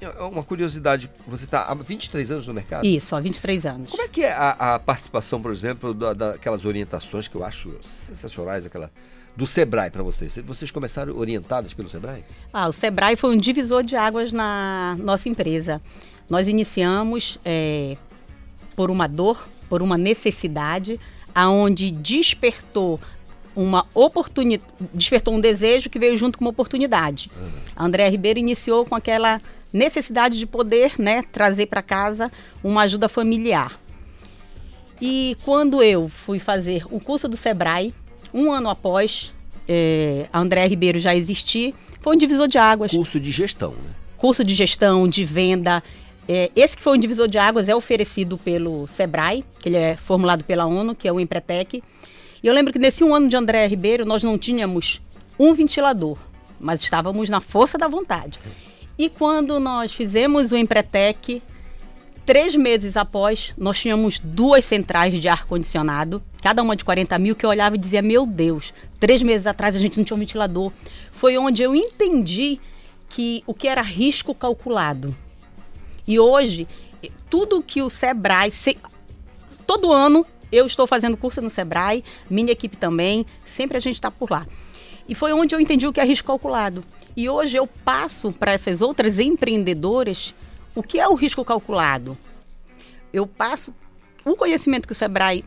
[0.00, 2.84] é uma curiosidade, você está há 23 anos no mercado?
[2.84, 3.90] Isso, há 23 anos.
[3.90, 7.74] Como é que é a, a participação, por exemplo, da- daquelas orientações que eu acho
[7.80, 8.90] sensacionais, aquela
[9.36, 10.36] do Sebrae para vocês?
[10.44, 12.24] Vocês começaram orientados pelo Sebrae?
[12.52, 15.80] Ah, o Sebrae foi um divisor de águas na nossa empresa.
[16.28, 17.96] Nós iniciamos eh,
[18.76, 21.00] por uma dor, por uma necessidade,
[21.34, 23.00] aonde despertou
[23.54, 27.30] uma oportunidade, despertou um desejo que veio junto com uma oportunidade.
[27.76, 29.40] A Andréa Ribeiro iniciou com aquela
[29.72, 32.30] necessidade de poder, né, trazer para casa
[32.62, 33.78] uma ajuda familiar.
[35.00, 37.92] E quando eu fui fazer o curso do Sebrae,
[38.32, 39.32] um ano após
[39.68, 42.90] eh, a Andréa Ribeiro já existir, foi um divisor de águas.
[42.90, 43.94] Curso de gestão, né?
[44.16, 45.82] Curso de gestão, de venda.
[46.28, 49.96] Eh, esse que foi um divisor de águas é oferecido pelo Sebrae, que ele é
[49.96, 51.82] formulado pela ONU, que é o Empretec.
[52.44, 55.00] E eu lembro que nesse um ano de Andréa Ribeiro, nós não tínhamos
[55.38, 56.18] um ventilador,
[56.60, 58.38] mas estávamos na força da vontade.
[58.98, 61.42] E quando nós fizemos o Empretec,
[62.26, 67.44] Três meses após, nós tínhamos duas centrais de ar-condicionado, cada uma de 40 mil, que
[67.44, 70.72] eu olhava e dizia: Meu Deus, três meses atrás a gente não tinha um ventilador.
[71.12, 72.58] Foi onde eu entendi
[73.10, 75.14] que o que era risco calculado.
[76.06, 76.66] E hoje,
[77.28, 78.50] tudo que o Sebrae.
[78.50, 78.78] se-
[79.66, 80.24] todo ano
[80.54, 84.46] eu estou fazendo curso no Sebrae, minha equipe também, sempre a gente está por lá.
[85.08, 86.84] E foi onde eu entendi o que é risco calculado.
[87.16, 90.34] E hoje eu passo para essas outras empreendedoras
[90.74, 92.16] o que é o risco calculado.
[93.12, 93.74] Eu passo
[94.24, 95.44] o conhecimento que o Sebrae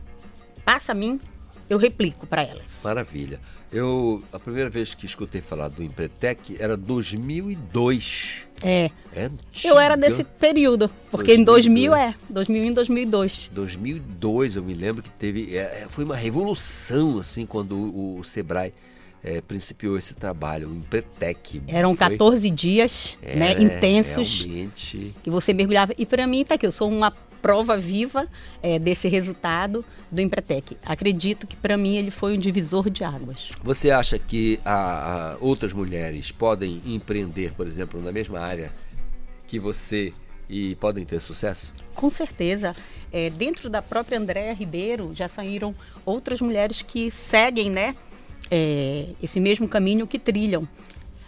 [0.64, 1.20] passa a mim,
[1.68, 2.64] eu replico para elas.
[2.82, 3.40] Maravilha.
[3.70, 8.46] Eu, a primeira vez que escutei falar do Empretec era 2002.
[8.62, 8.90] É.
[9.14, 9.30] É
[9.62, 12.14] Eu era desse período, porque em 2000 2002.
[12.14, 13.50] é, 2001 e 2002.
[13.52, 18.72] 2002 eu me lembro que teve é, foi uma revolução assim quando o, o Sebrae
[19.22, 25.30] é, principiou esse trabalho o Empretec Eram Foi- 14 dias, né, É, intensos, realmente que
[25.30, 25.92] você mergulhava.
[25.98, 28.26] E para mim tá aqui, eu sou uma prova viva
[28.62, 30.76] é, desse resultado do Empretec.
[30.84, 33.50] Acredito que para mim ele foi um divisor de águas.
[33.62, 38.72] Você acha que a- a outras mulheres podem empreender, por exemplo, na mesma área
[39.46, 40.12] que você
[40.48, 41.70] e podem ter sucesso?
[41.94, 42.74] Com certeza.
[43.12, 45.74] É, dentro da própria Andréa Ribeiro já saíram
[46.04, 47.94] outras mulheres que seguem, né?
[48.50, 50.66] é, esse mesmo caminho que trilham.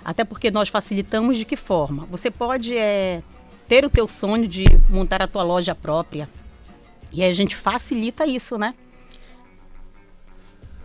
[0.03, 2.07] Até porque nós facilitamos de que forma?
[2.11, 3.23] Você pode é,
[3.71, 6.29] ter o teu sonho de montar a tua loja própria.
[7.13, 8.75] E a gente facilita isso, né?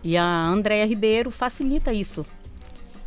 [0.04, 2.24] E a Andréa Ribeiro facilita isso.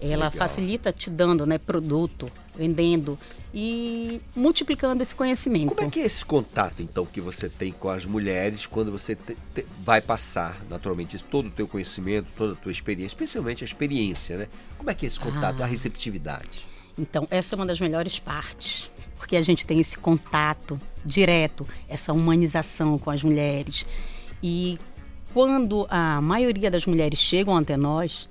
[0.02, 0.32] Ela Legal.
[0.32, 3.18] facilita te dando né, produto, vendendo
[3.54, 5.74] e multiplicando esse conhecimento.
[5.74, 9.16] Como é que é esse contato, então, que você tem com as mulheres quando você
[9.16, 13.66] te- te- vai passar, naturalmente, todo o teu conhecimento, toda a tua experiência, especialmente a
[13.66, 14.48] experiência, né?
[14.78, 15.66] Como é que é esse contato, Ah.
[15.66, 16.68] a receptividade?
[16.98, 18.90] Então, essa é uma das melhores partes,
[19.20, 23.86] porque a gente tem esse contato direto, essa humanização com as mulheres.
[24.42, 24.80] E
[25.34, 28.28] quando a maioria das mulheres chegam até nós,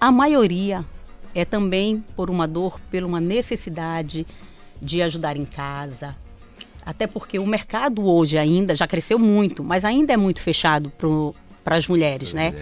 [0.00, 0.84] a maioria
[1.34, 4.26] é também por uma dor, por uma necessidade
[4.80, 6.16] de ajudar em casa.
[6.86, 10.90] Até porque o mercado hoje ainda já cresceu muito, mas ainda é muito fechado
[11.62, 12.54] para as mulheres, né?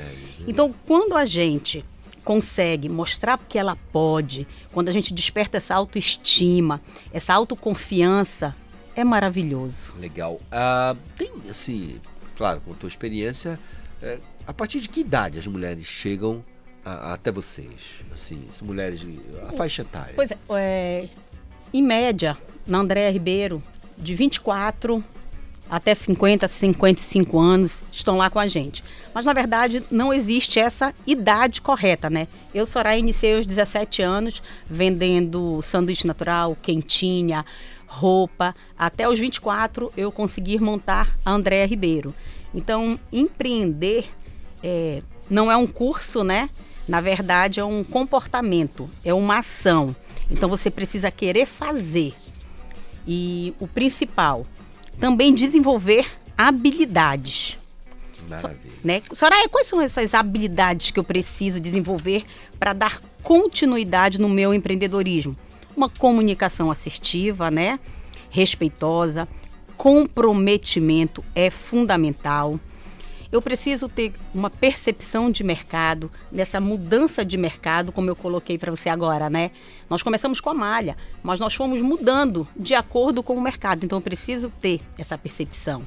[0.47, 1.85] Então, quando a gente
[2.29, 6.79] consegue mostrar que ela pode, quando a gente desperta essa autoestima,
[7.11, 8.55] essa autoconfiança,
[8.95, 9.95] é maravilhoso.
[9.99, 10.39] Legal.
[10.53, 11.99] Ah, tem, assim,
[12.37, 13.59] claro, com a tua experiência,
[14.03, 16.45] é, a partir de que idade as mulheres chegam
[16.85, 17.73] a- até vocês?
[18.15, 19.01] Assim, as mulheres,
[19.49, 20.13] a faixa etária.
[20.15, 21.09] Pois é, é,
[21.73, 22.37] em média,
[22.67, 23.63] na Andréa Ribeiro,
[23.97, 25.03] de 24
[25.71, 28.83] até 50, 55 anos, estão lá com a gente.
[29.13, 32.27] Mas, na verdade, não existe essa idade correta, né?
[32.55, 37.45] Eu, Soraya, iniciei aos 17 anos, vendendo sanduíche natural, quentinha,
[37.87, 38.55] roupa.
[38.79, 42.15] Até os 24, eu consegui montar a Andréa Ribeiro.
[42.55, 44.07] Então, empreender
[44.63, 46.49] é, não é um curso, né?
[46.87, 49.95] Na verdade, é um comportamento, é uma ação.
[50.31, 52.15] Então, você precisa querer fazer.
[53.07, 54.47] E o principal,
[54.99, 56.07] também desenvolver
[56.37, 57.59] habilidades.
[58.29, 58.59] Maravilha.
[58.85, 59.03] Né?
[59.13, 62.25] Soraya, quais são essas habilidades que eu preciso desenvolver
[62.59, 65.37] para dar continuidade no meu empreendedorismo?
[65.79, 67.79] uma comunicação assertiva, né?
[68.29, 69.29] Respeitosa,
[69.77, 72.59] comprometimento é fundamental.
[73.31, 78.71] Eu preciso ter uma percepção de mercado, nessa mudança de mercado, como eu coloquei para
[78.71, 79.51] você agora, né?
[79.91, 83.85] Nós começamos com a malha, mas nós fomos mudando de acordo com o mercado.
[83.85, 85.87] Então eu preciso ter essa percepção.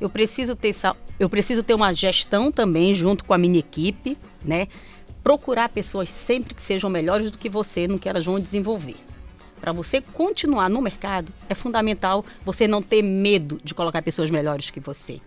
[0.00, 4.18] Eu preciso ter essa, eu preciso ter uma gestão também junto com a minha equipe,
[4.44, 4.66] né?
[5.22, 8.96] Procurar pessoas sempre que sejam melhores do que você no que elas vão desenvolver.
[9.60, 14.70] Para você continuar no mercado, é fundamental você não ter medo de colocar pessoas melhores
[14.70, 15.20] que você.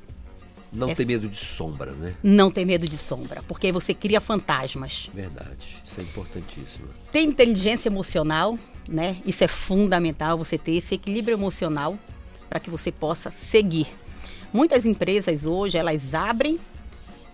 [0.74, 0.96] Não É.
[0.96, 2.16] ter medo de sombra, né?
[2.24, 5.10] Não ter medo de sombra, porque aí você cria fantasmas.
[5.14, 5.82] Verdade.
[5.86, 6.88] Isso é importantíssimo.
[7.12, 9.18] Ter inteligência emocional, né?
[9.26, 11.98] Isso é fundamental, você ter esse equilíbrio emocional
[12.50, 13.88] para que você possa seguir.
[14.52, 16.60] Muitas empresas hoje, elas abrem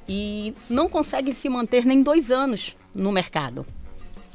[0.07, 3.65] e não conseguem se manter nem dois anos no mercado.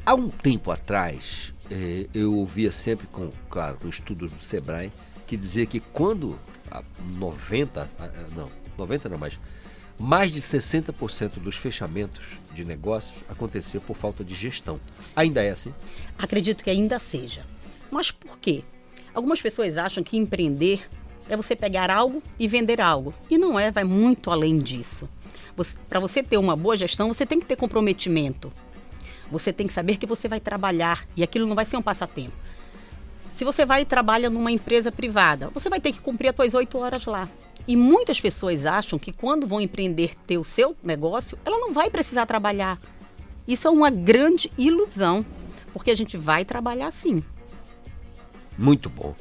[0.07, 4.93] Há um tempo atrás, eh, eu ouvia sempre, com, claro, com estudos do Sebrae,
[5.27, 6.39] que dizia que quando
[6.71, 6.83] a
[7.17, 9.39] 90, ah, ah, não, 90 não mais,
[9.99, 12.23] mais de 60% dos fechamentos
[12.53, 14.81] de negócios acontecia por falta de gestão.
[15.15, 15.73] Ainda é assim?
[16.19, 17.45] Acredito que ainda seja.
[17.91, 18.65] Mas por quê?
[19.15, 20.89] Algumas pessoas acham que empreender
[21.29, 23.15] é você pegar algo e vender algo.
[23.31, 25.09] E não é, vai muito além disso.
[25.89, 28.53] Para você ter uma boa gestão, você tem que ter comprometimento.
[29.31, 32.37] Você tem que saber que você vai trabalhar e aquilo não vai ser um passatempo.
[33.33, 36.55] Se você vai e trabalha numa empresa privada, você vai ter que cumprir as suas
[36.55, 37.29] oito horas lá.
[37.67, 41.89] E muitas pessoas acham que quando vão empreender ter o seu negócio, ela não vai
[41.91, 42.79] precisar trabalhar.
[43.49, 45.25] Isso é uma grande ilusão,
[45.73, 47.23] porque a gente vai trabalhar sim.
[48.57, 49.15] Muito bom.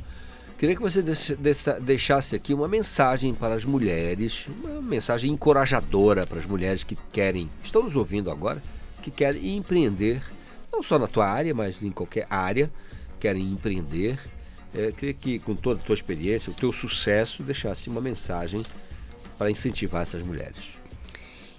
[0.58, 6.26] Queria que você deixa- deixa- deixasse aqui uma mensagem para as mulheres, uma mensagem encorajadora
[6.26, 8.62] para as mulheres que querem, estão nos ouvindo agora,
[9.02, 10.22] que querem empreender,
[10.72, 12.72] não só na tua área, mas em qualquer área,
[13.20, 14.20] querem empreender.
[14.76, 18.64] É, queria que, com toda a tua experiência, o teu sucesso, deixasse uma mensagem
[19.38, 20.58] para incentivar essas mulheres.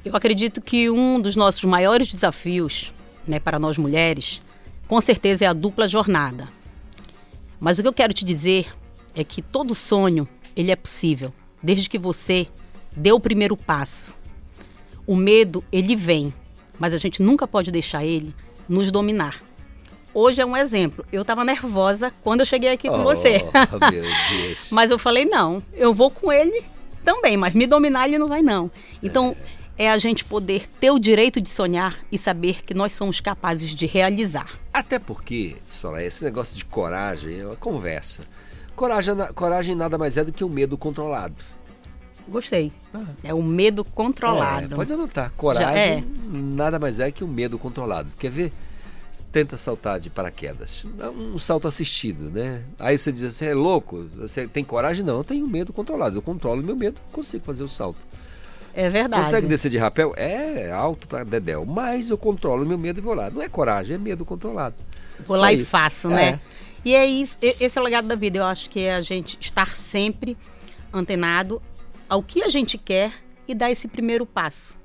[0.05, 2.93] Eu acredito que um dos nossos maiores desafios
[3.27, 4.43] né, para nós mulheres,
[4.87, 6.49] com certeza, é a dupla jornada.
[7.59, 8.67] Mas o que eu quero te dizer
[9.15, 11.33] é que todo sonho ele é possível,
[11.63, 12.47] desde que você
[12.95, 14.15] dê o primeiro passo.
[15.07, 16.35] O medo ele vem,
[16.79, 18.35] mas a gente nunca pode deixar ele
[18.69, 19.43] nos dominar.
[20.15, 21.05] Hoje é um exemplo.
[21.13, 23.45] Eu estava nervosa quando eu cheguei aqui com Oh, você.
[23.91, 24.59] meu Deus.
[24.71, 26.63] mas eu falei, não, eu vou com ele
[27.05, 28.71] também, mas me dominar ele não vai não.
[29.03, 29.37] Então,
[29.77, 33.75] é a gente poder ter o direito de sonhar e saber que nós somos capazes
[33.75, 34.49] de realizar.
[34.73, 38.23] Até porque, Soraya, esse negócio de coragem é uma conversa.
[38.77, 41.35] Coragem, coragem nada mais é do que o medo controlado.
[42.27, 42.73] Gostei.
[43.23, 44.73] É o medo controlado.
[44.73, 45.31] É, pode anotar.
[45.37, 46.05] Coragem é.
[46.33, 48.09] nada mais é que o medo controlado.
[48.19, 48.53] Quer ver?
[49.35, 50.83] Tenta saltar de paraquedas.
[50.97, 52.63] Dá Um salto assistido, né?
[52.79, 54.09] Aí você diz, você é louco?
[54.17, 55.05] Você tem coragem?
[55.05, 56.17] Não, eu tenho medo controlado.
[56.17, 57.99] Eu controlo meu medo, consigo fazer o salto.
[58.73, 59.25] É verdade.
[59.25, 60.15] Consegue descer de rapel?
[60.17, 61.65] É alto pra dedéu.
[61.67, 63.29] Mas eu controlo meu medo e vou lá.
[63.29, 64.77] Não é coragem, é medo controlado.
[65.27, 65.67] Vou Só lá e isso.
[65.71, 66.33] faço, É.
[66.33, 66.41] né?
[66.85, 68.39] E é isso, e- esse é o legado da vida.
[68.39, 70.37] Eu acho que é a gente estar sempre
[70.93, 71.61] antenado
[72.09, 73.13] ao que a gente quer
[73.49, 74.77] e dar esse primeiro passo.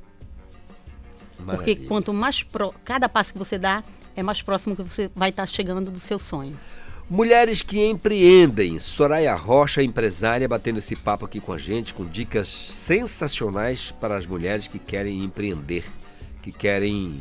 [1.38, 1.88] Porque Maravilha.
[1.88, 3.84] quanto mais pro, cada passo que você dá,
[4.20, 6.58] é mais próximo que você vai estar chegando do seu sonho.
[7.10, 8.80] Mulheres que empreendem.
[8.80, 14.28] Soraya Rocha, empresária, batendo esse papo aqui com a gente, com dicas sensacionais para as
[14.28, 15.86] mulheres que querem empreender,
[16.44, 17.20] que querem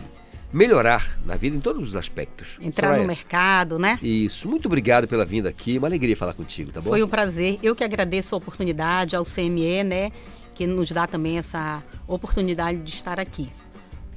[0.53, 2.59] melhorar na vida em todos os aspectos.
[2.61, 3.99] Entrar Soraya, no mercado, né?
[4.03, 4.49] Isso.
[4.49, 5.79] Muito obrigado pela vinda aqui.
[5.79, 6.91] Uma alegria falar contigo, tá bom?
[6.91, 7.59] Foi um prazer.
[7.63, 10.13] Eu que agradeço a oportunidade ao CME, né?
[10.55, 13.49] Que nos dá também essa oportunidade de estar aqui.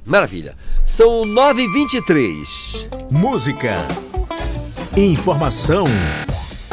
[0.04, 0.56] Maravilha.
[0.84, 3.10] São 9h23.
[3.10, 3.86] Música,
[4.96, 5.84] informação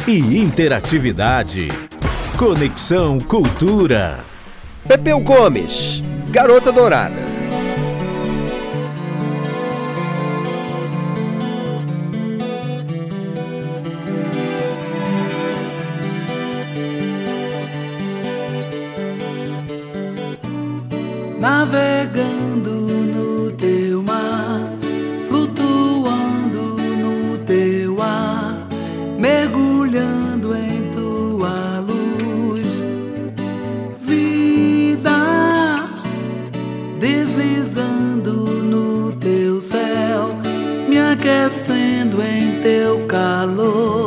[0.07, 1.69] e interatividade.
[2.37, 4.23] Conexão Cultura.
[4.87, 6.01] Pepeu Gomes,
[6.31, 7.29] Garota Dourada.
[21.39, 22.38] Navegando
[42.63, 43.98] teu calor,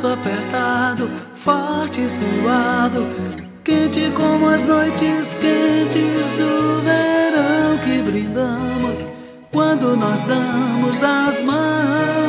[0.00, 3.06] abraço apertado, forte e suado,
[3.62, 9.06] quente como as noites quentes do verão que brindamos
[9.52, 12.19] quando nós damos as mãos,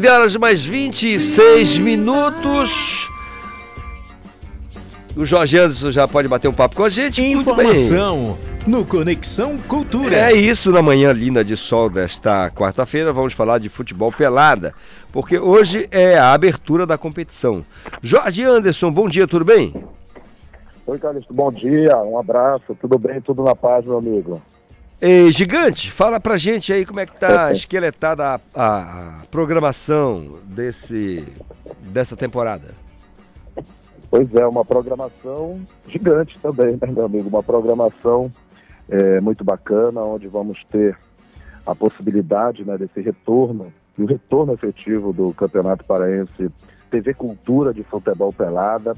[0.00, 3.06] 9 horas mais 26 minutos.
[5.14, 7.22] O Jorge Anderson já pode bater um papo com a gente.
[7.22, 10.16] Informação no Conexão Cultura.
[10.16, 13.12] É isso na manhã linda de sol desta quarta-feira.
[13.12, 14.72] Vamos falar de futebol pelada,
[15.12, 17.62] porque hoje é a abertura da competição.
[18.00, 19.74] Jorge Anderson, bom dia, tudo bem?
[20.86, 24.40] Oi, Calixto, bom dia, um abraço, tudo bem, tudo na paz, meu amigo.
[25.00, 30.38] Ei, gigante, fala pra gente aí como é que tá esqueletada a, a- a programação
[30.44, 31.26] desse,
[31.80, 32.74] dessa temporada.
[34.10, 37.28] Pois é, uma programação gigante também, né, meu amigo?
[37.28, 38.30] Uma programação
[38.90, 40.98] é, muito bacana, onde vamos ter
[41.64, 46.50] a possibilidade né, desse retorno, e o retorno efetivo do Campeonato Paraense
[46.90, 48.94] TV Cultura de Futebol Pelada,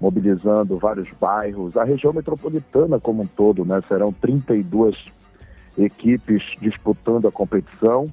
[0.00, 3.80] mobilizando vários bairros, a região metropolitana como um todo, né?
[3.88, 4.96] Serão 32
[5.78, 8.12] equipes disputando a competição.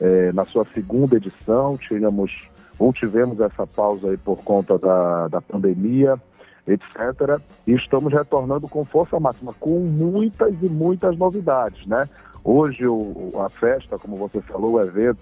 [0.00, 2.48] É, na sua segunda edição, tínhamos
[2.78, 6.16] ou tivemos essa pausa aí por conta da, da pandemia,
[6.66, 7.40] etc.
[7.66, 12.08] E estamos retornando com força máxima, com muitas e muitas novidades, né?
[12.44, 15.18] Hoje o, a festa, como você falou, o evento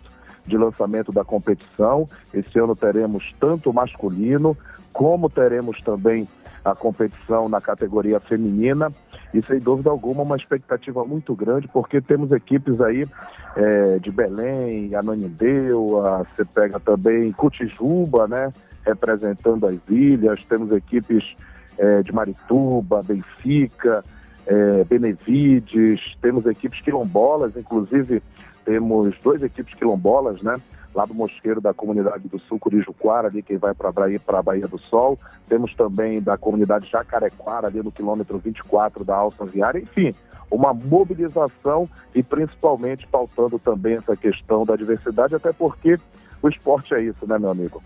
[0.47, 2.09] de lançamento da competição.
[2.33, 4.57] Esse ano teremos tanto masculino,
[4.93, 6.29] como teremos também
[6.65, 8.93] a competição na categoria feminina.
[9.37, 13.07] E sem dúvida alguma, uma expectativa muito grande, porque temos equipes aí
[13.55, 18.51] eh, de Belém, Ananindeua, você pega também Cutijuba, né?
[18.87, 21.37] Representando as ilhas, temos equipes
[21.77, 24.03] eh, de Marituba, Benfica,
[24.47, 28.23] eh, Benevides, temos equipes quilombolas, inclusive
[28.65, 30.57] temos duas equipes quilombolas, né?
[30.97, 34.79] Lá do Mosqueiro da comunidade do Sul, Curijuquara, ali quem vai para a Bahia, do
[34.79, 35.19] Sol.
[35.47, 39.79] Temos também da comunidade Jacarequara, ali no quilômetro 24 da Alça Viária.
[39.79, 40.15] Enfim,
[40.51, 45.99] uma mobilização e principalmente pautando também essa questão da diversidade, até porque
[46.41, 47.83] o esporte é isso, né, meu amigo?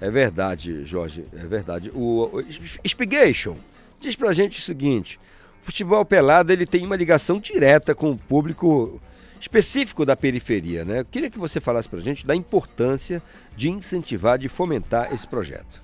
[0.00, 1.90] É verdade, Jorge, é verdade.
[1.94, 3.54] O, o Spigation
[4.00, 5.20] diz pra gente o seguinte:
[5.60, 8.98] o futebol pelado ele tem uma ligação direta com o público
[9.40, 11.00] específico da periferia, né?
[11.00, 13.22] Eu queria que você falasse pra gente da importância
[13.56, 15.82] de incentivar, de fomentar esse projeto.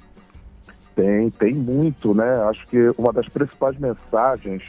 [0.94, 2.42] Tem, tem muito, né?
[2.44, 4.62] Acho que uma das principais mensagens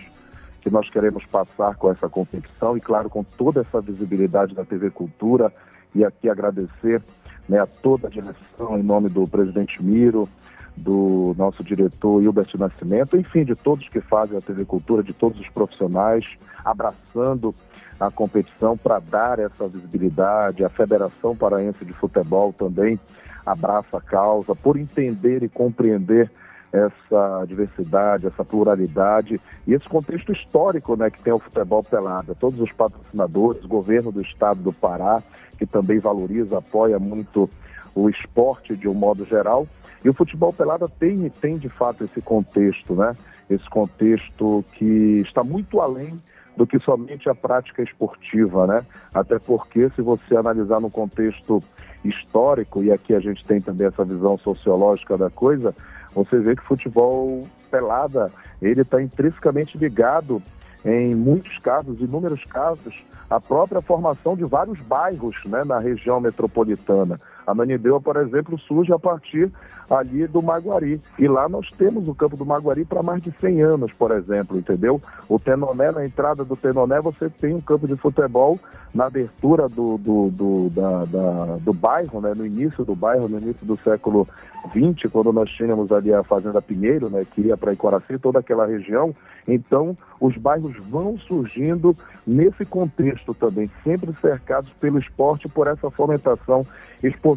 [0.62, 4.90] que nós queremos passar com essa competição e, claro, com toda essa visibilidade da TV
[4.90, 5.54] Cultura,
[5.94, 7.02] e aqui agradecer
[7.50, 10.30] né, a toda a direção, em nome do presidente Miro,
[10.76, 15.40] do nosso diretor Hilbert Nascimento, enfim, de todos que fazem a TV Cultura, de todos
[15.40, 16.26] os profissionais,
[16.66, 17.54] abraçando
[18.00, 20.64] a competição para dar essa visibilidade.
[20.64, 23.00] A Federação Paraense de Futebol também
[23.46, 26.32] abraça a causa por entender e compreender
[26.74, 32.34] essa diversidade, essa pluralidade e esse contexto histórico né, que tem o futebol pelada.
[32.34, 35.22] Todos os patrocinadores, governo do estado do Pará,
[35.60, 37.48] que também valoriza, apoia muito
[37.94, 39.68] o esporte de um modo geral.
[40.04, 43.16] E o futebol pelada tem, tem de fato esse contexto, né?
[43.50, 46.20] Esse contexto que está muito além
[46.56, 48.86] do que somente a prática esportiva, né?
[49.14, 51.64] Até porque se você analisar no contexto
[52.04, 55.74] histórico, e aqui a gente tem também essa visão sociológica da coisa,
[56.14, 58.32] você vê que futebol pelada,
[58.62, 60.42] ele está intrinsecamente ligado
[60.86, 62.94] em muitos casos, inúmeros casos,
[63.30, 67.20] à própria formação de vários bairros né, na região metropolitana.
[67.46, 69.52] A Nanindeua, por exemplo, surge a partir
[69.90, 71.00] ali do Maguari.
[71.20, 74.58] E lá nós temos o campo do Maguari para mais de 100 anos, por exemplo,
[74.58, 75.02] entendeu?
[75.28, 78.60] O Tenoné, na entrada do Tenoné, você tem um campo de futebol
[78.94, 82.34] na abertura do, do, do, da, da- do bairro, né?
[82.36, 84.28] no início do bairro, no início do século
[84.72, 87.26] XX, quando nós tínhamos ali a Fazenda Pinheiro, né?
[87.34, 89.14] que ia para Icoraci, toda aquela região.
[89.48, 91.96] Então, os bairros vão surgindo
[92.26, 96.66] nesse contexto também, sempre cercados pelo esporte, por essa fomentação
[97.04, 97.33] esportiva.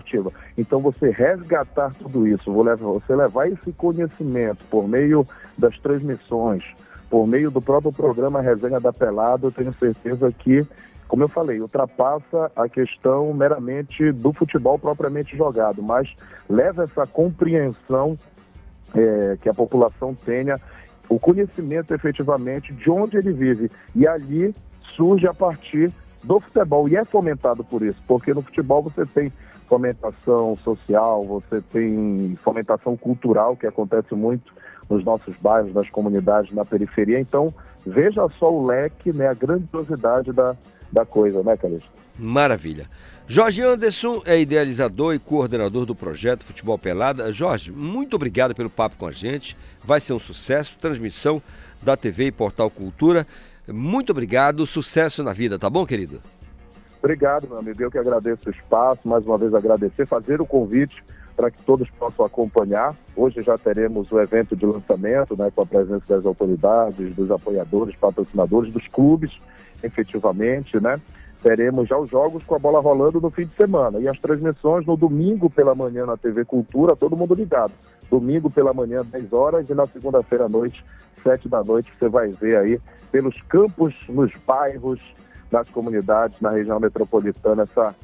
[0.56, 6.64] Então, você resgatar tudo isso, você levar esse conhecimento por meio das transmissões,
[7.08, 10.66] por meio do próprio programa Resenha da Pelada, eu tenho certeza que,
[11.06, 16.08] como eu falei, ultrapassa a questão meramente do futebol propriamente jogado, mas
[16.48, 18.18] leva essa compreensão
[18.94, 20.60] é, que a população tenha
[21.08, 23.70] o conhecimento efetivamente de onde ele vive.
[23.94, 24.54] E ali
[24.96, 25.92] surge a partir
[26.22, 26.88] do futebol.
[26.88, 29.32] E é fomentado por isso, porque no futebol você tem
[29.68, 34.52] fomentação social, você tem fomentação cultural, que acontece muito
[34.88, 37.18] nos nossos bairros, nas comunidades, na periferia.
[37.18, 37.52] Então,
[37.84, 40.56] veja só o leque, né, a grandiosidade da,
[40.92, 41.90] da coisa, né, Calixto?
[42.18, 42.86] Maravilha.
[43.28, 47.32] Jorge Anderson é idealizador e coordenador do projeto Futebol Pelada.
[47.32, 49.56] Jorge, muito obrigado pelo papo com a gente.
[49.84, 50.76] Vai ser um sucesso.
[50.80, 51.42] Transmissão
[51.82, 53.26] da TV e Portal Cultura.
[53.68, 54.64] Muito obrigado.
[54.64, 56.22] Sucesso na vida, tá bom, querido?
[56.98, 57.82] Obrigado, meu amigo.
[57.82, 61.02] Eu que agradeço o espaço, mais uma vez agradecer, fazer o convite
[61.36, 62.94] para que todos possam acompanhar.
[63.14, 67.94] Hoje já teremos o evento de lançamento, né, com a presença das autoridades, dos apoiadores,
[67.96, 69.38] patrocinadores, dos clubes,
[69.82, 70.98] efetivamente, né?
[71.42, 74.86] Teremos já os jogos com a bola rolando no fim de semana e as transmissões
[74.86, 77.72] no domingo pela manhã na TV Cultura, todo mundo ligado.
[78.10, 80.84] Domingo pela manhã, 10 horas, e na segunda-feira à noite,
[81.22, 82.80] 7 da noite, você vai ver aí
[83.12, 85.00] pelos campos, nos bairros,
[85.50, 87.94] nas comunidades, na região metropolitana, essa,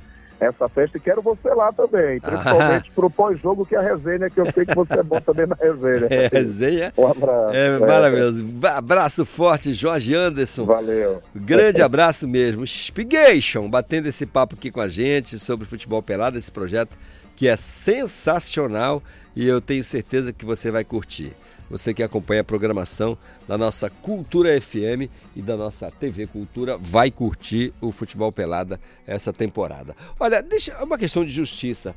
[0.40, 0.96] essa festa.
[0.96, 4.64] E quero você lá também, principalmente pro pós-jogo, que é a resenha, que eu sei
[4.66, 6.08] que você é bom também na resenha.
[6.10, 6.92] É, resenha.
[6.96, 7.56] Um abraço.
[7.56, 8.44] É maravilhoso.
[8.44, 10.64] Ba- Abraço forte, Jorge Anderson.
[10.64, 11.20] Valeu.
[11.34, 12.66] Grande abraço mesmo.
[12.66, 16.96] Spigation, batendo esse papo aqui com a gente sobre futebol pelado, esse projeto
[17.34, 19.02] que é sensacional
[19.34, 21.34] e eu tenho certeza que você vai curtir.
[21.72, 23.16] Você que acompanha a programação
[23.48, 29.32] da nossa Cultura FM e da nossa TV Cultura vai curtir o futebol pelada essa
[29.32, 29.96] temporada.
[30.20, 31.96] Olha, deixa uma questão de justiça.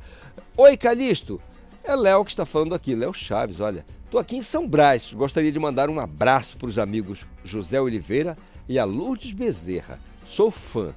[0.56, 1.38] Oi, Calixto.
[1.84, 3.84] É Léo que está falando aqui, Léo Chaves, olha.
[4.06, 5.12] Estou aqui em São Brás.
[5.12, 8.34] Gostaria de mandar um abraço para os amigos José Oliveira
[8.66, 10.00] e a Lourdes Bezerra.
[10.26, 10.94] Sou fã.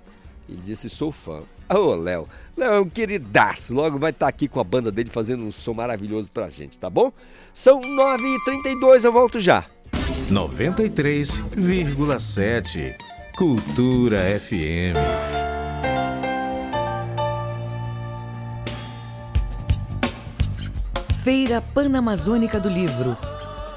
[0.47, 1.43] Ele disse, sou fã.
[1.73, 2.27] Ô, Léo.
[2.57, 3.73] Léo é um queridaço.
[3.73, 6.89] Logo vai estar aqui com a banda dele fazendo um som maravilhoso pra gente, tá
[6.89, 7.11] bom?
[7.53, 9.65] São 9h32, eu volto já.
[10.31, 12.95] 93,7
[13.37, 14.97] Cultura FM.
[21.23, 23.15] Feira Panamazônica do Livro.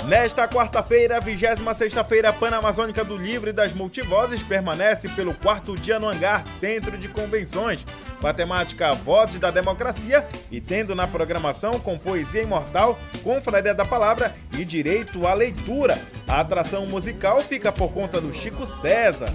[0.07, 6.45] Nesta quarta-feira, 26ª Panamazônica do Livro e das Multivozes permanece pelo quarto dia no Hangar
[6.45, 7.85] Centro de Convenções,
[8.21, 13.85] com a temática Vozes da Democracia e tendo na programação com Poesia Imortal, Confraria da
[13.85, 15.97] Palavra e Direito à Leitura.
[16.27, 19.33] A atração musical fica por conta do Chico César.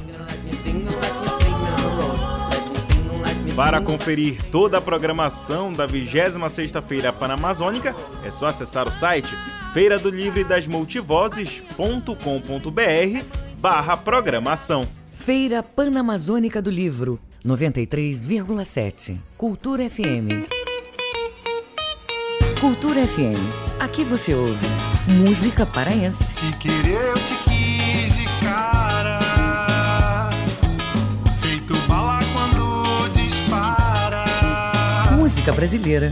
[3.55, 9.33] Para conferir toda a programação da 26ª Feira Panamazônica, é só acessar o site
[9.77, 13.25] feira do livre das multivozes.com.br
[13.59, 14.81] barra programação.
[15.11, 17.19] Feira Panamazônica do Livro.
[17.45, 19.19] 93,7.
[19.37, 20.49] Cultura FM.
[22.59, 23.37] Cultura FM.
[23.79, 24.65] Aqui você ouve
[25.07, 26.33] música paraense.
[26.33, 29.19] Te querer, eu te quis de cara.
[31.39, 34.25] Feito bala quando dispara.
[35.15, 36.11] Música brasileira.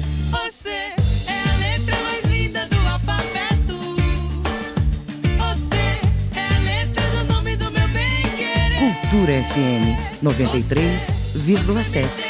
[9.15, 12.27] Cultura FM 93,7.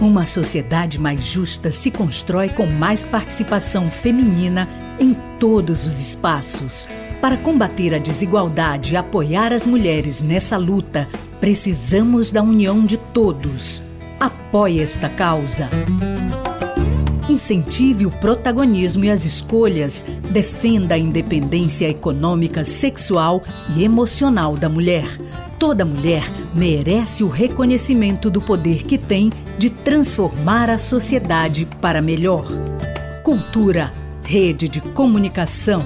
[0.00, 4.68] Uma sociedade mais justa se constrói com mais participação feminina
[4.98, 6.88] em todos os espaços.
[7.20, 11.06] Para combater a desigualdade e apoiar as mulheres nessa luta,
[11.40, 13.80] precisamos da união de todos.
[14.18, 15.70] Apoie esta causa.
[17.36, 20.06] Incentive o protagonismo e as escolhas.
[20.30, 23.42] Defenda a independência econômica, sexual
[23.76, 25.06] e emocional da mulher.
[25.58, 32.46] Toda mulher merece o reconhecimento do poder que tem de transformar a sociedade para melhor.
[33.22, 33.92] Cultura,
[34.22, 35.84] rede de comunicação.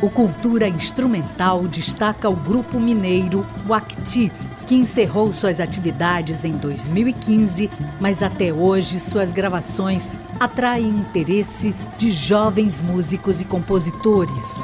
[0.00, 4.30] O Cultura Instrumental destaca o grupo mineiro Wakti,
[4.68, 12.78] que encerrou suas atividades em 2015, mas até hoje suas gravações atraem interesse de jovens
[12.78, 14.56] músicos e compositores.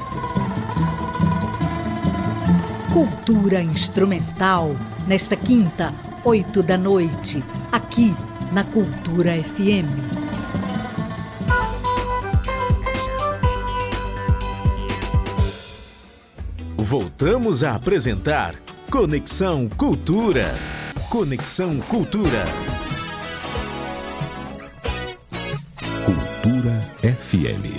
[2.93, 4.77] Cultura Instrumental,
[5.07, 8.15] nesta quinta, 8 da noite, aqui
[8.53, 9.89] na Cultura FM.
[16.77, 18.55] Voltamos a apresentar
[18.95, 20.45] Conexão Cultura.
[21.11, 22.45] Conexão Cultura.
[26.07, 27.75] Cultura FM.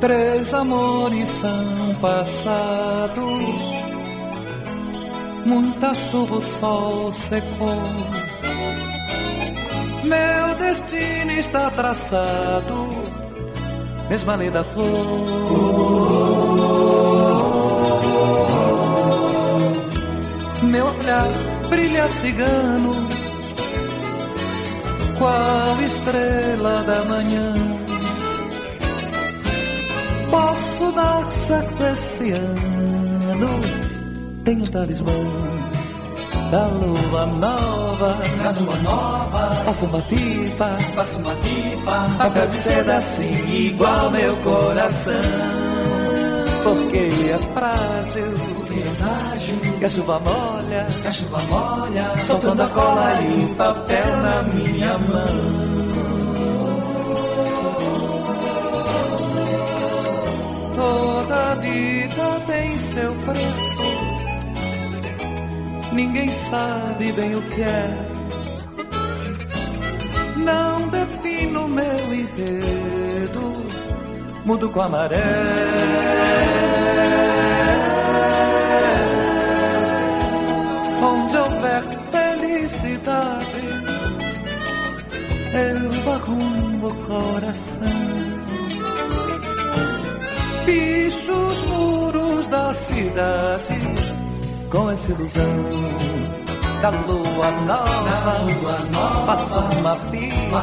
[0.00, 3.83] Três amores são passados,
[5.44, 7.82] muita chuva o sol secou.
[10.04, 12.88] Meu destino está traçado,
[14.08, 14.84] mesma lei da flor.
[20.62, 21.28] Meu olhar
[21.68, 22.92] brilha cigano,
[25.18, 27.54] qual estrela da manhã.
[30.30, 33.83] Posso dar certo esse ano.
[34.44, 35.12] Tenho talismã
[36.50, 38.16] da lua nova.
[38.42, 39.50] Da lua nova.
[39.64, 42.04] Faço uma pipa, Faço uma pipa.
[42.18, 43.32] papel de seda assim,
[43.66, 45.14] igual meu coração.
[46.62, 49.60] Porque ele é frágil, Porque é frágil.
[49.78, 52.12] que a chuva molha, Que a chuva molha.
[52.26, 55.64] soltando a cola e o papel na minha mão.
[60.76, 64.13] Toda vida tem seu preço.
[65.94, 68.14] Ninguém sabe bem o que é.
[70.36, 73.64] Não defino meu enredo.
[74.44, 75.22] Mudo com a maré.
[81.00, 83.62] Onde houver felicidade,
[85.54, 88.04] eu arrumo o coração.
[90.66, 93.73] Picho os muros da cidade
[94.74, 95.44] com essa ilusão
[96.82, 98.34] da lua nova.
[99.26, 100.60] Faço uma pipa,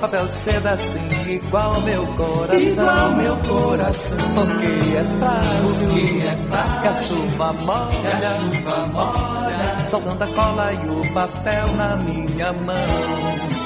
[0.00, 2.58] papel de seda assim, igual meu coração.
[2.60, 4.16] Igual meu coração.
[4.34, 6.80] Porque é frágil, Porque é frágil.
[6.80, 8.10] que a chuva molha, Que a
[8.40, 9.78] chuva molha.
[9.90, 13.59] soltando a cola e o papel na minha mão.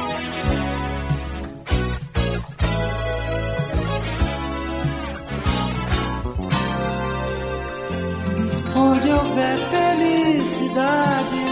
[8.86, 11.44] Onde houver felicidade,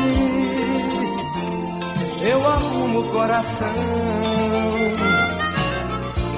[2.23, 3.69] eu arrumo o coração.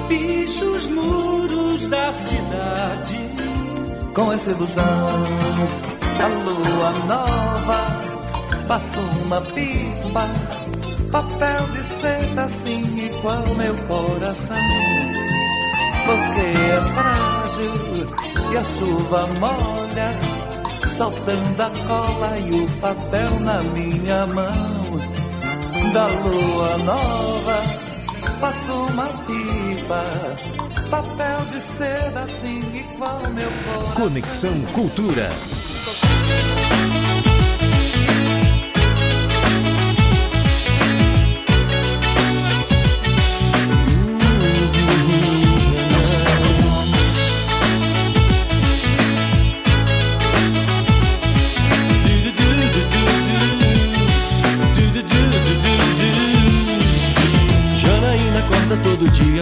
[0.07, 3.19] Picho os muros da cidade
[4.15, 4.83] com essa ilusão
[6.17, 7.85] da lua nova.
[8.67, 10.27] Faço uma pipa,
[11.11, 14.57] papel de seda assim igual meu coração.
[16.05, 18.07] Porque é frágil
[18.51, 20.17] e a chuva molha,
[20.97, 24.55] soltando a cola e o papel na minha mão.
[25.91, 27.61] Da lua nova,
[28.39, 30.03] faço uma pipa,
[30.89, 33.93] papel de seda assim igual meu coração.
[33.95, 35.29] Conexão Cultura.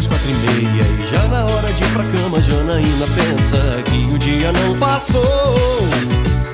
[0.08, 4.18] Quatro e meia E já na hora de ir pra cama Janaína pensa que o
[4.18, 5.58] dia não passou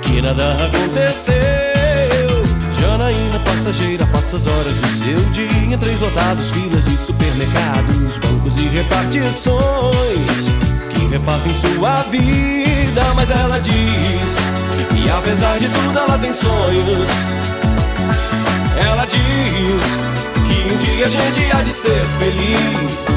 [0.01, 1.35] Que nada aconteceu.
[2.79, 5.77] Janaína passageira passa as horas do seu dia.
[5.77, 10.51] Trens lotados, filas de supermercados Bancos e repartições
[10.89, 13.13] Que repartem sua vida.
[13.15, 14.37] Mas ela diz
[14.89, 17.09] que apesar de tudo ela tem sonhos.
[18.85, 20.09] Ela diz
[20.47, 23.08] que um dia a gente há de ser feliz.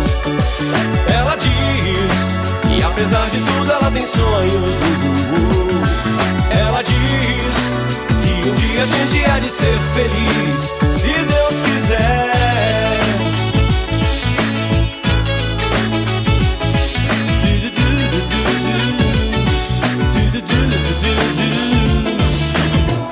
[2.85, 4.75] Apesar de tudo ela tem sonhos.
[6.51, 7.57] Ela diz
[8.23, 12.33] que um dia a gente há de ser feliz, se Deus quiser.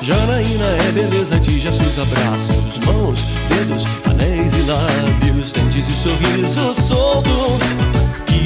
[0.03, 8.00] Janaína é beleza de gestos, abraços, mãos, dedos, anéis e lábios, dentes e sorriso solto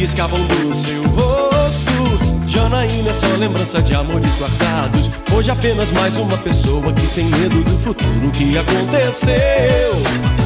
[0.05, 2.47] que escapam do seu rosto.
[2.47, 5.11] Janaína é só lembrança de amores guardados.
[5.35, 9.95] Hoje apenas mais uma pessoa que tem medo do futuro que aconteceu.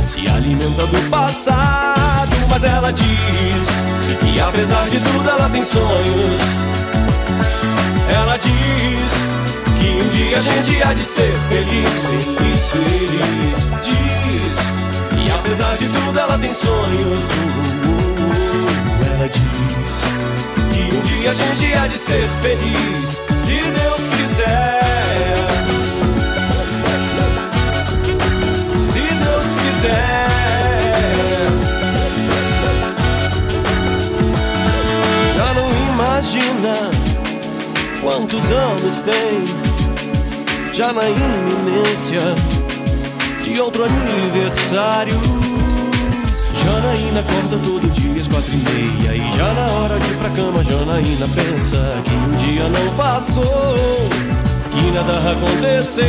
[0.06, 3.66] Se alimenta do passado, mas ela diz
[4.20, 6.40] que apesar de tudo ela tem sonhos.
[8.08, 9.12] Ela diz
[9.80, 13.68] que um dia a gente há de ser feliz, feliz, feliz.
[13.82, 14.58] Diz
[15.16, 17.77] que apesar de tudo ela tem sonhos.
[21.28, 24.78] A gente há de ser feliz, se Deus quiser.
[28.82, 30.26] Se Deus quiser.
[35.34, 36.90] Já não imagina
[38.00, 39.44] quantos anos tem,
[40.72, 42.22] já na iminência
[43.42, 45.37] de outro aniversário.
[47.18, 49.16] Janaína acorda todo dia às quatro e meia.
[49.16, 53.76] E já na hora de ir pra cama Janaína pensa que um dia não passou
[54.70, 56.04] Que nada aconteceu.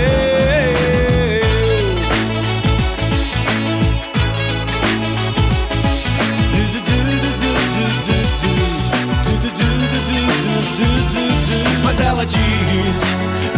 [11.84, 12.38] Mas ela diz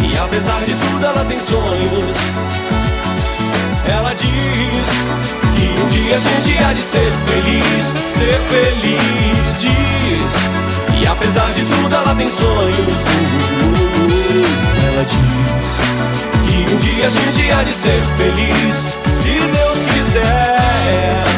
[0.00, 2.16] que apesar de tudo ela tem sonhos.
[3.86, 5.21] Ela diz
[6.14, 9.54] a gente há de ser feliz, ser feliz.
[9.58, 10.34] Diz
[10.98, 12.98] que apesar de tudo ela tem sonhos.
[14.86, 15.78] Ela diz
[16.46, 21.31] que um dia a gente há de ser feliz, se Deus quiser.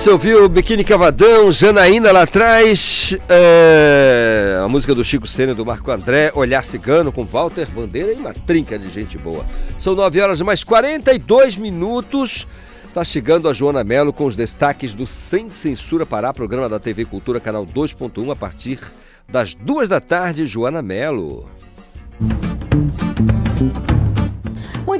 [0.00, 5.90] Você ouviu Biquíni Cavadão, Janaína lá atrás, é, a música do Chico Sênior, do Marco
[5.90, 9.44] André, Olhar Cigano com Walter Bandeira e uma trinca de gente boa.
[9.78, 12.46] São 9 horas mais 42 minutos.
[12.94, 17.04] Tá chegando a Joana Melo com os destaques do Sem Censura Pará, programa da TV
[17.04, 18.80] Cultura, canal 2.1, a partir
[19.28, 20.46] das duas da tarde.
[20.46, 21.46] Joana Melo.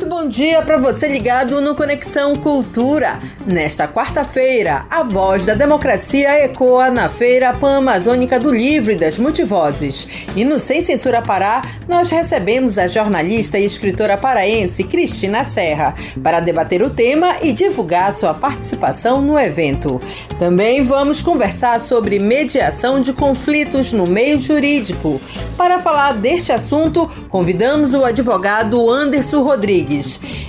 [0.01, 3.19] Muito bom dia para você ligado no Conexão Cultura.
[3.47, 10.09] Nesta quarta-feira, a voz da democracia ecoa na Feira Pan-Amazônica do Livro e das Multivozes.
[10.35, 16.41] E no Sem Censura Pará, nós recebemos a jornalista e escritora paraense Cristina Serra para
[16.41, 20.01] debater o tema e divulgar sua participação no evento.
[20.39, 25.21] Também vamos conversar sobre mediação de conflitos no meio jurídico.
[25.59, 29.90] Para falar deste assunto, convidamos o advogado Anderson Rodrigues.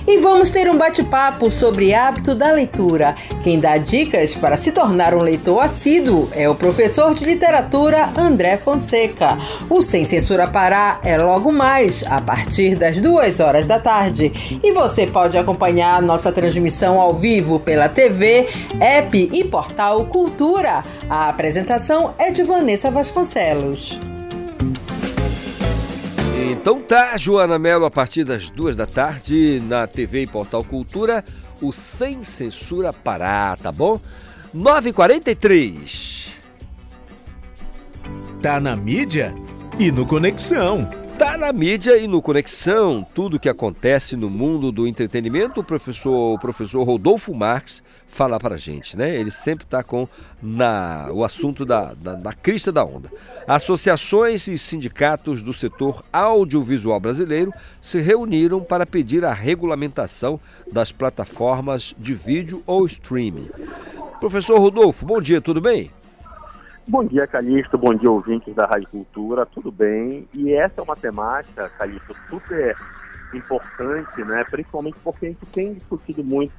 [0.06, 3.16] E vamos ter um bate-papo sobre hábito da leitura.
[3.42, 8.56] Quem dá dicas para se tornar um leitor assíduo é o professor de literatura André
[8.56, 9.36] Fonseca.
[9.68, 14.60] O Sem Censura Pará é logo mais, a partir das duas horas da tarde.
[14.62, 18.48] E você pode acompanhar nossa transmissão ao vivo pela TV,
[18.78, 20.84] app e portal Cultura.
[21.10, 23.98] A apresentação é de Vanessa Vasconcelos.
[26.50, 31.24] Então tá, Joana Melo, a partir das duas da tarde, na TV e Portal Cultura,
[31.60, 34.00] o Sem Censura Pará, tá bom?
[34.54, 36.30] 9h43.
[38.42, 39.32] Tá na mídia
[39.78, 41.01] e no Conexão.
[41.22, 46.34] Tá na mídia e no Conexão, tudo que acontece no mundo do entretenimento, o professor,
[46.34, 49.14] o professor Rodolfo Marques fala pra gente, né?
[49.14, 50.08] Ele sempre tá com
[50.42, 53.08] na, o assunto da, da, da crista da onda.
[53.46, 60.40] Associações e sindicatos do setor audiovisual brasileiro se reuniram para pedir a regulamentação
[60.72, 63.48] das plataformas de vídeo ou streaming.
[64.18, 65.88] Professor Rodolfo, bom dia, tudo bem?
[66.86, 67.78] Bom dia, Calixto.
[67.78, 69.46] Bom dia, ouvintes da Rádio Cultura.
[69.46, 70.28] Tudo bem?
[70.34, 72.76] E essa é uma temática, Calixto, super
[73.32, 74.44] importante, né?
[74.50, 76.52] Principalmente porque a gente tem discutido muito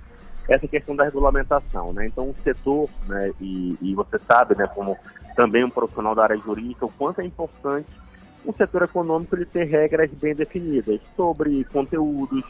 [0.48, 2.08] essa questão da regulamentação, né?
[2.08, 3.32] Então, o setor, né?
[3.42, 4.66] E, e você sabe, né?
[4.68, 4.98] Como
[5.36, 7.90] também um profissional da área jurídica, o quanto é importante
[8.46, 12.44] o setor econômico ele ter regras bem definidas sobre conteúdos,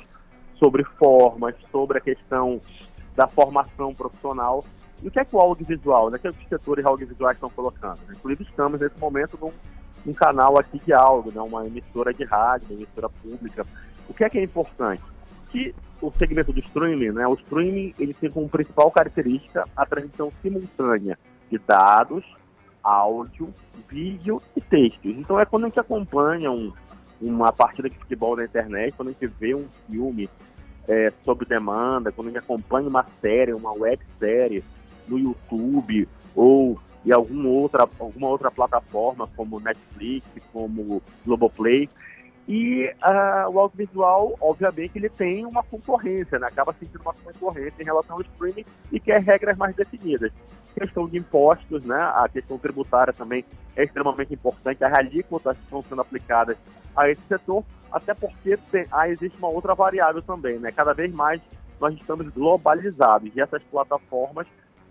[0.58, 2.62] sobre formas, sobre a questão
[3.16, 4.64] da formação profissional
[5.04, 6.18] e o que é que o audiovisual, né?
[6.18, 8.00] Que, é que os setores audiovisuais estão colocando?
[8.08, 8.16] né?
[8.16, 9.38] Inclusive estamos nesse momento
[10.06, 11.42] num, canal aqui de áudio, né?
[11.42, 13.66] uma emissora de rádio, uma emissora pública.
[14.08, 15.04] O que é que é importante?
[15.50, 17.28] Que o segmento do streaming, né?
[17.28, 21.20] O streaming ele tem como principal característica a transmissão simultânea
[21.52, 22.24] de dados,
[22.82, 23.54] áudio,
[23.90, 25.12] vídeo e textos.
[25.12, 26.72] Então é quando a gente acompanha um,
[27.22, 30.30] uma partida de futebol na internet, quando a gente vê um filme
[30.88, 34.64] é, sob demanda, quando a gente acompanha uma série, uma websérie
[35.08, 41.90] no YouTube ou em algum outra, alguma outra plataforma como Netflix, como Globoplay.
[42.48, 46.48] E ah, o audiovisual, obviamente, ele tem uma concorrência, né?
[46.48, 50.32] acaba sentindo uma concorrência em relação ao streaming e quer regras mais definidas.
[50.78, 51.96] Questão de impostos, né?
[51.96, 56.58] a questão tributária também é extremamente importante, as alíquotas estão sendo aplicadas
[56.96, 60.72] a esse setor, até porque tem, ah, existe uma outra variável também, né?
[60.72, 61.42] cada vez mais
[61.80, 64.48] nós estamos globalizados e essas plataformas,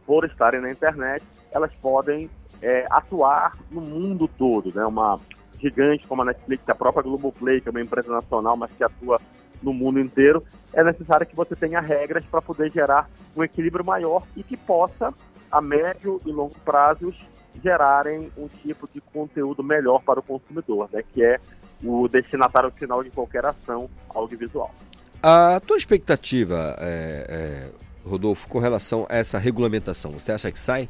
[0.07, 2.29] por estarem na internet, elas podem
[2.61, 4.85] é, atuar no mundo todo, né?
[4.85, 5.19] Uma
[5.61, 9.21] gigante como a Netflix, a própria Globoplay, que é uma empresa nacional, mas que atua
[9.63, 10.43] no mundo inteiro,
[10.73, 15.15] é necessário que você tenha regras para poder gerar um equilíbrio maior e que possa,
[15.51, 17.17] a médio e longo prazos,
[17.63, 21.03] gerarem um tipo de conteúdo melhor para o consumidor, né?
[21.13, 21.39] Que é
[21.83, 24.75] o destinatário final de qualquer ação audiovisual.
[25.23, 27.71] A tua expectativa, é, é,
[28.05, 30.89] Rodolfo, com relação a essa regulamentação, você acha que sai?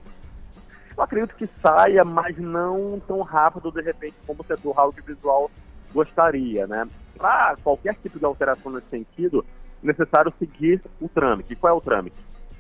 [0.97, 5.51] Eu acredito que saia, mas não tão rápido, de repente, como o setor audiovisual
[5.93, 6.87] gostaria, né?
[7.17, 9.45] Para qualquer tipo de alteração nesse sentido,
[9.83, 11.53] é necessário seguir o trâmite.
[11.53, 12.17] E qual é o trâmite?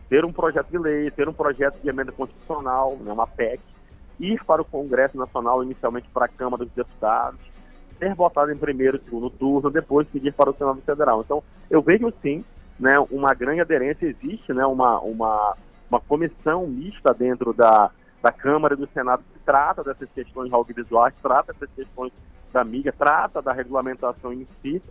[0.08, 3.60] Ter um projeto de lei, ter um projeto de emenda constitucional, né, uma PEC,
[4.20, 7.40] ir para o Congresso Nacional, inicialmente para a Câmara dos Deputados,
[7.98, 11.20] ser votado em primeiro e segundo turno, depois seguir para o Senado Federal.
[11.20, 12.44] Então, eu vejo sim,
[12.82, 15.56] né, uma grande aderência, existe né, uma, uma,
[15.88, 21.14] uma comissão mista dentro da, da Câmara e do Senado que trata dessas questões audiovisuais,
[21.22, 22.12] trata dessas questões
[22.52, 24.82] da mídia, trata da regulamentação em si.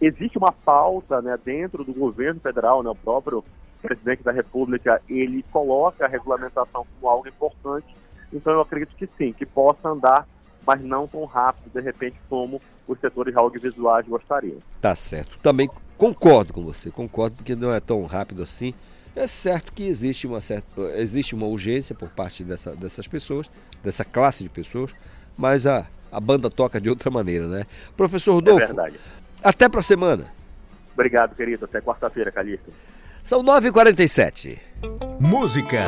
[0.00, 3.44] Existe uma pauta né, dentro do governo federal, né, o próprio
[3.82, 7.94] presidente da República, ele coloca a regulamentação como algo importante.
[8.32, 10.26] Então eu acredito que sim, que possa andar,
[10.66, 12.58] mas não tão rápido, de repente, como
[12.88, 14.60] os setores audiovisuais gostariam.
[14.80, 15.38] Tá certo.
[15.42, 18.74] Também concordo com você, concordo, porque não é tão rápido assim.
[19.16, 20.66] É certo que existe uma, certa,
[20.96, 23.48] existe uma urgência por parte dessa, dessas pessoas,
[23.82, 24.90] dessa classe de pessoas,
[25.36, 27.64] mas a, a banda toca de outra maneira, né?
[27.96, 28.96] Professor Rodolfo, É verdade.
[29.42, 30.26] até pra semana.
[30.92, 31.64] Obrigado, querido.
[31.64, 32.72] Até quarta-feira, Calixto.
[33.22, 34.58] São 9h47.
[35.20, 35.86] Música,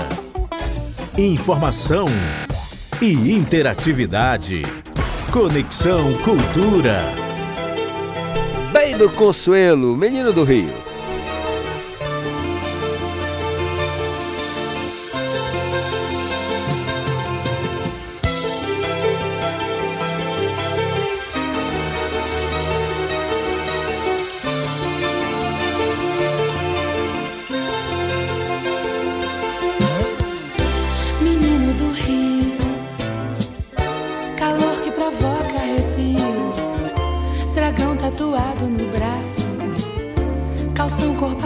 [1.18, 2.06] informação
[3.02, 4.62] e interatividade.
[5.32, 7.25] Conexão Cultura.
[8.76, 10.85] Bem do Consuelo, menino do Rio.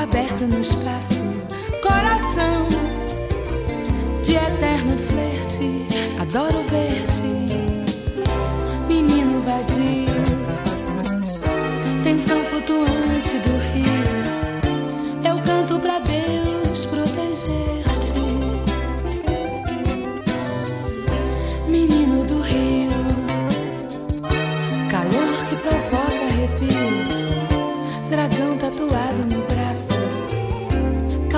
[0.02, 1.22] Aberto no espaço,
[1.82, 2.66] coração
[4.22, 5.86] de eterno flerte,
[6.18, 7.22] adoro ver-te,
[8.88, 10.06] menino vadio,
[12.02, 13.59] tensão flutuante do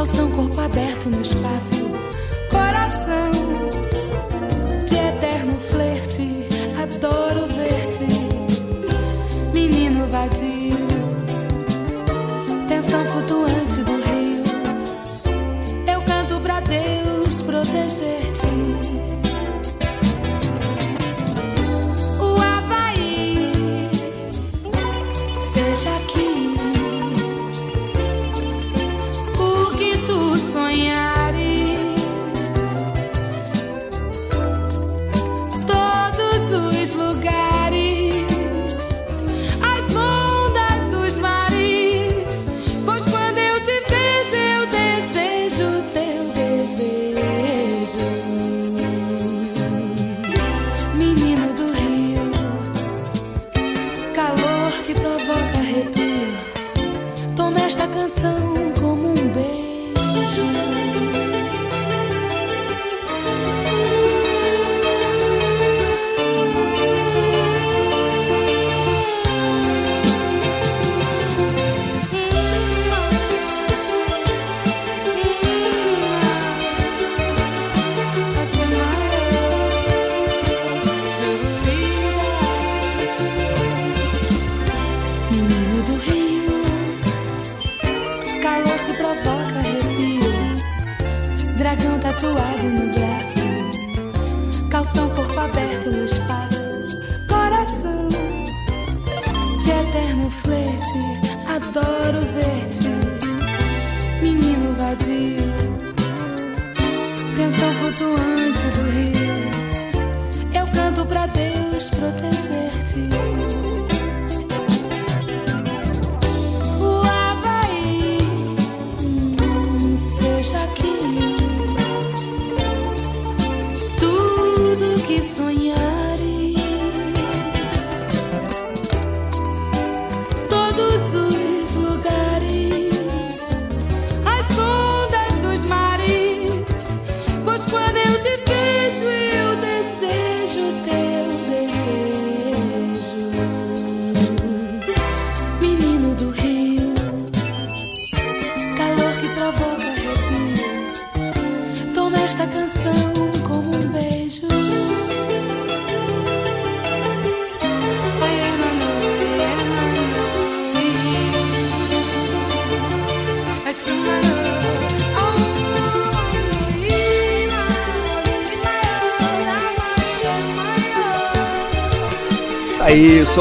[0.03, 1.92] calção corpo aberto no espaço,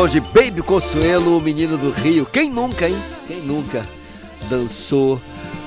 [0.01, 2.25] som de Baby Consuelo, o menino do Rio.
[2.25, 2.97] Quem nunca, hein?
[3.27, 3.83] Quem nunca
[4.49, 5.21] dançou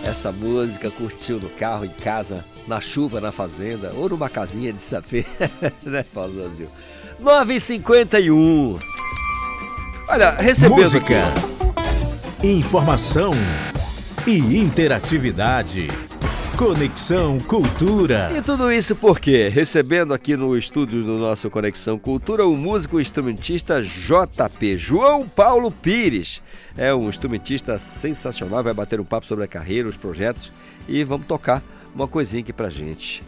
[0.05, 4.82] essa música, curtiu no carro, em casa, na chuva, na fazenda, ou numa casinha de
[4.82, 5.24] saber,
[5.85, 6.69] né, Paulo Brasil?
[7.23, 8.78] 9h51.
[10.09, 12.48] Olha, recebendo Música, aqui.
[12.48, 13.31] informação
[14.27, 15.89] e interatividade.
[16.56, 18.31] Conexão Cultura.
[18.32, 19.48] E tudo isso por quê?
[19.48, 25.72] Recebendo aqui no estúdio do nosso Conexão Cultura o músico e instrumentista JP, João Paulo
[25.72, 26.40] Pires.
[26.76, 30.52] É um instrumentista sensacional, vai bater um papo sobre a carreira, os projetos
[30.86, 31.60] e vamos tocar
[31.93, 33.20] uma coisinha aqui pra gente.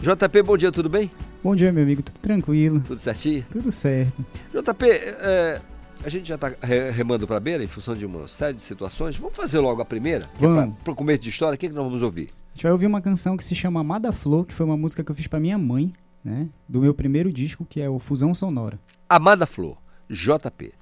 [0.00, 1.10] JP, bom dia, tudo bem?
[1.44, 2.82] Bom dia, meu amigo, tudo tranquilo?
[2.84, 3.46] Tudo certinho?
[3.52, 4.26] Tudo certo.
[4.52, 5.60] JP, é,
[6.04, 6.52] a gente já está
[6.92, 9.16] remando para a beira em função de uma série de situações.
[9.16, 10.28] Vamos fazer logo a primeira?
[10.40, 10.76] Vamos.
[10.82, 12.30] Para o começo de história, o que, que nós vamos ouvir?
[12.58, 15.12] Gente vai ouvir uma canção que se chama Amada Flor, que foi uma música que
[15.12, 15.92] eu fiz pra minha mãe,
[16.24, 16.48] né?
[16.68, 18.80] Do meu primeiro disco, que é o Fusão Sonora.
[19.08, 19.78] Amada Flor,
[20.10, 20.72] JP.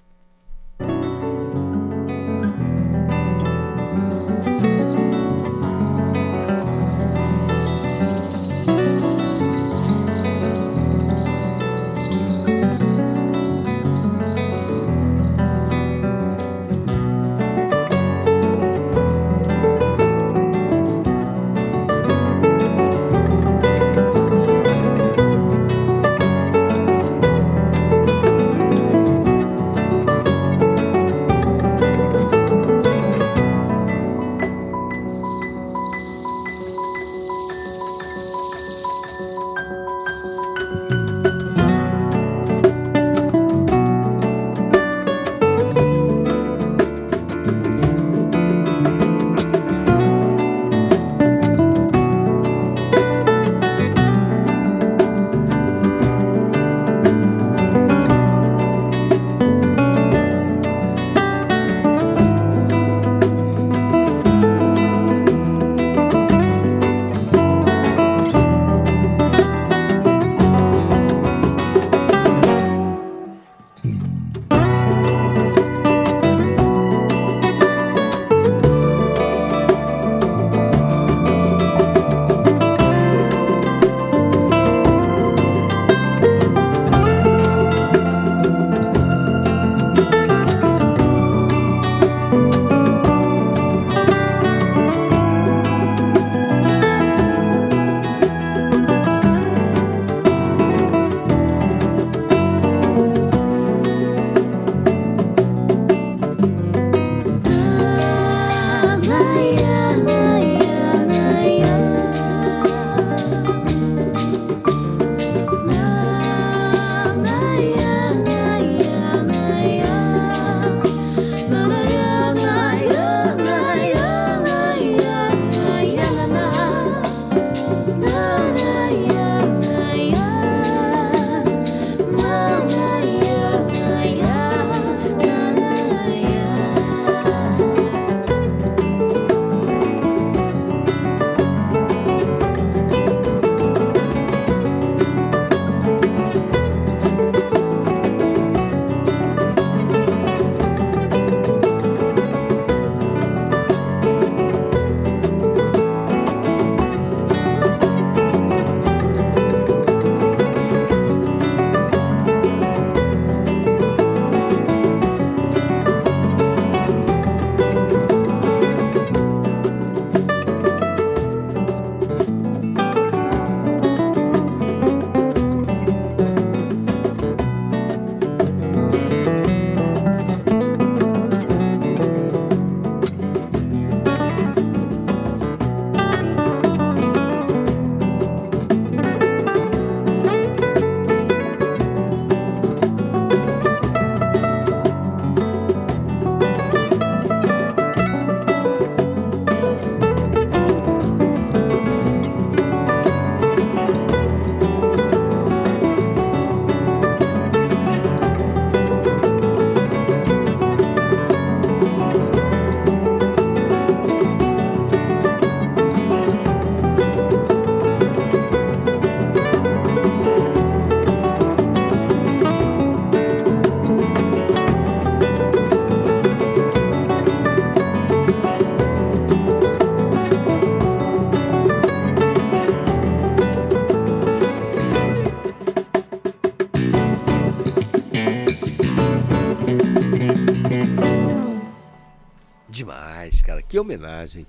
[243.76, 244.46] Que homenagem.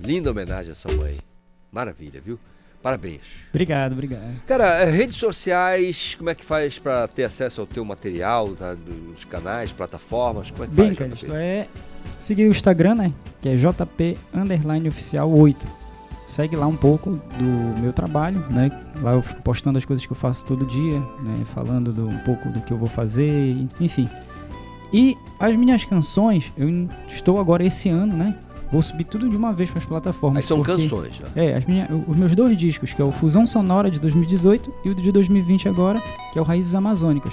[0.00, 1.18] Linda homenagem à sua mãe.
[1.70, 2.38] Maravilha, viu?
[2.82, 3.20] Parabéns.
[3.50, 4.40] Obrigado, obrigado.
[4.46, 8.74] Cara, eh, redes sociais, como é que faz pra ter acesso ao teu material, tá,
[8.74, 10.50] dos canais, plataformas?
[10.50, 11.18] Como é que Bem, faz?
[11.18, 11.32] JP?
[11.32, 11.68] é
[12.18, 13.12] seguir o Instagram, né?
[13.42, 15.66] Que é JP underline oficial 8.
[16.26, 18.70] Segue lá um pouco do meu trabalho, né?
[19.02, 21.44] Lá eu fico postando as coisas que eu faço todo dia, né?
[21.54, 24.08] Falando do, um pouco do que eu vou fazer, enfim.
[24.90, 28.38] E as minhas canções, eu estou agora esse ano, né?
[28.70, 30.38] Vou subir tudo de uma vez para as plataformas.
[30.38, 31.26] Aí são porque- canções, já.
[31.36, 34.90] É, as minha, os meus dois discos, que é o Fusão Sonora de 2018 e
[34.90, 37.32] o de 2020 agora, que é o Raízes Amazônicas.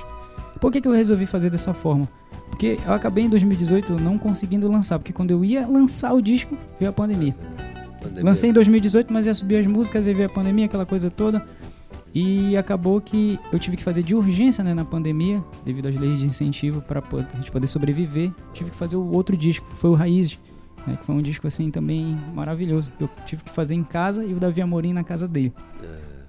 [0.60, 2.08] Por que, que eu resolvi fazer dessa forma?
[2.48, 6.56] Porque eu acabei em 2018 não conseguindo lançar, porque quando eu ia lançar o disco,
[6.80, 7.36] veio a pandemia.
[8.00, 8.24] Pandemia.
[8.24, 11.44] Lancei em 2018, mas ia subir as músicas, aí veio a pandemia, aquela coisa toda.
[12.14, 16.20] E acabou que eu tive que fazer de urgência né, na pandemia, devido às leis
[16.20, 18.32] de incentivo para a gente poder sobreviver.
[18.54, 20.38] Tive que fazer o outro disco, que foi o Raízes,
[20.88, 22.92] né, que foi um disco assim também maravilhoso.
[22.98, 25.54] que Eu tive que fazer em casa e o Davi Amorim na casa dele.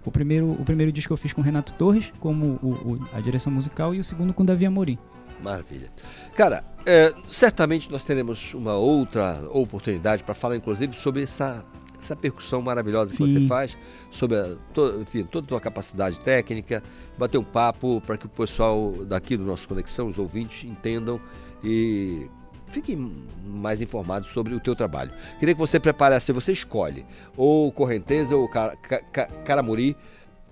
[0.05, 3.21] O primeiro, o primeiro disco eu fiz com o Renato Torres, como o- o- a
[3.21, 4.99] direção musical, e o segundo com o Davi Amorim.
[5.43, 5.91] Maravilha.
[6.37, 11.65] Cara, é, certamente nós teremos uma outra oportunidade para falar, inclusive, sobre essa,
[11.99, 13.27] essa percussão maravilhosa que Sim.
[13.43, 13.77] você faz,
[14.11, 16.83] sobre a, to- enfim, toda a tua capacidade técnica,
[17.19, 21.21] bater um papo para que o pessoal daqui do nosso Conexão, os ouvintes, entendam
[21.63, 22.27] e
[22.73, 23.13] fiquem
[23.47, 25.11] mais informados sobre o teu trabalho.
[25.39, 27.05] Queria que você preparasse, você escolhe,
[27.37, 29.97] ou Correnteza ou Ca- Ca- Ca- Caramuri,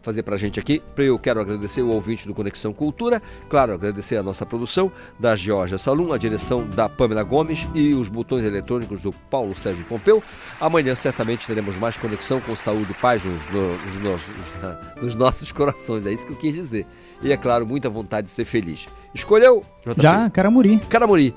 [0.02, 0.82] fazer pra gente aqui.
[0.96, 3.20] Eu quero agradecer o ouvinte do Conexão Cultura,
[3.50, 8.08] claro, agradecer a nossa produção da Georgia Salum, a direção da Pamela Gomes e os
[8.08, 10.22] botões eletrônicos do Paulo Sérgio Pompeu.
[10.58, 14.34] Amanhã certamente teremos mais conexão com saúde e paz nos, no- nos nossos,
[15.02, 16.86] nos nossos corações, é isso que eu quis dizer.
[17.22, 18.86] E é claro, muita vontade de ser feliz.
[19.14, 19.62] Escolheu?
[19.84, 20.00] JP?
[20.00, 20.78] Já, Caramuri.
[20.88, 21.34] Caramuri,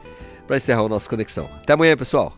[0.48, 1.50] para encerrar o nosso Conexão.
[1.62, 2.38] Até amanhã, pessoal.